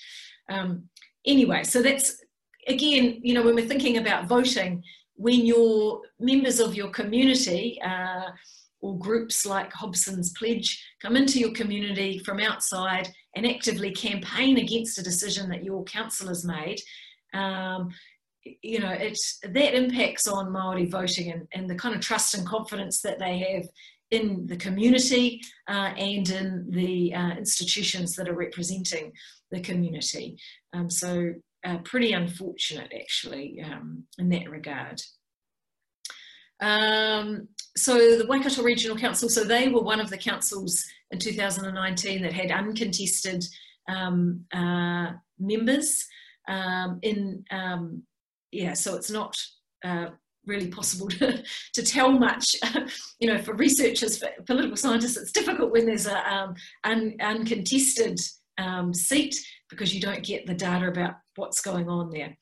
Um, 0.48 0.84
anyway, 1.26 1.64
so 1.64 1.82
that's, 1.82 2.16
again, 2.66 3.20
you 3.22 3.34
know, 3.34 3.42
when 3.42 3.56
we're 3.56 3.68
thinking 3.68 3.98
about 3.98 4.26
voting, 4.26 4.82
when 5.16 5.44
your 5.44 6.00
members 6.18 6.60
of 6.60 6.74
your 6.74 6.88
community 6.88 7.78
uh, 7.84 8.30
or 8.84 8.98
groups 8.98 9.46
like 9.46 9.72
Hobson's 9.72 10.30
Pledge 10.38 10.86
come 11.00 11.16
into 11.16 11.38
your 11.38 11.52
community 11.52 12.18
from 12.18 12.38
outside 12.38 13.08
and 13.34 13.46
actively 13.46 13.90
campaign 13.90 14.58
against 14.58 14.98
a 14.98 15.02
decision 15.02 15.48
that 15.48 15.64
your 15.64 15.84
council 15.84 16.28
has 16.28 16.44
made, 16.44 16.78
um, 17.32 17.88
you 18.60 18.78
know, 18.78 18.90
it's 18.90 19.38
that 19.42 19.74
impacts 19.74 20.28
on 20.28 20.52
Maori 20.52 20.84
voting 20.84 21.32
and, 21.32 21.48
and 21.54 21.68
the 21.68 21.74
kind 21.74 21.94
of 21.94 22.02
trust 22.02 22.34
and 22.34 22.46
confidence 22.46 23.00
that 23.00 23.18
they 23.18 23.38
have 23.38 23.66
in 24.10 24.46
the 24.46 24.56
community 24.56 25.40
uh, 25.66 25.92
and 25.96 26.28
in 26.28 26.66
the 26.68 27.14
uh, 27.14 27.30
institutions 27.38 28.14
that 28.16 28.28
are 28.28 28.36
representing 28.36 29.12
the 29.50 29.60
community. 29.60 30.36
Um, 30.74 30.90
so 30.90 31.32
uh, 31.64 31.78
pretty 31.84 32.12
unfortunate 32.12 32.92
actually 32.94 33.64
um, 33.64 34.04
in 34.18 34.28
that 34.28 34.50
regard. 34.50 35.00
Um, 36.60 37.48
so 37.76 38.18
the 38.18 38.26
Waikato 38.26 38.62
Regional 38.62 38.96
Council, 38.96 39.28
so 39.28 39.44
they 39.44 39.68
were 39.68 39.82
one 39.82 40.00
of 40.00 40.10
the 40.10 40.18
councils 40.18 40.84
in 41.10 41.18
2019 41.18 42.22
that 42.22 42.32
had 42.32 42.50
uncontested 42.50 43.44
um, 43.88 44.44
uh, 44.52 45.12
members 45.38 46.06
um, 46.48 46.98
in, 47.02 47.44
um, 47.50 48.02
yeah, 48.52 48.74
so 48.74 48.94
it's 48.94 49.10
not 49.10 49.36
uh, 49.84 50.06
really 50.46 50.68
possible 50.68 51.08
to, 51.18 51.42
to 51.74 51.82
tell 51.82 52.12
much. 52.12 52.54
you 53.18 53.28
know, 53.28 53.42
for 53.42 53.54
researchers, 53.54 54.18
for 54.18 54.28
political 54.46 54.76
scientists, 54.76 55.16
it's 55.16 55.32
difficult 55.32 55.72
when 55.72 55.86
there's 55.86 56.06
a 56.06 56.32
um, 56.32 56.54
un, 56.84 57.16
uncontested 57.20 58.20
um, 58.58 58.94
seat 58.94 59.34
because 59.68 59.94
you 59.94 60.00
don't 60.00 60.24
get 60.24 60.46
the 60.46 60.54
data 60.54 60.88
about 60.88 61.14
what's 61.36 61.60
going 61.60 61.88
on 61.88 62.10
there. 62.10 62.36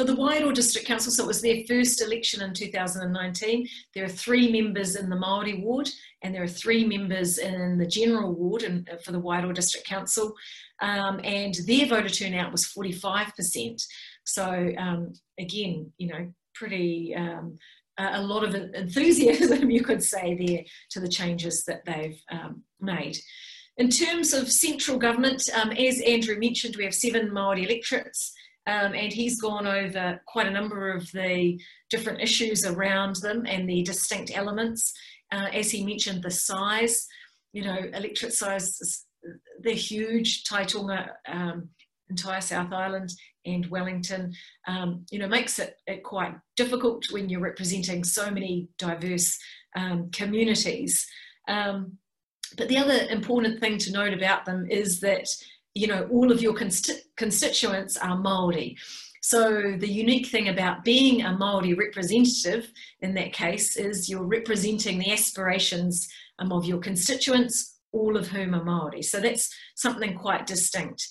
For 0.00 0.06
the 0.06 0.16
Wairoa 0.16 0.54
District 0.54 0.86
Council, 0.86 1.12
so 1.12 1.24
it 1.24 1.26
was 1.26 1.42
their 1.42 1.62
first 1.68 2.00
election 2.00 2.40
in 2.40 2.54
2019, 2.54 3.68
there 3.94 4.02
are 4.02 4.08
three 4.08 4.50
members 4.50 4.96
in 4.96 5.10
the 5.10 5.16
Māori 5.16 5.62
ward 5.62 5.90
and 6.22 6.34
there 6.34 6.42
are 6.42 6.48
three 6.48 6.86
members 6.86 7.36
in 7.36 7.76
the 7.76 7.86
general 7.86 8.32
ward 8.32 8.62
and, 8.62 8.88
uh, 8.88 8.96
for 8.96 9.12
the 9.12 9.20
Wairoa 9.20 9.54
District 9.54 9.86
Council 9.86 10.34
um, 10.80 11.20
and 11.22 11.54
their 11.66 11.84
voter 11.84 12.08
turnout 12.08 12.50
was 12.50 12.64
45%. 12.64 13.82
So 14.24 14.72
um, 14.78 15.12
again, 15.38 15.92
you 15.98 16.06
know, 16.06 16.32
pretty, 16.54 17.14
um, 17.14 17.58
a 17.98 18.22
lot 18.22 18.42
of 18.42 18.54
enthusiasm, 18.54 19.70
you 19.70 19.84
could 19.84 20.02
say, 20.02 20.34
there 20.34 20.64
to 20.92 21.00
the 21.00 21.10
changes 21.10 21.64
that 21.64 21.84
they've 21.84 22.18
um, 22.32 22.62
made. 22.80 23.18
In 23.76 23.90
terms 23.90 24.32
of 24.32 24.50
central 24.50 24.96
government, 24.96 25.46
um, 25.54 25.72
as 25.72 26.00
Andrew 26.00 26.38
mentioned, 26.38 26.76
we 26.76 26.84
have 26.84 26.94
seven 26.94 27.28
Māori 27.28 27.66
electorates, 27.66 28.32
um, 28.66 28.94
and 28.94 29.12
he's 29.12 29.40
gone 29.40 29.66
over 29.66 30.20
quite 30.26 30.46
a 30.46 30.50
number 30.50 30.92
of 30.92 31.10
the 31.12 31.60
different 31.88 32.20
issues 32.20 32.64
around 32.66 33.16
them 33.16 33.44
and 33.46 33.68
the 33.68 33.82
distinct 33.82 34.30
elements. 34.34 34.92
Uh, 35.32 35.48
as 35.52 35.70
he 35.70 35.84
mentioned, 35.84 36.22
the 36.22 36.30
size, 36.30 37.06
you 37.52 37.64
know, 37.64 37.78
electorate 37.94 38.32
size, 38.32 39.06
they're 39.60 39.74
huge. 39.74 40.44
Taitonga, 40.44 41.10
um, 41.26 41.68
entire 42.10 42.40
South 42.40 42.72
Island 42.72 43.10
and 43.46 43.66
Wellington, 43.66 44.32
um, 44.66 45.06
you 45.10 45.18
know, 45.18 45.28
makes 45.28 45.58
it, 45.58 45.76
it, 45.86 46.02
quite 46.02 46.34
difficult 46.56 47.06
when 47.10 47.28
you're 47.28 47.40
representing 47.40 48.04
so 48.04 48.30
many 48.30 48.68
diverse 48.78 49.38
um, 49.76 50.10
communities. 50.10 51.06
Um, 51.48 51.96
but 52.56 52.68
the 52.68 52.76
other 52.76 53.06
important 53.08 53.60
thing 53.60 53.78
to 53.78 53.92
note 53.92 54.12
about 54.12 54.44
them 54.44 54.66
is 54.68 55.00
that, 55.00 55.26
you 55.74 55.86
know, 55.86 56.08
all 56.10 56.32
of 56.32 56.42
your 56.42 56.54
consti 56.54 56.94
constituents 57.16 57.96
are 57.96 58.16
Māori. 58.16 58.76
So 59.22 59.76
the 59.78 59.88
unique 59.88 60.26
thing 60.26 60.48
about 60.48 60.82
being 60.82 61.22
a 61.22 61.28
Māori 61.28 61.76
representative 61.76 62.72
in 63.00 63.14
that 63.14 63.32
case 63.32 63.76
is 63.76 64.08
you're 64.08 64.24
representing 64.24 64.98
the 64.98 65.12
aspirations 65.12 66.08
um, 66.38 66.52
of 66.52 66.64
your 66.64 66.78
constituents, 66.78 67.80
all 67.92 68.16
of 68.16 68.28
whom 68.28 68.54
are 68.54 68.64
Māori. 68.64 69.04
So 69.04 69.20
that's 69.20 69.54
something 69.76 70.16
quite 70.16 70.46
distinct. 70.46 71.06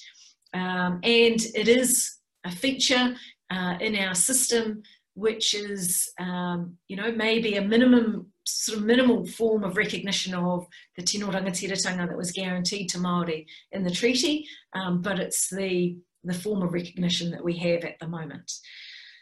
Um, 0.54 1.00
and 1.04 1.40
it 1.56 1.68
is 1.68 2.18
a 2.46 2.52
feature 2.52 3.16
uh, 3.52 3.76
in 3.80 3.96
our 3.96 4.16
system 4.16 4.82
which 5.14 5.54
is, 5.54 6.10
um, 6.20 6.78
you 6.88 6.96
know, 6.96 7.12
maybe 7.12 7.56
a 7.56 7.62
minimum 7.62 8.28
sort 8.46 8.80
of 8.80 8.86
minimal 8.86 9.26
form 9.26 9.64
of 9.64 9.78
recognition 9.78 10.34
of 10.34 10.66
the 10.98 11.04
tino 11.04 11.32
rangatiratanga 11.32 12.08
that 12.08 12.18
was 12.18 12.32
guaranteed 12.32 12.90
to 12.90 12.98
Māori 12.98 13.46
in 13.72 13.84
the 13.84 13.92
treaty, 13.92 14.48
um, 14.74 15.02
but 15.02 15.20
it's 15.20 15.50
the, 15.50 15.98
the 16.24 16.34
form 16.34 16.62
of 16.62 16.74
recognition 16.74 17.32
that 17.32 17.44
we 17.44 17.58
have 17.58 17.84
at 17.84 18.00
the 18.00 18.08
moment. 18.08 18.52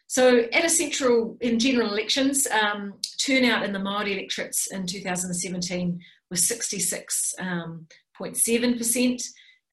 So 0.08 0.46
at 0.54 0.64
a 0.64 0.70
central, 0.70 1.38
in 1.42 1.60
general 1.60 1.92
elections, 1.92 2.48
um, 2.48 2.94
turnout 3.20 3.64
in 3.64 3.74
the 3.74 3.80
Māori 3.80 4.14
electorates 4.14 4.68
in 4.72 4.88
2017 4.88 6.00
was 6.30 6.42
66.7%. 6.42 7.40
Um, 7.40 7.88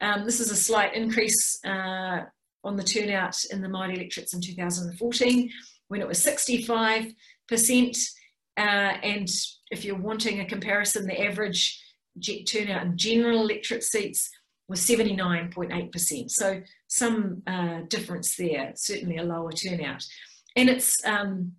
um, 0.00 0.24
this 0.24 0.40
is 0.40 0.50
a 0.50 0.56
slight 0.56 0.94
increase 0.94 1.60
uh, 1.64 2.22
on 2.64 2.76
the 2.76 2.82
turnout 2.82 3.36
in 3.52 3.62
the 3.62 3.68
Māori 3.68 3.96
electorates 3.96 4.34
in 4.34 4.40
2014 4.40 5.50
when 5.88 6.00
it 6.00 6.08
was 6.08 6.24
65%. 6.24 7.14
Uh, 8.56 8.60
and 8.60 9.28
if 9.70 9.84
you're 9.84 9.98
wanting 9.98 10.40
a 10.40 10.44
comparison, 10.44 11.06
the 11.06 11.20
average 11.20 11.80
turnout 12.46 12.86
in 12.86 12.96
general 12.96 13.40
electorate 13.40 13.82
seats 13.82 14.30
was 14.68 14.80
79.8%. 14.80 16.30
So 16.30 16.62
some 16.88 17.42
uh, 17.46 17.80
difference 17.88 18.36
there, 18.36 18.72
certainly 18.76 19.16
a 19.18 19.24
lower 19.24 19.52
turnout. 19.52 20.04
And 20.56 20.70
it's 20.70 21.04
um, 21.04 21.52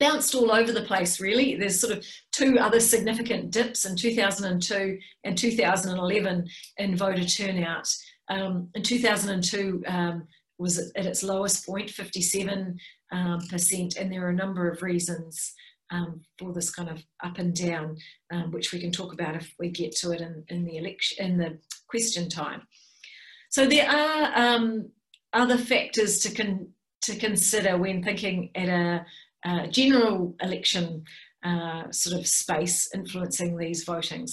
bounced 0.00 0.34
all 0.34 0.52
over 0.52 0.72
the 0.72 0.82
place, 0.82 1.20
really. 1.20 1.56
There's 1.56 1.80
sort 1.80 1.96
of 1.96 2.06
two 2.32 2.58
other 2.58 2.80
significant 2.80 3.50
dips 3.50 3.84
in 3.84 3.96
2002 3.96 4.98
and 5.24 5.36
2011 5.36 6.48
in 6.78 6.96
voter 6.96 7.24
turnout. 7.24 7.88
Um, 8.28 8.68
in 8.74 8.82
2002 8.82 9.82
um, 9.86 10.26
was 10.58 10.78
at 10.96 11.06
its 11.06 11.22
lowest 11.22 11.66
point, 11.66 11.90
57 11.90 12.78
um, 13.12 13.40
percent, 13.50 13.96
and 13.96 14.12
there 14.12 14.26
are 14.26 14.30
a 14.30 14.34
number 14.34 14.70
of 14.70 14.82
reasons 14.82 15.52
um, 15.90 16.20
for 16.38 16.52
this 16.52 16.70
kind 16.70 16.88
of 16.88 17.02
up 17.24 17.38
and 17.38 17.54
down, 17.54 17.96
um, 18.32 18.50
which 18.50 18.72
we 18.72 18.80
can 18.80 18.92
talk 18.92 19.12
about 19.12 19.36
if 19.36 19.54
we 19.58 19.70
get 19.70 19.94
to 19.96 20.10
it 20.10 20.20
in, 20.20 20.44
in 20.48 20.64
the 20.64 20.76
election 20.76 21.24
in 21.24 21.38
the 21.38 21.58
question 21.88 22.28
time. 22.28 22.62
So 23.50 23.66
there 23.66 23.88
are 23.88 24.32
um, 24.36 24.90
other 25.32 25.56
factors 25.56 26.18
to 26.20 26.34
con 26.34 26.68
to 27.02 27.16
consider 27.16 27.78
when 27.78 28.02
thinking 28.02 28.50
at 28.54 28.68
a, 28.68 29.06
a 29.44 29.68
general 29.68 30.36
election 30.42 31.04
uh, 31.44 31.90
sort 31.90 32.18
of 32.18 32.26
space 32.26 32.88
influencing 32.94 33.56
these 33.56 33.86
votings. 33.86 34.32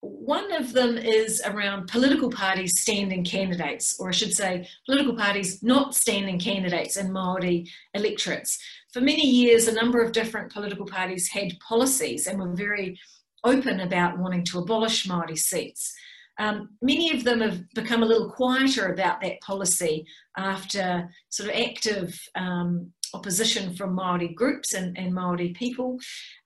One 0.00 0.52
of 0.52 0.72
them 0.72 0.96
is 0.96 1.42
around 1.44 1.88
political 1.88 2.30
parties 2.30 2.80
standing 2.80 3.24
candidates, 3.24 3.98
or 3.98 4.08
I 4.08 4.12
should 4.12 4.32
say, 4.32 4.68
political 4.86 5.16
parties 5.16 5.62
not 5.62 5.94
standing 5.94 6.38
candidates 6.38 6.96
in 6.96 7.08
Māori 7.08 7.68
electorates. 7.94 8.58
For 8.92 9.00
many 9.00 9.26
years, 9.26 9.66
a 9.66 9.74
number 9.74 10.00
of 10.00 10.12
different 10.12 10.52
political 10.52 10.86
parties 10.86 11.28
had 11.28 11.58
policies 11.60 12.26
and 12.26 12.38
were 12.38 12.54
very 12.54 12.98
open 13.42 13.80
about 13.80 14.18
wanting 14.18 14.44
to 14.44 14.58
abolish 14.58 15.06
Māori 15.06 15.38
seats. 15.38 15.92
Um, 16.38 16.70
many 16.80 17.10
of 17.16 17.24
them 17.24 17.40
have 17.40 17.68
become 17.74 18.04
a 18.04 18.06
little 18.06 18.30
quieter 18.30 18.92
about 18.92 19.20
that 19.22 19.40
policy 19.40 20.06
after 20.36 21.08
sort 21.30 21.48
of 21.48 21.56
active 21.56 22.20
um, 22.36 22.92
opposition 23.14 23.74
from 23.74 23.94
Maori 23.94 24.28
groups 24.28 24.74
and, 24.74 24.96
and 24.96 25.12
Maori 25.12 25.50
people. 25.50 25.98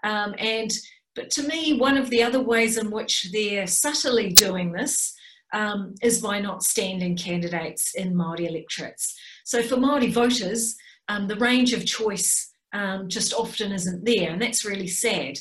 Um, 0.03 0.35
and 0.39 0.71
but 1.15 1.31
to 1.31 1.43
me, 1.43 1.75
one 1.75 1.99
of 1.99 2.11
the 2.11 2.23
other 2.23 2.41
ways 2.41 2.79
in 2.79 2.91
which 2.91 3.31
they're 3.33 3.67
subtly 3.67 4.33
doing 4.33 4.73
this 4.73 5.15
um, 5.53 5.95
is 6.03 6.21
by 6.21 6.41
not 6.41 6.63
standing 6.63 7.17
candidates 7.17 7.95
in 7.95 8.17
Maori 8.17 8.47
electorates. 8.47 9.15
So 9.45 9.63
for 9.63 9.77
Maori 9.77 10.11
voters, 10.11 10.75
um, 11.09 11.29
the 11.29 11.37
range 11.37 11.73
of 11.73 11.85
choice 11.85 12.53
um, 12.73 13.09
just 13.09 13.35
often 13.35 13.73
isn't 13.73 14.05
there, 14.05 14.31
and 14.31 14.41
that's 14.41 14.65
really 14.65 14.89
sad. 14.89 15.39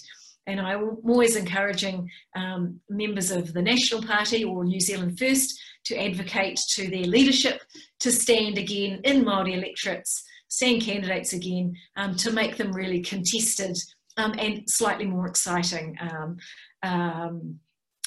And 0.48 0.60
I'm 0.60 0.98
always 1.08 1.36
encouraging 1.36 2.10
um, 2.36 2.80
members 2.90 3.32
of 3.32 3.54
the 3.54 3.62
National 3.62 4.02
Party 4.02 4.44
or 4.44 4.66
New 4.66 4.80
Zealand 4.80 5.18
First 5.18 5.58
to 5.86 5.96
advocate 5.96 6.60
to 6.72 6.90
their 6.90 7.06
leadership 7.06 7.62
to 8.00 8.12
stand 8.12 8.58
again 8.58 9.00
in 9.04 9.24
Māori 9.24 9.56
electorates, 9.56 10.24
stand 10.50 10.82
candidates 10.82 11.34
again, 11.34 11.76
um, 11.96 12.16
to 12.18 12.32
make 12.32 12.58
them 12.58 12.74
really 12.74 13.02
contested 13.02 13.78
um, 14.18 14.34
and 14.38 14.70
slightly 14.70 15.06
more 15.06 15.28
exciting 15.28 15.98
um, 16.00 16.38
um, 16.84 17.60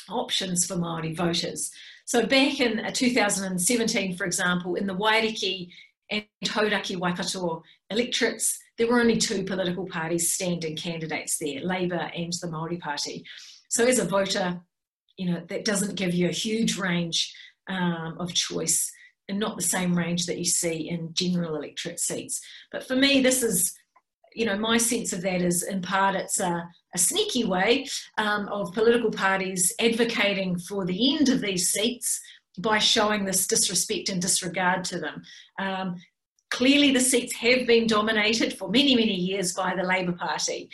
options 0.09 0.67
for 0.67 0.77
Māori 0.77 1.17
voters. 1.17 1.71
So 2.05 2.27
back 2.27 2.61
in 2.61 2.81
uh, 2.81 2.91
2017, 2.93 4.17
for 4.17 4.25
example, 4.25 4.75
in 4.75 4.87
the 4.87 4.95
Waiariki 4.95 5.71
and 6.11 6.25
Hauraki 6.45 6.97
Waikato 6.97 7.63
electorates, 7.91 8.59
there 8.77 8.89
were 8.89 9.01
only 9.01 9.17
two 9.17 9.45
political 9.45 9.87
parties 9.87 10.33
standing 10.33 10.77
candidates 10.77 11.39
there, 11.39 11.61
Labour 11.61 12.11
and 12.15 12.33
the 12.33 12.49
Māori 12.49 12.81
Party. 12.81 13.25
So 13.69 13.87
as 13.87 13.99
a 13.99 14.05
voter, 14.05 14.61
you 15.17 15.31
know, 15.31 15.43
that 15.49 15.65
doesn't 15.65 15.95
give 15.95 16.13
you 16.13 16.29
a 16.29 16.33
huge 16.33 16.77
range 16.77 17.35
um, 17.69 18.17
of 18.19 18.35
choice 18.35 18.93
and 19.29 19.39
not 19.39 19.57
the 19.57 19.63
same 19.63 19.97
range 19.97 20.27
that 20.27 20.39
you 20.39 20.45
see 20.45 20.89
in 20.89 21.15
general 21.15 21.57
electorate 21.57 22.01
seats. 22.01 22.41
But 22.71 22.87
for 22.87 22.97
me, 22.97 23.21
this 23.21 23.43
is, 23.43 23.75
you 24.35 24.45
know, 24.45 24.59
my 24.59 24.77
sense 24.77 25.13
of 25.13 25.23
that 25.23 25.41
is 25.41 25.63
in 25.63 25.81
part 25.81 26.17
it's 26.17 26.41
a, 26.41 26.69
a 26.95 26.99
sneaky 26.99 27.45
way 27.45 27.87
um, 28.19 28.49
of 28.49 28.73
political 28.73 29.11
parties 29.11 29.73
advocating 29.81 30.59
for 30.59 30.85
the 30.85 31.17
end 31.17 31.29
of 31.29 31.41
these 31.41 31.71
seats 31.71 32.21
by 32.59 32.79
showing 32.79 33.25
this 33.25 33.47
disrespect 33.47 34.09
and 34.09 34.21
disregard 34.21 34.85
to 34.85 34.99
them. 34.99 35.23
Um, 35.59 35.97
clearly, 36.51 36.93
the 36.93 37.01
seats 37.01 37.35
have 37.37 37.67
been 37.67 37.87
dominated 37.87 38.57
for 38.59 38.69
many, 38.69 38.95
many 38.95 39.15
years 39.15 39.53
by 39.53 39.75
the 39.75 39.83
Labour 39.83 40.13
Party. 40.13 40.69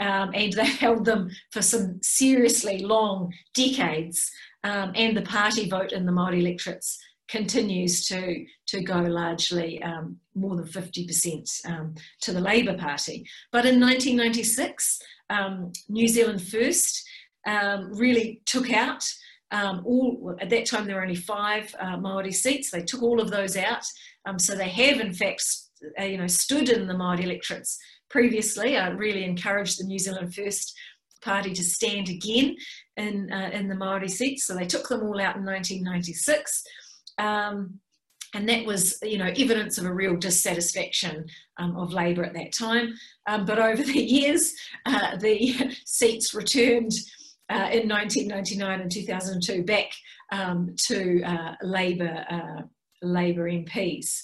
Um, 0.00 0.30
and 0.34 0.52
they've 0.52 0.66
held 0.78 1.04
them 1.04 1.30
for 1.50 1.62
some 1.62 1.98
seriously 2.02 2.78
long 2.78 3.32
decades. 3.54 4.30
Um, 4.64 4.92
and 4.94 5.16
the 5.16 5.22
party 5.22 5.68
vote 5.68 5.92
in 5.92 6.06
the 6.06 6.12
Māori 6.12 6.40
electorates 6.40 6.98
continues 7.28 8.06
to, 8.06 8.44
to 8.66 8.82
go 8.82 9.00
largely 9.00 9.82
um, 9.82 10.16
more 10.34 10.56
than 10.56 10.66
50% 10.66 11.66
um, 11.70 11.94
to 12.22 12.32
the 12.32 12.40
Labour 12.40 12.76
Party. 12.76 13.26
But 13.52 13.66
in 13.66 13.80
1996, 13.80 15.00
um, 15.30 15.72
New 15.88 16.08
Zealand 16.08 16.42
First 16.42 17.06
um, 17.46 17.92
really 17.92 18.40
took 18.46 18.72
out 18.72 19.04
um, 19.50 19.82
all, 19.86 20.36
at 20.40 20.50
that 20.50 20.66
time 20.66 20.86
there 20.86 20.96
were 20.96 21.02
only 21.02 21.14
five 21.14 21.74
uh, 21.78 21.96
Māori 21.96 22.34
seats, 22.34 22.70
they 22.70 22.82
took 22.82 23.02
all 23.02 23.20
of 23.20 23.30
those 23.30 23.56
out. 23.56 23.84
Um, 24.26 24.38
so 24.38 24.54
they 24.54 24.68
have 24.68 25.00
in 25.00 25.14
fact, 25.14 25.42
uh, 25.98 26.04
you 26.04 26.18
know, 26.18 26.26
stood 26.26 26.68
in 26.68 26.86
the 26.86 26.94
Māori 26.94 27.24
electorates 27.24 27.78
previously. 28.10 28.76
I 28.76 28.88
really 28.88 29.24
encouraged 29.24 29.80
the 29.80 29.86
New 29.86 29.98
Zealand 29.98 30.34
First 30.34 30.76
Party 31.22 31.52
to 31.54 31.64
stand 31.64 32.08
again 32.08 32.56
in, 32.96 33.32
uh, 33.32 33.50
in 33.52 33.68
the 33.68 33.74
Māori 33.74 34.10
seats. 34.10 34.44
So 34.44 34.54
they 34.54 34.66
took 34.66 34.88
them 34.88 35.02
all 35.02 35.20
out 35.20 35.36
in 35.36 35.44
1996. 35.44 36.62
Um, 37.18 37.80
and 38.34 38.48
that 38.48 38.66
was, 38.66 38.98
you 39.02 39.18
know, 39.18 39.32
evidence 39.36 39.78
of 39.78 39.86
a 39.86 39.92
real 39.92 40.16
dissatisfaction 40.16 41.26
um, 41.56 41.76
of 41.76 41.92
Labour 41.92 42.24
at 42.24 42.34
that 42.34 42.52
time. 42.52 42.94
Um, 43.26 43.44
but 43.44 43.58
over 43.58 43.82
the 43.82 44.00
years, 44.00 44.54
uh, 44.86 45.16
the 45.16 45.74
seats 45.84 46.34
returned 46.34 46.92
uh, 47.50 47.70
in 47.72 47.88
1999 47.88 48.80
and 48.80 48.90
2002 48.90 49.64
back 49.64 49.90
um, 50.30 50.74
to 50.86 51.22
uh, 51.22 51.54
Labour, 51.62 52.24
uh, 52.30 52.62
Labour 53.02 53.50
MPs. 53.50 54.20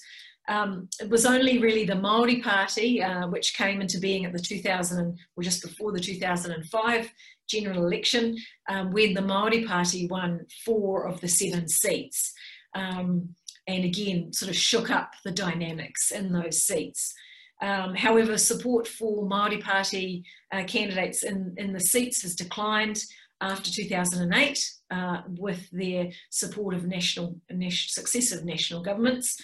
Um, 0.46 0.90
it 1.00 1.08
was 1.08 1.24
only 1.24 1.58
really 1.58 1.86
the 1.86 1.94
Maori 1.94 2.42
Party, 2.42 3.02
uh, 3.02 3.26
which 3.28 3.54
came 3.54 3.80
into 3.80 3.98
being 3.98 4.26
at 4.26 4.32
the 4.32 4.38
2000, 4.38 5.18
or 5.36 5.42
just 5.42 5.62
before 5.62 5.90
the 5.90 6.00
2005 6.00 7.10
general 7.48 7.86
election, 7.86 8.36
um, 8.68 8.92
when 8.92 9.14
the 9.14 9.22
Maori 9.22 9.64
Party 9.64 10.06
won 10.06 10.40
four 10.64 11.06
of 11.06 11.20
the 11.22 11.28
seven 11.28 11.66
seats. 11.66 12.34
Um, 12.74 13.34
and 13.66 13.84
again, 13.84 14.32
sort 14.32 14.50
of 14.50 14.56
shook 14.56 14.90
up 14.90 15.12
the 15.24 15.30
dynamics 15.30 16.10
in 16.10 16.32
those 16.32 16.62
seats. 16.62 17.14
Um, 17.62 17.94
however, 17.94 18.36
support 18.36 18.86
for 18.86 19.24
Māori 19.24 19.62
Party 19.62 20.24
uh, 20.52 20.64
candidates 20.64 21.22
in, 21.22 21.54
in 21.56 21.72
the 21.72 21.80
seats 21.80 22.22
has 22.22 22.34
declined 22.34 23.02
after 23.40 23.70
2008 23.70 24.70
uh, 24.90 25.22
with 25.38 25.68
their 25.70 26.10
support 26.30 26.74
of 26.74 26.84
national, 26.84 27.40
successive 27.70 28.44
national 28.44 28.82
governments. 28.82 29.36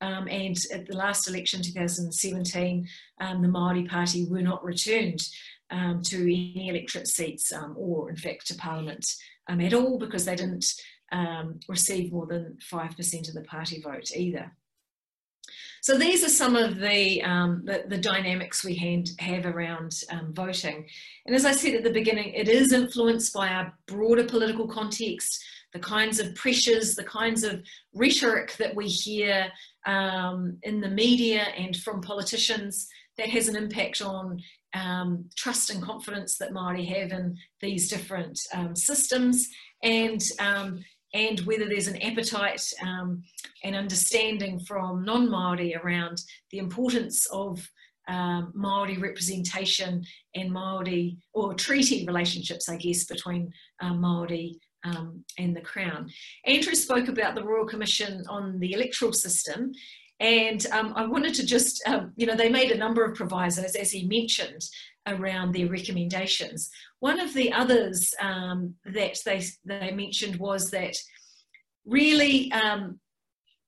Um, 0.00 0.28
and 0.28 0.56
at 0.72 0.86
the 0.86 0.96
last 0.96 1.28
election, 1.28 1.62
2017, 1.62 2.86
um, 3.20 3.42
the 3.42 3.48
Māori 3.48 3.88
Party 3.88 4.26
were 4.28 4.42
not 4.42 4.64
returned 4.64 5.22
um, 5.70 6.02
to 6.02 6.22
any 6.22 6.68
electorate 6.68 7.08
seats 7.08 7.52
um, 7.52 7.74
or, 7.78 8.10
in 8.10 8.16
fact, 8.16 8.46
to 8.48 8.54
Parliament 8.54 9.06
um, 9.48 9.60
at 9.60 9.74
all 9.74 9.98
because 9.98 10.24
they 10.24 10.36
didn't 10.36 10.66
um, 11.14 11.60
receive 11.68 12.12
more 12.12 12.26
than 12.26 12.58
5% 12.70 13.28
of 13.28 13.34
the 13.34 13.42
party 13.42 13.80
vote 13.80 14.10
either. 14.14 14.52
So 15.80 15.96
these 15.96 16.24
are 16.24 16.30
some 16.30 16.56
of 16.56 16.80
the, 16.80 17.22
um, 17.22 17.62
the, 17.64 17.84
the, 17.86 17.98
dynamics 17.98 18.64
we 18.64 18.74
hand, 18.74 19.10
have 19.18 19.44
around 19.44 19.92
um, 20.10 20.32
voting. 20.32 20.86
And 21.26 21.36
as 21.36 21.44
I 21.44 21.52
said 21.52 21.74
at 21.74 21.84
the 21.84 21.92
beginning, 21.92 22.32
it 22.32 22.48
is 22.48 22.72
influenced 22.72 23.34
by 23.34 23.48
our 23.48 23.72
broader 23.86 24.24
political 24.24 24.66
context, 24.66 25.44
the 25.72 25.78
kinds 25.78 26.18
of 26.18 26.34
pressures, 26.34 26.94
the 26.94 27.04
kinds 27.04 27.44
of 27.44 27.62
rhetoric 27.92 28.56
that 28.56 28.74
we 28.74 28.88
hear 28.88 29.52
um, 29.86 30.56
in 30.62 30.80
the 30.80 30.88
media 30.88 31.42
and 31.42 31.76
from 31.76 32.00
politicians 32.00 32.88
that 33.18 33.28
has 33.28 33.46
an 33.48 33.56
impact 33.56 34.00
on 34.00 34.40
um, 34.72 35.26
trust 35.36 35.70
and 35.70 35.82
confidence 35.82 36.38
that 36.38 36.52
Māori 36.52 36.86
have 36.88 37.12
in 37.12 37.36
these 37.60 37.88
different 37.88 38.40
um, 38.54 38.74
systems 38.74 39.48
and 39.82 40.22
um, 40.40 40.82
and 41.14 41.40
whether 41.40 41.66
there's 41.66 41.86
an 41.86 42.02
appetite 42.02 42.62
um, 42.82 43.22
and 43.62 43.74
understanding 43.74 44.58
from 44.58 45.04
non-Māori 45.04 45.82
around 45.82 46.20
the 46.50 46.58
importance 46.58 47.26
of 47.26 47.66
um, 48.08 48.52
Māori 48.54 49.00
representation 49.00 50.04
and 50.34 50.50
Māori, 50.50 51.16
or 51.32 51.54
treaty 51.54 52.04
relationships, 52.04 52.68
I 52.68 52.76
guess, 52.76 53.04
between 53.04 53.50
uh, 53.80 53.92
Māori 53.92 54.56
um, 54.84 55.24
and 55.38 55.56
the 55.56 55.62
Crown. 55.62 56.10
Andrew 56.44 56.74
spoke 56.74 57.08
about 57.08 57.34
the 57.34 57.44
Royal 57.44 57.64
Commission 57.64 58.22
on 58.28 58.58
the 58.58 58.72
electoral 58.72 59.12
system 59.12 59.72
and 60.20 60.64
um, 60.70 60.92
I 60.96 61.06
wanted 61.06 61.34
to 61.34 61.46
just, 61.46 61.82
um, 61.86 62.12
you 62.16 62.26
know, 62.26 62.36
they 62.36 62.48
made 62.48 62.70
a 62.70 62.78
number 62.78 63.04
of 63.04 63.16
provisos, 63.16 63.74
as 63.74 63.90
he 63.90 64.06
mentioned, 64.06 64.62
around 65.06 65.52
their 65.52 65.68
recommendations. 65.68 66.70
One 67.00 67.20
of 67.20 67.34
the 67.34 67.52
others 67.52 68.14
um, 68.20 68.74
that 68.86 69.18
they, 69.24 69.42
they 69.64 69.90
mentioned 69.90 70.36
was 70.36 70.70
that 70.70 70.96
really 71.84 72.50
um, 72.52 73.00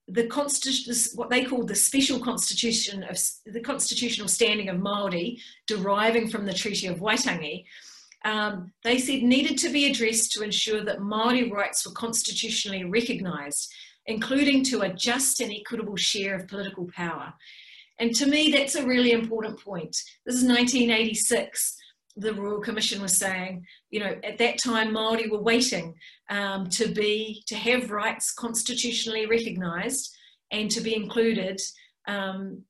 the 0.09 0.27
constitution, 0.29 0.95
what 1.17 1.31
they 1.31 1.45
called 1.45 1.69
the 1.69 1.75
special 1.75 2.21
constitution 2.21 3.03
of 3.03 3.19
the 3.45 3.61
constitutional 3.61 4.29
standing 4.29 4.69
of 4.69 4.79
Maori, 4.79 5.41
deriving 5.67 6.29
from 6.29 6.47
the 6.47 6.55
Treaty 6.55 6.87
of 6.87 7.01
Waitangi, 7.01 7.65
um, 8.25 8.73
they 8.83 8.99
said 8.99 9.23
needed 9.23 9.59
to 9.59 9.69
be 9.71 9.91
addressed 9.91 10.33
to 10.33 10.43
ensure 10.43 10.85
that 10.85 11.01
Maori 11.01 11.51
rights 11.51 11.87
were 11.87 11.93
constitutionally 11.93 12.85
recognised, 12.85 13.73
including 14.07 14.63
to 14.65 14.83
a 14.83 14.93
just 14.93 15.41
and 15.41 15.53
equitable 15.53 15.97
share 15.97 16.37
of 16.37 16.49
political 16.49 16.89
power. 16.95 17.33
And 17.99 18.15
to 18.17 18.27
me, 18.27 18.51
that's 18.51 18.75
a 18.75 18.87
really 18.87 19.13
important 19.13 19.59
point. 19.61 19.97
This 20.25 20.37
is 20.37 20.45
1986. 20.45 21.77
The 22.17 22.35
Royal 22.35 22.61
Commission 22.61 23.03
was 23.03 23.17
saying, 23.17 23.65
you 23.91 24.01
know, 24.01 24.17
at 24.25 24.39
that 24.39 24.59
time, 24.59 24.93
Maori 24.93 25.29
were 25.29 25.43
waiting 25.43 25.95
um, 26.31 26.69
to 26.71 26.89
be 26.89 27.43
to 27.47 27.57
have 27.57 27.91
rights 27.91 28.33
constitutionally 28.33 29.27
recognised 29.27 30.15
and 30.51 30.71
to 30.71 30.81
be 30.81 30.95
included 30.95 31.61
um, 32.07 32.63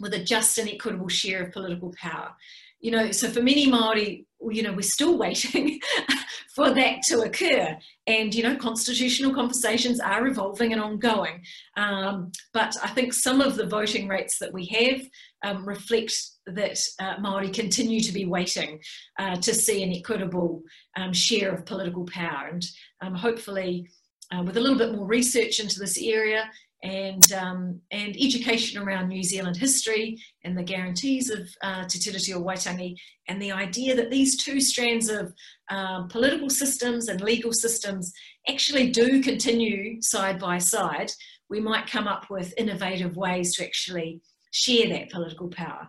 with 0.00 0.14
a 0.14 0.22
just 0.22 0.58
and 0.58 0.68
equitable 0.68 1.08
share 1.08 1.44
of 1.44 1.52
political 1.52 1.92
power. 2.00 2.34
You 2.80 2.90
know, 2.90 3.10
so 3.12 3.28
for 3.28 3.42
many 3.42 3.66
Maori, 3.66 4.26
you 4.50 4.62
know, 4.62 4.72
we're 4.72 4.82
still 4.82 5.18
waiting 5.18 5.80
for 6.54 6.70
that 6.70 7.02
to 7.04 7.20
occur. 7.20 7.76
And, 8.06 8.34
you 8.34 8.42
know, 8.42 8.56
constitutional 8.56 9.34
conversations 9.34 10.00
are 10.00 10.26
evolving 10.26 10.72
and 10.72 10.80
ongoing. 10.80 11.42
Um, 11.76 12.32
but 12.52 12.74
I 12.82 12.88
think 12.88 13.12
some 13.12 13.40
of 13.40 13.56
the 13.56 13.66
voting 13.66 14.08
rates 14.08 14.38
that 14.38 14.52
we 14.52 14.66
have 14.66 15.00
um, 15.44 15.66
reflect 15.66 16.14
that 16.46 16.80
uh, 17.00 17.16
Māori 17.16 17.52
continue 17.52 18.00
to 18.00 18.12
be 18.12 18.24
waiting 18.24 18.80
uh, 19.18 19.36
to 19.36 19.54
see 19.54 19.82
an 19.82 19.92
equitable 19.92 20.62
um, 20.96 21.12
share 21.12 21.54
of 21.54 21.66
political 21.66 22.06
power. 22.06 22.48
And 22.48 22.64
um, 23.00 23.14
hopefully, 23.14 23.88
uh, 24.32 24.42
with 24.42 24.56
a 24.56 24.60
little 24.60 24.78
bit 24.78 24.94
more 24.94 25.06
research 25.06 25.60
into 25.60 25.78
this 25.78 25.98
area 26.00 26.50
and, 26.82 27.32
um, 27.32 27.80
and 27.90 28.16
education 28.16 28.82
around 28.82 29.08
New 29.08 29.22
Zealand 29.22 29.56
history 29.56 30.18
and 30.44 30.56
the 30.56 30.62
guarantees 30.62 31.30
of 31.30 31.48
uh, 31.62 31.86
Te 31.86 31.98
Tiriti 31.98 32.34
o 32.34 32.42
Waitangi 32.42 32.96
and 33.28 33.40
the 33.40 33.52
idea 33.52 33.94
that 33.96 34.10
these 34.10 34.42
two 34.42 34.60
strands 34.60 35.08
of 35.08 35.32
um, 35.70 36.08
political 36.08 36.48
systems 36.48 37.08
and 37.08 37.20
legal 37.20 37.52
systems 37.52 38.12
actually 38.48 38.90
do 38.90 39.22
continue 39.22 40.00
side 40.00 40.38
by 40.38 40.58
side, 40.58 41.10
we 41.50 41.60
might 41.60 41.86
come 41.86 42.08
up 42.08 42.30
with 42.30 42.54
innovative 42.56 43.16
ways 43.16 43.54
to 43.56 43.64
actually 43.64 44.20
share 44.52 44.88
that 44.88 45.10
political 45.10 45.48
power. 45.48 45.88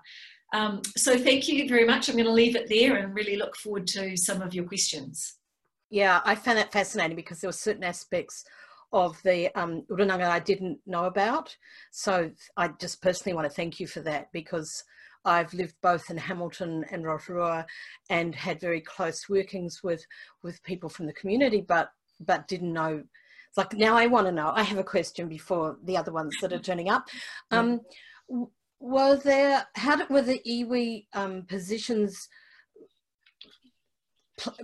Um, 0.53 0.81
so 0.97 1.17
thank 1.17 1.47
you 1.47 1.67
very 1.69 1.85
much. 1.85 2.09
I'm 2.09 2.15
going 2.15 2.25
to 2.25 2.33
leave 2.33 2.55
it 2.55 2.67
there 2.67 2.97
and 2.97 3.15
really 3.15 3.37
look 3.37 3.55
forward 3.55 3.87
to 3.87 4.17
some 4.17 4.41
of 4.41 4.53
your 4.53 4.65
questions. 4.65 5.35
Yeah, 5.89 6.21
I 6.25 6.35
found 6.35 6.57
that 6.57 6.71
fascinating 6.71 7.15
because 7.15 7.39
there 7.39 7.47
were 7.47 7.53
certain 7.53 7.83
aspects 7.83 8.45
of 8.93 9.21
the 9.23 9.49
um, 9.59 9.83
Urunanga 9.89 10.27
I 10.29 10.39
didn't 10.39 10.79
know 10.85 11.05
about. 11.05 11.55
So 11.91 12.31
I 12.57 12.69
just 12.79 13.01
personally 13.01 13.35
want 13.35 13.49
to 13.49 13.55
thank 13.55 13.79
you 13.79 13.87
for 13.87 14.01
that 14.01 14.31
because 14.31 14.83
I've 15.23 15.53
lived 15.53 15.75
both 15.81 16.09
in 16.09 16.17
Hamilton 16.17 16.85
and 16.91 17.05
Rotorua 17.05 17.65
and 18.09 18.33
had 18.33 18.59
very 18.59 18.81
close 18.81 19.29
workings 19.29 19.81
with, 19.83 20.03
with 20.43 20.63
people 20.63 20.89
from 20.89 21.05
the 21.05 21.13
community, 21.13 21.61
but, 21.61 21.91
but 22.19 22.47
didn't 22.47 22.73
know. 22.73 23.03
It's 23.49 23.57
like 23.57 23.73
now 23.73 23.97
I 23.97 24.07
want 24.07 24.27
to 24.27 24.31
know. 24.31 24.51
I 24.55 24.63
have 24.63 24.77
a 24.77 24.83
question 24.83 25.27
before 25.27 25.77
the 25.83 25.97
other 25.97 26.11
ones 26.11 26.35
that 26.41 26.53
are 26.53 26.59
turning 26.59 26.89
up. 26.89 27.07
Um, 27.51 27.81
were 28.79 29.17
there, 29.17 29.67
how 29.75 29.97
did, 29.97 30.09
were 30.09 30.21
the 30.21 30.41
iwi 30.47 31.05
um, 31.13 31.43
positions 31.43 32.27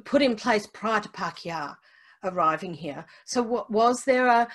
put 0.06 0.22
in 0.22 0.36
place 0.36 0.68
prior 0.68 1.02
to 1.02 1.10
Pākehā? 1.10 1.76
Arriving 2.24 2.74
here. 2.74 3.05
So 3.26 3.41
what, 3.41 3.70
was 3.72 4.03
there 4.03 4.28
a 4.28 4.47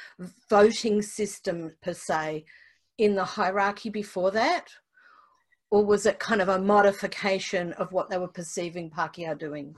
voting 0.48 1.02
system 1.02 1.72
per 1.82 1.94
se 1.94 2.44
in 2.98 3.14
the 3.14 3.24
hierarchy 3.24 3.90
before 3.90 4.30
that? 4.32 4.68
Or 5.70 5.84
was 5.84 6.04
it 6.04 6.18
kind 6.18 6.42
of 6.42 6.48
a 6.48 6.60
modification 6.60 7.72
of 7.74 7.92
what 7.92 8.10
they 8.10 8.18
were 8.18 8.28
perceiving 8.28 8.90
Pākehā 8.90 9.38
doing? 9.38 9.74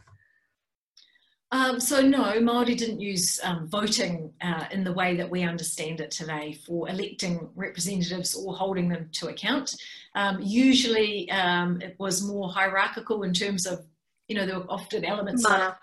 Um, 1.52 1.78
so 1.78 2.00
no, 2.00 2.24
Māori 2.40 2.76
didn't 2.76 2.98
use 2.98 3.38
um, 3.44 3.68
voting 3.68 4.32
uh, 4.40 4.64
in 4.72 4.82
the 4.82 4.92
way 4.92 5.14
that 5.16 5.30
we 5.30 5.44
understand 5.44 6.00
it 6.00 6.10
today 6.10 6.58
for 6.66 6.88
electing 6.88 7.48
representatives 7.54 8.34
or 8.34 8.56
holding 8.56 8.88
them 8.88 9.08
to 9.12 9.28
account. 9.28 9.76
Um, 10.16 10.40
usually 10.42 11.30
um, 11.30 11.80
it 11.80 11.94
was 12.00 12.26
more 12.26 12.50
hierarchical 12.50 13.22
in 13.22 13.32
terms 13.32 13.66
of 13.66 13.86
you 14.28 14.34
know, 14.34 14.46
there 14.46 14.58
were 14.58 14.70
often 14.70 15.04
elements 15.04 15.44
like 15.44 15.74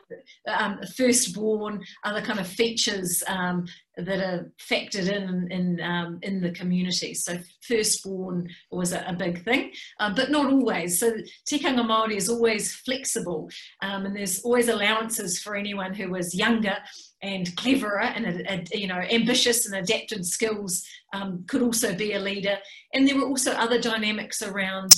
um, 0.47 0.79
firstborn, 0.95 1.83
other 2.03 2.21
kind 2.21 2.39
of 2.39 2.47
features 2.47 3.21
um, 3.27 3.67
that 3.97 4.19
are 4.19 4.51
factored 4.59 5.11
in 5.11 5.51
in, 5.51 5.79
um, 5.81 6.19
in 6.23 6.41
the 6.41 6.51
community. 6.51 7.13
So 7.13 7.37
firstborn 7.61 8.49
was 8.71 8.93
a, 8.93 9.03
a 9.07 9.13
big 9.13 9.43
thing, 9.43 9.71
um, 9.99 10.15
but 10.15 10.31
not 10.31 10.51
always. 10.51 10.99
So 10.99 11.13
tikanga 11.47 11.85
Māori 11.85 12.15
is 12.15 12.29
always 12.29 12.73
flexible, 12.73 13.49
um, 13.83 14.05
and 14.05 14.15
there's 14.15 14.41
always 14.41 14.69
allowances 14.69 15.39
for 15.39 15.55
anyone 15.55 15.93
who 15.93 16.09
was 16.09 16.33
younger 16.33 16.77
and 17.21 17.55
cleverer 17.55 18.01
and 18.01 18.67
you 18.73 18.87
know 18.87 18.97
ambitious 19.11 19.67
and 19.67 19.75
adapted 19.75 20.25
skills 20.25 20.83
um, 21.13 21.43
could 21.47 21.61
also 21.61 21.93
be 21.93 22.13
a 22.13 22.19
leader. 22.19 22.57
And 22.93 23.07
there 23.07 23.17
were 23.17 23.27
also 23.27 23.51
other 23.51 23.79
dynamics 23.79 24.41
around 24.41 24.95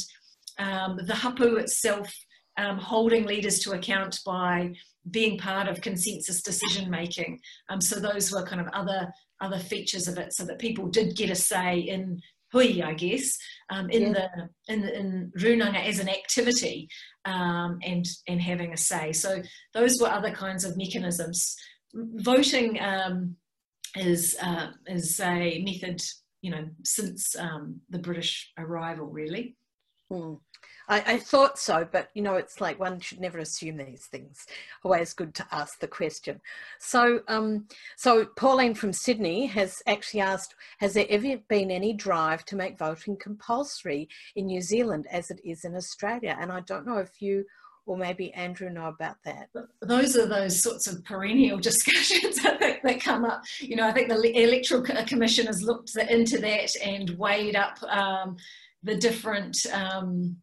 the 0.57 1.15
hapu 1.15 1.57
itself 1.57 2.13
um, 2.57 2.77
holding 2.77 3.25
leaders 3.25 3.59
to 3.59 3.71
account 3.71 4.19
by 4.25 4.73
being 5.11 5.37
part 5.37 5.67
of 5.67 5.81
consensus 5.81 6.41
decision 6.41 6.89
making. 6.89 7.39
Um, 7.69 7.81
so 7.81 7.99
those 7.99 8.31
were 8.31 8.45
kind 8.45 8.61
of 8.61 8.67
other 8.73 9.11
other 9.41 9.59
features 9.59 10.07
of 10.07 10.17
it, 10.17 10.33
so 10.33 10.45
that 10.45 10.59
people 10.59 10.87
did 10.87 11.15
get 11.15 11.29
a 11.29 11.35
say 11.35 11.79
in 11.79 12.21
hui, 12.53 12.81
I 12.81 12.93
guess, 12.93 13.37
um, 13.69 13.89
in 13.89 14.03
yeah. 14.03 14.13
the 14.13 14.73
in 14.73 14.81
the, 14.81 14.97
in 14.97 15.31
runanga 15.37 15.83
as 15.85 15.99
an 15.99 16.07
activity 16.07 16.87
um, 17.25 17.79
and 17.83 18.05
and 18.27 18.41
having 18.41 18.73
a 18.73 18.77
say. 18.77 19.11
So 19.11 19.41
those 19.73 19.99
were 19.99 20.09
other 20.09 20.31
kinds 20.31 20.63
of 20.63 20.77
mechanisms. 20.77 21.55
Voting 21.93 22.79
um, 22.81 23.35
is 23.95 24.37
uh, 24.41 24.67
is 24.87 25.19
a 25.19 25.63
method, 25.63 26.01
you 26.41 26.51
know, 26.51 26.65
since 26.83 27.35
um, 27.37 27.81
the 27.89 27.99
British 27.99 28.51
arrival, 28.57 29.07
really. 29.07 29.57
Hmm. 30.09 30.35
I, 30.87 31.13
I, 31.13 31.17
thought 31.17 31.57
so, 31.57 31.87
but 31.89 32.09
you 32.13 32.21
know, 32.21 32.35
it's 32.35 32.59
like 32.59 32.79
one 32.79 32.99
should 32.99 33.21
never 33.21 33.39
assume 33.39 33.77
these 33.77 34.05
things. 34.05 34.45
Always 34.83 35.13
good 35.13 35.33
to 35.35 35.47
ask 35.51 35.79
the 35.79 35.87
question. 35.87 36.41
So, 36.79 37.21
um, 37.27 37.67
so 37.97 38.25
Pauline 38.25 38.75
from 38.75 38.91
Sydney 38.91 39.45
has 39.47 39.75
actually 39.87 40.21
asked, 40.21 40.55
has 40.79 40.93
there 40.93 41.07
ever 41.09 41.37
been 41.47 41.71
any 41.71 41.93
drive 41.93 42.45
to 42.45 42.55
make 42.55 42.77
voting 42.77 43.17
compulsory 43.17 44.09
in 44.35 44.47
New 44.47 44.61
Zealand 44.61 45.07
as 45.11 45.29
it 45.29 45.39
is 45.45 45.63
in 45.63 45.75
Australia? 45.75 46.37
And 46.39 46.51
I 46.51 46.59
don't 46.61 46.85
know 46.85 46.97
if 46.97 47.21
you 47.21 47.45
or 47.85 47.97
maybe 47.97 48.33
Andrew 48.33 48.69
know 48.69 48.85
about 48.85 49.17
that. 49.25 49.49
Those 49.81 50.15
are 50.15 50.25
those 50.25 50.63
sorts 50.63 50.87
of 50.87 51.03
perennial 51.03 51.57
discussions 51.59 52.39
think 52.41 52.83
that 52.83 53.01
come 53.01 53.25
up. 53.25 53.43
You 53.59 53.75
know, 53.75 53.87
I 53.87 53.91
think 53.91 54.09
the 54.09 54.41
Electoral 54.41 54.83
Commission 55.05 55.47
has 55.47 55.61
looked 55.61 55.95
into 55.97 56.37
that 56.39 56.69
and 56.83 57.09
weighed 57.11 57.55
up 57.55 57.81
um, 57.83 58.37
the 58.83 58.95
different 58.95 59.57
um, 59.71 60.37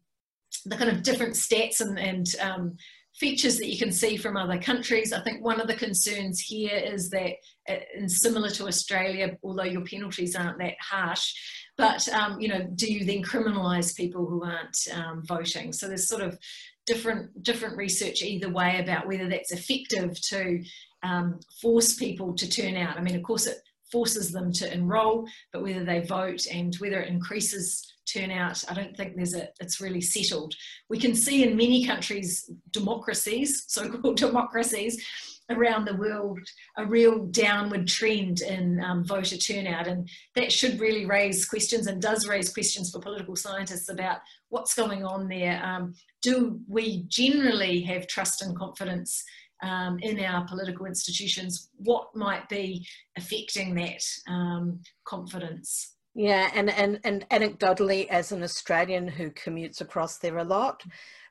the 0.65 0.77
kind 0.77 0.89
of 0.89 1.03
different 1.03 1.33
stats 1.33 1.81
and, 1.81 1.97
and 1.99 2.27
um, 2.41 2.75
features 3.15 3.57
that 3.57 3.67
you 3.67 3.77
can 3.77 3.91
see 3.91 4.17
from 4.17 4.37
other 4.37 4.59
countries. 4.59 5.13
I 5.13 5.21
think 5.21 5.43
one 5.43 5.59
of 5.59 5.67
the 5.67 5.75
concerns 5.75 6.39
here 6.39 6.75
is 6.75 7.09
that, 7.09 7.33
uh, 7.69 7.75
and 7.95 8.11
similar 8.11 8.49
to 8.51 8.67
Australia, 8.67 9.37
although 9.43 9.63
your 9.63 9.83
penalties 9.83 10.35
aren't 10.35 10.59
that 10.59 10.75
harsh, 10.79 11.33
but 11.77 12.07
um, 12.09 12.39
you 12.39 12.47
know, 12.47 12.67
do 12.75 12.91
you 12.91 13.05
then 13.05 13.23
criminalise 13.23 13.95
people 13.95 14.25
who 14.25 14.43
aren't 14.43 14.77
um, 14.93 15.23
voting? 15.25 15.73
So 15.73 15.87
there's 15.87 16.07
sort 16.07 16.21
of 16.21 16.37
different 16.85 17.43
different 17.43 17.77
research 17.77 18.21
either 18.23 18.49
way 18.49 18.79
about 18.79 19.07
whether 19.07 19.29
that's 19.29 19.51
effective 19.51 20.19
to 20.29 20.63
um, 21.03 21.39
force 21.61 21.93
people 21.93 22.33
to 22.35 22.49
turn 22.49 22.75
out. 22.75 22.97
I 22.97 23.01
mean, 23.01 23.15
of 23.15 23.23
course, 23.23 23.45
it 23.45 23.57
forces 23.91 24.31
them 24.31 24.51
to 24.53 24.73
enrol, 24.73 25.25
but 25.51 25.63
whether 25.63 25.83
they 25.83 25.99
vote 26.01 26.45
and 26.47 26.73
whether 26.75 27.01
it 27.01 27.09
increases 27.09 27.90
turnout, 28.11 28.63
I 28.69 28.73
don't 28.73 28.95
think 28.95 29.15
there's 29.15 29.35
a, 29.35 29.49
it's 29.59 29.81
really 29.81 30.01
settled. 30.01 30.53
We 30.89 30.99
can 30.99 31.15
see 31.15 31.43
in 31.43 31.57
many 31.57 31.85
countries, 31.85 32.49
democracies, 32.71 33.65
so-called 33.67 34.17
democracies, 34.17 35.03
around 35.51 35.85
the 35.85 35.95
world 35.95 36.39
a 36.77 36.85
real 36.85 37.25
downward 37.27 37.87
trend 37.87 38.41
in 38.41 38.81
um, 38.81 39.03
voter 39.03 39.37
turnout 39.37 39.87
and 39.87 40.09
that 40.35 40.51
should 40.51 40.79
really 40.79 41.05
raise 41.05 41.45
questions 41.45 41.87
and 41.87 42.01
does 42.01 42.27
raise 42.27 42.53
questions 42.53 42.91
for 42.91 42.99
political 42.99 43.35
scientists 43.35 43.89
about 43.89 44.19
what's 44.49 44.73
going 44.73 45.03
on 45.05 45.27
there. 45.27 45.63
Um, 45.63 45.93
do 46.21 46.59
we 46.67 47.03
generally 47.07 47.81
have 47.81 48.07
trust 48.07 48.41
and 48.41 48.55
confidence 48.55 49.23
um, 49.63 49.99
in 49.99 50.19
our 50.19 50.45
political 50.47 50.85
institutions? 50.85 51.69
What 51.77 52.15
might 52.15 52.47
be 52.49 52.85
affecting 53.17 53.75
that 53.75 54.03
um, 54.27 54.79
confidence 55.05 55.95
yeah, 56.13 56.49
and, 56.53 56.69
and, 56.69 56.99
and 57.03 57.27
anecdotally, 57.29 58.07
as 58.07 58.31
an 58.31 58.43
Australian 58.43 59.07
who 59.07 59.31
commutes 59.31 59.81
across 59.81 60.17
there 60.17 60.37
a 60.37 60.43
lot, 60.43 60.83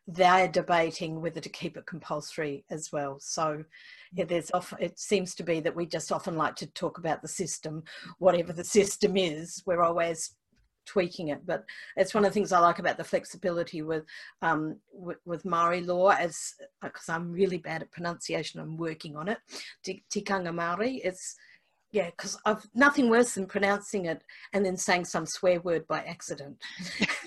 they're 0.06 0.48
debating 0.48 1.20
whether 1.20 1.40
to 1.40 1.48
keep 1.48 1.76
it 1.76 1.86
compulsory 1.86 2.64
as 2.70 2.90
well. 2.90 3.18
So 3.20 3.64
yeah, 4.12 4.24
there's 4.24 4.50
often, 4.52 4.78
it 4.80 4.98
seems 4.98 5.34
to 5.36 5.42
be 5.42 5.60
that 5.60 5.76
we 5.76 5.86
just 5.86 6.10
often 6.10 6.36
like 6.36 6.56
to 6.56 6.66
talk 6.66 6.98
about 6.98 7.22
the 7.22 7.28
system, 7.28 7.84
whatever 8.18 8.52
the 8.52 8.64
system 8.64 9.16
is, 9.16 9.62
we're 9.66 9.82
always 9.82 10.34
tweaking 10.86 11.28
it. 11.28 11.46
But 11.46 11.64
it's 11.96 12.14
one 12.14 12.24
of 12.24 12.30
the 12.30 12.34
things 12.34 12.50
I 12.50 12.58
like 12.58 12.80
about 12.80 12.96
the 12.96 13.04
flexibility 13.04 13.82
with 13.82 14.04
um, 14.42 14.76
with, 14.92 15.18
with 15.24 15.44
Maori 15.44 15.82
law, 15.82 16.08
as 16.08 16.54
because 16.82 17.08
I'm 17.08 17.30
really 17.30 17.58
bad 17.58 17.82
at 17.82 17.92
pronunciation, 17.92 18.60
I'm 18.60 18.76
working 18.76 19.14
on 19.16 19.28
it. 19.28 19.38
Tikanga 19.84 20.52
Maori, 20.52 20.96
it's 21.04 21.36
yeah, 21.93 22.11
because 22.11 22.38
I've 22.45 22.64
nothing 22.74 23.11
worse 23.11 23.34
than 23.34 23.47
pronouncing 23.47 24.07
it 24.07 24.22
and 24.53 24.64
then 24.64 24.76
saying 24.76 25.07
some 25.07 25.26
swear 25.26 25.61
word 25.61 25.86
by 25.88 26.01
accident. 26.01 26.57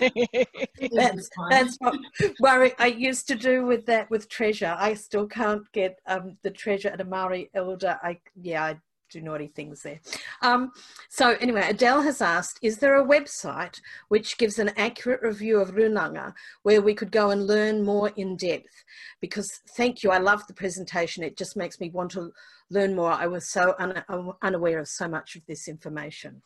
that's 0.00 1.30
that's 1.50 1.76
what 1.78 1.98
worry 2.40 2.72
I 2.78 2.86
used 2.86 3.28
to 3.28 3.34
do 3.34 3.66
with 3.66 3.84
that 3.86 4.10
with 4.10 4.28
treasure. 4.28 4.74
I 4.78 4.94
still 4.94 5.26
can't 5.26 5.70
get 5.72 5.98
um, 6.06 6.38
the 6.42 6.50
treasure 6.50 6.88
at 6.88 7.00
a 7.00 7.04
Maori 7.04 7.50
elder. 7.54 7.98
I 8.02 8.18
yeah, 8.40 8.64
I 8.64 8.80
do 9.14 9.24
naughty 9.24 9.48
things 9.48 9.82
there. 9.82 10.00
Um, 10.42 10.72
so 11.08 11.36
anyway, 11.40 11.66
Adele 11.68 12.02
has 12.02 12.20
asked, 12.20 12.58
is 12.62 12.78
there 12.78 12.96
a 12.96 13.06
website 13.06 13.80
which 14.08 14.38
gives 14.38 14.58
an 14.58 14.70
accurate 14.76 15.22
review 15.22 15.60
of 15.60 15.72
Runanga 15.72 16.34
where 16.62 16.82
we 16.82 16.94
could 16.94 17.12
go 17.12 17.30
and 17.30 17.46
learn 17.46 17.84
more 17.84 18.10
in 18.16 18.36
depth? 18.36 18.84
Because 19.20 19.48
thank 19.76 20.02
you, 20.02 20.10
I 20.10 20.18
love 20.18 20.46
the 20.46 20.54
presentation. 20.54 21.22
It 21.22 21.36
just 21.36 21.56
makes 21.56 21.80
me 21.80 21.90
want 21.90 22.10
to 22.12 22.30
learn 22.70 22.94
more. 22.94 23.12
I 23.12 23.26
was 23.26 23.50
so 23.50 23.74
un 23.78 24.02
unaware 24.42 24.80
of 24.80 24.88
so 24.88 25.08
much 25.08 25.36
of 25.36 25.46
this 25.46 25.68
information. 25.68 26.42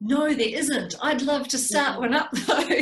No, 0.00 0.34
there 0.34 0.48
isn't. 0.48 0.94
I'd 1.00 1.22
love 1.22 1.48
to 1.48 1.58
start 1.58 1.98
one 1.98 2.12
up 2.12 2.30
though, 2.46 2.80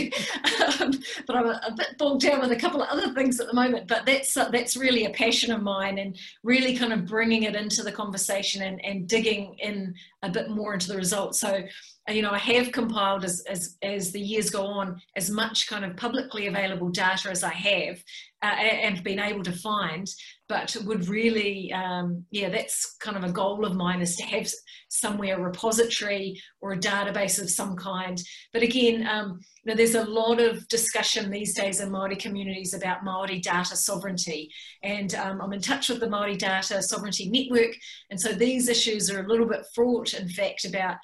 um, 0.81 0.93
but 1.27 1.37
I'm 1.37 1.47
a, 1.47 1.61
a, 1.69 1.75
bit 1.77 1.97
bogged 1.97 2.23
down 2.23 2.41
with 2.41 2.51
a 2.51 2.57
couple 2.57 2.83
of 2.83 2.89
other 2.89 3.15
things 3.15 3.39
at 3.39 3.47
the 3.47 3.55
moment. 3.55 3.87
But 3.87 4.05
that's 4.05 4.37
uh, 4.37 4.49
that's 4.49 4.77
really 4.77 5.05
a 5.05 5.11
passion 5.11 5.53
of 5.53 5.63
mine, 5.63 5.99
and 5.99 6.19
really 6.43 6.77
kind 6.77 6.93
of 6.93 7.07
bringing 7.07 7.45
it 7.45 7.55
into 7.55 7.85
the 7.85 7.93
conversation 7.93 8.63
and, 8.63 8.85
and 8.85 9.09
digging 9.09 9.55
in 9.61 9.95
a 10.23 10.31
bit 10.31 10.51
more 10.51 10.75
into 10.75 10.89
the 10.89 10.97
results. 10.97 11.39
So 11.39 11.63
you 12.09 12.21
know, 12.21 12.33
I 12.33 12.39
have 12.39 12.71
compiled 12.71 13.25
as, 13.25 13.43
as, 13.49 13.77
as 13.83 14.13
the 14.13 14.21
years 14.21 14.51
go 14.51 14.67
on 14.67 15.01
as 15.17 15.31
much 15.31 15.69
kind 15.69 15.85
of 15.85 15.97
publicly 15.97 16.47
available 16.47 16.91
data 16.91 17.31
as 17.31 17.43
I 17.43 17.53
have 17.53 18.03
uh, 18.43 18.47
and 18.47 19.03
been 19.03 19.19
able 19.19 19.43
to 19.43 19.53
find, 19.53 20.07
but 20.47 20.77
would 20.85 21.09
really, 21.09 21.73
um, 21.73 22.23
yeah, 22.31 22.51
that's 22.51 22.97
kind 23.01 23.17
of 23.17 23.25
a 23.25 23.33
goal 23.33 23.65
of 23.65 23.75
mine 23.75 24.03
is 24.03 24.17
to 24.17 24.23
have 24.25 24.51
somewhere 24.89 25.39
a 25.39 25.43
repository 25.43 26.39
or 26.61 26.73
a 26.73 26.79
database 26.79 27.41
of 27.41 27.49
some 27.49 27.75
kind. 27.75 28.21
But 28.53 28.63
again, 28.63 29.07
um, 29.07 29.41
you 29.65 29.73
know, 29.73 29.75
there's 29.75 29.95
a 29.95 30.05
lot 30.05 30.41
of 30.41 30.69
discussion 30.69 31.31
these 31.31 31.55
days 31.55 31.81
in 31.81 31.89
Māori 31.89 32.19
communities 32.19 32.75
about 32.75 33.03
Māori 33.03 33.41
data 33.41 33.77
sovereignty. 33.77 34.51
And 34.83 35.15
um, 35.15 35.41
I'm 35.41 35.55
in 35.55 35.63
touch 35.63 35.89
with 35.89 36.01
the 36.01 36.07
Māori 36.07 36.37
Data 36.37 36.83
Sovereignty 36.83 37.31
Network. 37.31 37.75
And 38.11 38.21
so 38.21 38.33
these 38.33 38.69
issues 38.69 39.11
are 39.11 39.25
a 39.25 39.29
little 39.29 39.49
bit 39.49 39.65
fraught, 39.75 40.13
in 40.13 40.29
fact, 40.29 40.67
about 40.67 40.97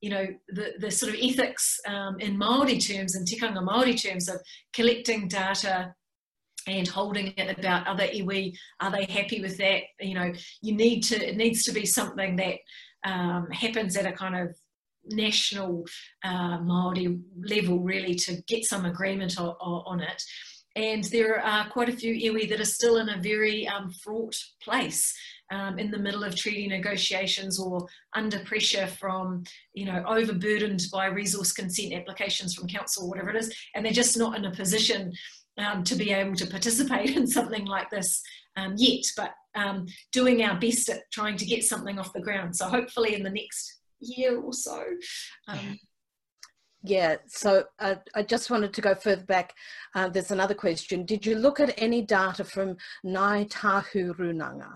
you 0.00 0.10
know, 0.10 0.26
the, 0.48 0.74
the 0.78 0.90
sort 0.90 1.12
of 1.12 1.20
ethics 1.20 1.78
um, 1.86 2.18
in 2.20 2.38
Māori 2.38 2.84
terms 2.84 3.14
and 3.14 3.26
tikanga 3.26 3.58
Māori 3.58 4.00
terms 4.00 4.28
of 4.28 4.40
collecting 4.72 5.28
data 5.28 5.94
and 6.66 6.86
holding 6.86 7.32
it 7.36 7.58
about 7.58 7.86
other 7.86 8.04
iwi, 8.04 8.54
are 8.80 8.90
they 8.90 9.04
happy 9.06 9.40
with 9.40 9.56
that? 9.58 9.82
You 10.00 10.14
know, 10.14 10.32
you 10.60 10.74
need 10.74 11.02
to, 11.04 11.28
it 11.28 11.36
needs 11.36 11.64
to 11.64 11.72
be 11.72 11.86
something 11.86 12.36
that 12.36 12.56
um, 13.04 13.48
happens 13.50 13.96
at 13.96 14.06
a 14.06 14.12
kind 14.12 14.36
of 14.36 14.54
national 15.06 15.84
uh, 16.24 16.58
Māori 16.58 17.20
level 17.42 17.80
really 17.80 18.14
to 18.14 18.42
get 18.46 18.64
some 18.64 18.84
agreement 18.84 19.38
on, 19.40 19.54
on 19.60 20.00
it. 20.00 20.22
And 20.76 21.02
there 21.04 21.40
are 21.40 21.68
quite 21.70 21.88
a 21.88 21.96
few 21.96 22.14
iwi 22.14 22.48
that 22.50 22.60
are 22.60 22.64
still 22.64 22.98
in 22.98 23.08
a 23.08 23.20
very 23.20 23.66
um, 23.66 23.90
fraught 23.90 24.36
place 24.62 25.14
um, 25.50 25.78
in 25.78 25.90
the 25.90 25.98
middle 25.98 26.24
of 26.24 26.34
treaty 26.34 26.66
negotiations 26.66 27.58
or 27.58 27.86
under 28.14 28.38
pressure 28.40 28.86
from, 28.86 29.44
you 29.72 29.86
know, 29.86 30.02
overburdened 30.06 30.82
by 30.92 31.06
resource 31.06 31.52
consent 31.52 31.94
applications 31.94 32.54
from 32.54 32.68
council 32.68 33.04
or 33.04 33.08
whatever 33.08 33.30
it 33.30 33.36
is, 33.36 33.54
and 33.74 33.84
they're 33.84 33.92
just 33.92 34.18
not 34.18 34.36
in 34.36 34.44
a 34.44 34.50
position 34.50 35.12
um, 35.58 35.82
to 35.84 35.94
be 35.94 36.12
able 36.12 36.34
to 36.36 36.46
participate 36.46 37.10
in 37.16 37.26
something 37.26 37.64
like 37.64 37.90
this 37.90 38.22
um, 38.56 38.74
yet, 38.76 39.04
but 39.16 39.32
um, 39.54 39.86
doing 40.12 40.42
our 40.42 40.58
best 40.58 40.88
at 40.88 41.10
trying 41.12 41.36
to 41.36 41.46
get 41.46 41.64
something 41.64 41.98
off 41.98 42.12
the 42.12 42.20
ground. 42.20 42.56
So 42.56 42.66
hopefully 42.66 43.14
in 43.14 43.22
the 43.22 43.30
next 43.30 43.80
year 44.00 44.40
or 44.40 44.52
so. 44.52 44.84
Um, 45.48 45.78
yeah, 46.84 47.16
so 47.26 47.64
uh, 47.80 47.96
I 48.14 48.22
just 48.22 48.50
wanted 48.50 48.72
to 48.74 48.80
go 48.80 48.94
further 48.94 49.24
back. 49.24 49.52
Uh, 49.94 50.08
there's 50.08 50.30
another 50.30 50.54
question. 50.54 51.04
Did 51.04 51.26
you 51.26 51.34
look 51.34 51.58
at 51.58 51.74
any 51.76 52.02
data 52.02 52.44
from 52.44 52.76
Ngāi 53.04 53.50
Tahu 53.50 54.14
Runanga? 54.14 54.72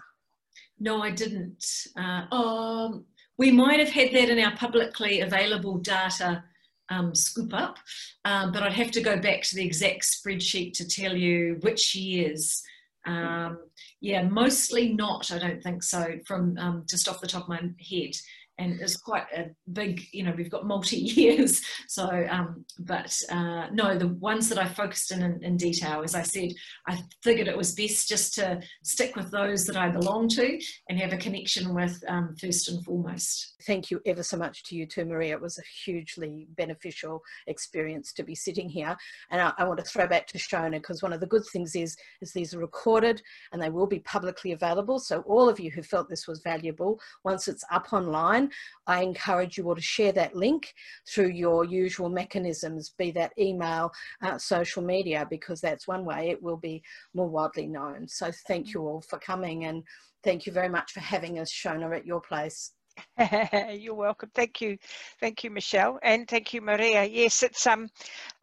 No, 0.83 1.01
I 1.01 1.11
didn't. 1.11 1.65
Uh, 1.97 2.27
um, 2.35 3.05
we 3.39 3.53
might 3.53 3.79
have 3.79 3.91
had 3.91 4.13
that 4.15 4.29
in 4.29 4.41
our 4.41 4.57
publicly 4.57 5.21
available 5.21 5.79
data 5.79 6.43
um, 6.89 7.15
scoop 7.15 7.55
up, 7.55 7.79
um, 8.25 8.51
but 8.51 8.65
I'd 8.65 8.73
have 8.73 8.91
to 8.91 9.01
go 9.01 9.17
back 9.17 9.43
to 9.43 9.55
the 9.55 9.65
exact 9.65 10.03
spreadsheet 10.03 10.73
to 10.75 10.89
tell 10.89 11.17
you 11.17 11.59
which 11.61 11.95
years. 11.95 12.65
Um, 13.07 13.59
yeah, 14.01 14.23
mostly 14.25 14.93
not, 14.93 15.31
I 15.31 15.39
don't 15.39 15.63
think 15.63 15.85
so, 15.85 16.19
from 16.27 16.59
um, 16.59 16.85
just 16.91 17.09
off 17.09 17.21
the 17.21 17.29
top 17.29 17.45
of 17.45 17.49
my 17.49 17.61
head 17.89 18.17
and 18.63 18.81
it's 18.81 18.97
quite 18.97 19.25
a 19.37 19.51
big, 19.73 20.03
you 20.13 20.23
know, 20.23 20.33
we've 20.37 20.51
got 20.51 20.67
multi 20.67 20.97
years. 21.21 21.61
So, 21.89 22.27
um, 22.31 22.65
but 22.79 23.17
uh, 23.31 23.67
no, 23.73 23.99
the 23.99 24.09
ones 24.09 24.49
that 24.49 24.59
I 24.59 24.67
focused 24.67 25.11
in, 25.11 25.23
in, 25.23 25.43
in 25.43 25.57
detail, 25.57 26.03
as 26.03 26.15
I 26.15 26.23
said, 26.23 26.51
I 26.87 27.03
figured 27.23 27.49
it 27.49 27.57
was 27.57 27.75
best 27.75 28.09
just 28.09 28.35
to 28.35 28.61
stick 28.85 29.17
with 29.17 29.31
those 29.31 29.67
that 29.67 29.77
I 29.77 29.89
belong 29.89 30.29
to 30.31 30.61
and 30.89 30.99
have 30.99 31.13
a 31.13 31.17
connection 31.17 31.75
with 31.75 32.03
um, 32.09 32.37
first 32.41 32.69
and 32.69 32.85
foremost. 32.85 33.55
Thank 33.67 33.91
you 33.91 34.01
ever 34.07 34.23
so 34.23 34.37
much 34.37 34.65
to 34.65 34.77
you 34.77 34.87
too, 34.87 35.05
Maria. 35.05 35.35
It 35.35 35.41
was 35.41 35.59
a 35.59 35.63
hugely 35.85 36.47
beneficial 36.57 37.23
experience 37.47 38.13
to 38.15 38.23
be 38.23 38.35
sitting 38.35 38.69
here. 38.69 38.97
And 39.31 39.41
I, 39.41 39.53
I 39.59 39.65
want 39.65 39.81
to 39.81 39.85
throw 39.85 40.07
back 40.07 40.27
to 40.29 40.39
Shona 40.39 40.73
because 40.73 41.03
one 41.03 41.13
of 41.13 41.21
the 41.21 41.27
good 41.27 41.45
things 41.53 41.75
is, 41.75 41.97
is 42.21 42.33
these 42.33 42.55
are 42.55 42.59
recorded 42.59 43.23
and 43.53 43.61
they 43.61 43.71
will 43.71 43.87
be 43.87 44.01
publicly 44.01 44.53
available. 44.53 44.99
So 44.99 45.21
all 45.23 45.49
of 45.49 45.59
you 45.59 45.71
who 45.71 45.83
felt 45.83 46.09
this 46.09 46.29
was 46.29 46.41
valuable, 46.43 47.01
once 47.25 47.49
it's 47.49 47.65
up 47.71 47.93
online, 47.93 48.52
I 48.87 49.03
encourage 49.03 49.57
you 49.57 49.69
all 49.69 49.75
to 49.75 49.81
share 49.81 50.13
that 50.13 50.35
link 50.35 50.73
through 51.09 51.31
your 51.31 51.65
usual 51.65 52.09
mechanisms, 52.09 52.95
be 52.99 53.11
that 53.13 53.33
email, 53.39 53.91
uh, 54.23 54.39
social 54.39 54.83
media, 54.83 55.27
because 55.29 55.61
that's 55.61 55.89
one 55.89 56.05
way 56.05 56.31
it 56.31 56.43
will 56.43 56.57
be 56.57 56.83
more 57.15 57.29
widely 57.29 57.67
known. 57.67 58.09
So 58.09 58.31
thank 58.47 58.75
you 58.75 58.83
all 58.83 59.03
for 59.03 59.19
coming 59.19 59.65
and 59.65 59.83
thank 60.25 60.47
you 60.47 60.53
very 60.53 60.69
much 60.69 60.93
for 60.93 61.01
having 61.01 61.39
us, 61.39 61.53
Shona, 61.53 61.97
at 61.97 62.07
your 62.07 62.21
place. 62.21 62.73
You're 63.73 63.95
welcome. 63.95 64.31
Thank 64.35 64.61
you, 64.61 64.79
thank 65.21 65.45
you, 65.45 65.51
Michelle, 65.51 65.99
and 66.03 66.29
thank 66.29 66.53
you, 66.53 66.61
Maria. 66.61 67.05
Yes, 67.05 67.43
it's 67.43 67.67
um, 67.67 67.89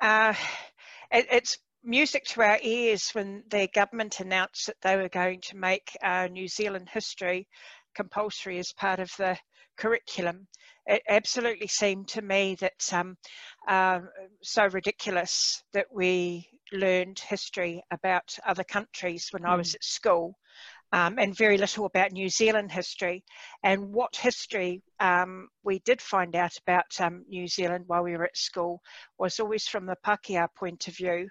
uh, 0.02 0.34
it, 1.12 1.28
it's 1.32 1.60
music 1.84 2.26
to 2.26 2.42
our 2.42 2.60
ears 2.62 3.12
when 3.12 3.44
the 3.50 3.68
government 3.74 4.20
announced 4.20 4.66
that 4.68 4.76
they 4.82 4.98
were 4.98 5.10
going 5.10 5.42
to 5.42 5.56
make 5.56 5.96
uh, 6.04 6.28
New 6.28 6.48
Zealand 6.48 6.90
history 6.92 7.48
compulsory 7.96 8.60
as 8.60 8.72
part 8.74 9.00
of 9.00 9.12
the 9.18 9.38
curriculum. 9.80 10.48
It 10.86 11.02
absolutely 11.08 11.68
seemed 11.68 12.08
to 12.10 12.22
me 12.22 12.56
that 12.56 12.94
um, 12.94 13.18
uh, 13.68 14.02
so 14.42 14.68
ridiculous 14.68 15.64
that 15.74 15.88
we 15.92 16.50
learned 16.72 17.20
history 17.20 17.82
about 17.92 18.38
other 18.46 18.64
countries 18.64 19.30
when 19.32 19.44
mm. 19.44 19.50
I 19.50 19.56
was 19.56 19.72
hmm. 19.72 19.78
at 19.78 19.84
school. 19.84 20.36
Um, 20.92 21.20
and 21.20 21.38
very 21.38 21.58
little 21.60 21.86
about 21.86 22.14
New 22.14 22.30
Zealand 22.30 22.72
history. 22.72 23.24
And 23.64 23.94
what 23.94 24.16
history 24.16 24.82
um, 25.00 25.48
we 25.64 25.80
did 25.80 26.02
find 26.02 26.36
out 26.36 26.58
about 26.58 27.00
um, 27.00 27.26
New 27.30 27.48
Zealand 27.48 27.84
while 27.88 28.04
we 28.04 28.18
were 28.18 28.26
at 28.26 28.38
school 28.38 28.82
was 29.20 29.40
always 29.40 29.68
from 29.68 29.86
the 29.86 29.98
Pākehā 30.04 30.48
point 30.58 30.88
of 30.88 30.96
view. 30.96 31.30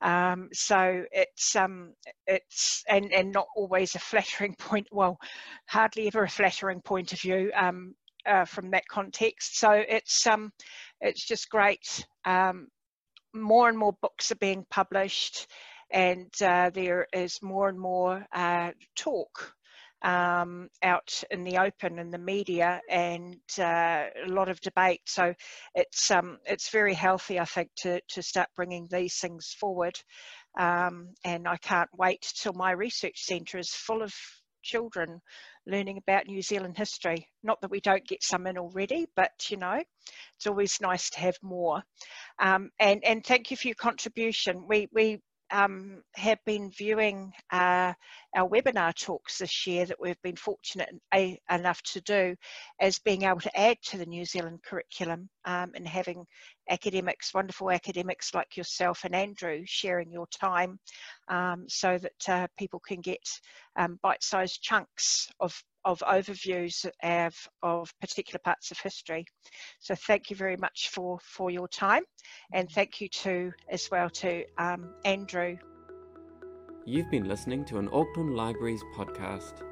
Um, 0.00 0.48
so 0.52 1.04
it's 1.12 1.54
um, 1.54 1.92
it's 2.26 2.82
and 2.88 3.12
and 3.12 3.30
not 3.30 3.46
always 3.56 3.94
a 3.94 3.98
flattering 3.98 4.54
point. 4.58 4.86
Well, 4.90 5.18
hardly 5.68 6.06
ever 6.06 6.22
a 6.22 6.28
flattering 6.28 6.80
point 6.80 7.12
of 7.12 7.20
view. 7.20 7.50
Um, 7.54 7.94
uh, 8.26 8.46
from 8.46 8.70
that 8.70 8.88
context, 8.88 9.58
so 9.58 9.70
it's 9.70 10.26
it's 11.02 11.26
just 11.26 11.50
great. 11.50 12.06
More 13.34 13.68
and 13.68 13.76
more 13.76 13.92
books 14.00 14.30
are 14.30 14.36
being 14.36 14.64
published, 14.70 15.48
and 15.94 16.30
uh, 16.42 16.70
there 16.74 17.06
is 17.12 17.40
more 17.40 17.68
and 17.68 17.78
more 17.78 18.26
uh, 18.32 18.72
talk 18.96 19.54
um, 20.02 20.68
out 20.82 21.22
in 21.30 21.44
the 21.44 21.56
open 21.58 21.98
in 21.98 22.10
the 22.10 22.18
media 22.18 22.80
and 22.90 23.36
uh, 23.58 24.06
a 24.26 24.28
lot 24.28 24.48
of 24.48 24.60
debate. 24.60 25.00
So 25.06 25.32
it's 25.74 26.10
um, 26.10 26.38
it's 26.44 26.68
very 26.68 26.94
healthy, 26.94 27.38
I 27.38 27.44
think, 27.46 27.70
to 27.78 28.00
to 28.10 28.22
start 28.22 28.48
bringing 28.56 28.88
these 28.90 29.16
things 29.18 29.54
forward. 29.58 29.98
Um, 30.58 31.14
and 31.24 31.48
I 31.48 31.56
can't 31.58 31.90
wait 31.96 32.26
till 32.36 32.52
my 32.54 32.72
research 32.72 33.22
centre 33.22 33.58
is 33.58 33.70
full 33.70 34.02
of 34.02 34.12
children 34.62 35.20
learning 35.66 35.98
about 35.98 36.26
New 36.26 36.42
Zealand 36.42 36.76
history. 36.76 37.28
Not 37.42 37.60
that 37.60 37.70
we 37.70 37.80
don't 37.80 38.06
get 38.06 38.22
some 38.22 38.46
in 38.46 38.58
already, 38.58 39.06
but 39.14 39.30
you 39.48 39.58
know, 39.58 39.80
it's 40.36 40.46
always 40.46 40.80
nice 40.80 41.08
to 41.10 41.20
have 41.20 41.36
more. 41.40 41.82
Um, 42.40 42.70
and 42.80 43.02
and 43.04 43.24
thank 43.24 43.52
you 43.52 43.56
for 43.56 43.68
your 43.68 43.76
contribution. 43.76 44.66
We 44.68 44.88
we 44.92 45.20
um, 45.54 46.02
have 46.16 46.38
been 46.44 46.70
viewing 46.70 47.32
uh, 47.52 47.92
our 48.34 48.48
webinar 48.48 48.92
talks 48.94 49.38
this 49.38 49.66
year 49.66 49.86
that 49.86 50.00
we've 50.00 50.20
been 50.22 50.36
fortunate 50.36 50.88
enough 51.50 51.80
to 51.82 52.00
do 52.00 52.34
as 52.80 52.98
being 52.98 53.22
able 53.22 53.40
to 53.40 53.58
add 53.58 53.76
to 53.82 53.96
the 53.96 54.06
New 54.06 54.24
Zealand 54.24 54.60
curriculum 54.68 55.28
um, 55.44 55.72
and 55.74 55.86
having 55.86 56.24
academics, 56.68 57.34
wonderful 57.34 57.70
academics 57.70 58.34
like 58.34 58.56
yourself 58.56 59.04
and 59.04 59.14
Andrew 59.14 59.62
sharing 59.64 60.10
your 60.10 60.26
time 60.28 60.78
um, 61.28 61.64
so 61.68 61.98
that 61.98 62.28
uh, 62.28 62.46
people 62.58 62.80
can 62.80 63.00
get 63.00 63.26
um, 63.76 63.98
bite-sized 64.02 64.62
chunks 64.62 65.28
of 65.40 65.54
of 65.84 65.98
overviews 65.98 66.86
of, 67.02 67.34
of 67.62 67.92
particular 68.00 68.40
parts 68.42 68.70
of 68.70 68.78
history. 68.78 69.26
So 69.80 69.94
thank 69.94 70.30
you 70.30 70.36
very 70.36 70.56
much 70.56 70.88
for, 70.90 71.18
for 71.22 71.50
your 71.50 71.68
time 71.68 72.04
and 72.54 72.70
thank 72.70 73.02
you 73.02 73.08
to 73.08 73.52
as 73.68 73.90
well 73.90 74.08
to 74.08 74.44
um, 74.56 74.94
Andrew. 75.04 75.58
You've 76.86 77.10
been 77.10 77.28
listening 77.28 77.64
to 77.66 77.78
an 77.78 77.88
Auckland 77.92 78.34
Libraries 78.34 78.82
podcast. 78.96 79.62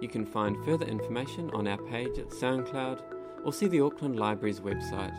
You 0.00 0.08
can 0.08 0.24
find 0.24 0.64
further 0.64 0.86
information 0.86 1.50
on 1.50 1.66
our 1.66 1.78
page 1.78 2.18
at 2.18 2.28
SoundCloud 2.28 3.19
or 3.44 3.52
see 3.52 3.66
the 3.66 3.80
Auckland 3.80 4.18
Libraries 4.18 4.60
website. 4.60 5.14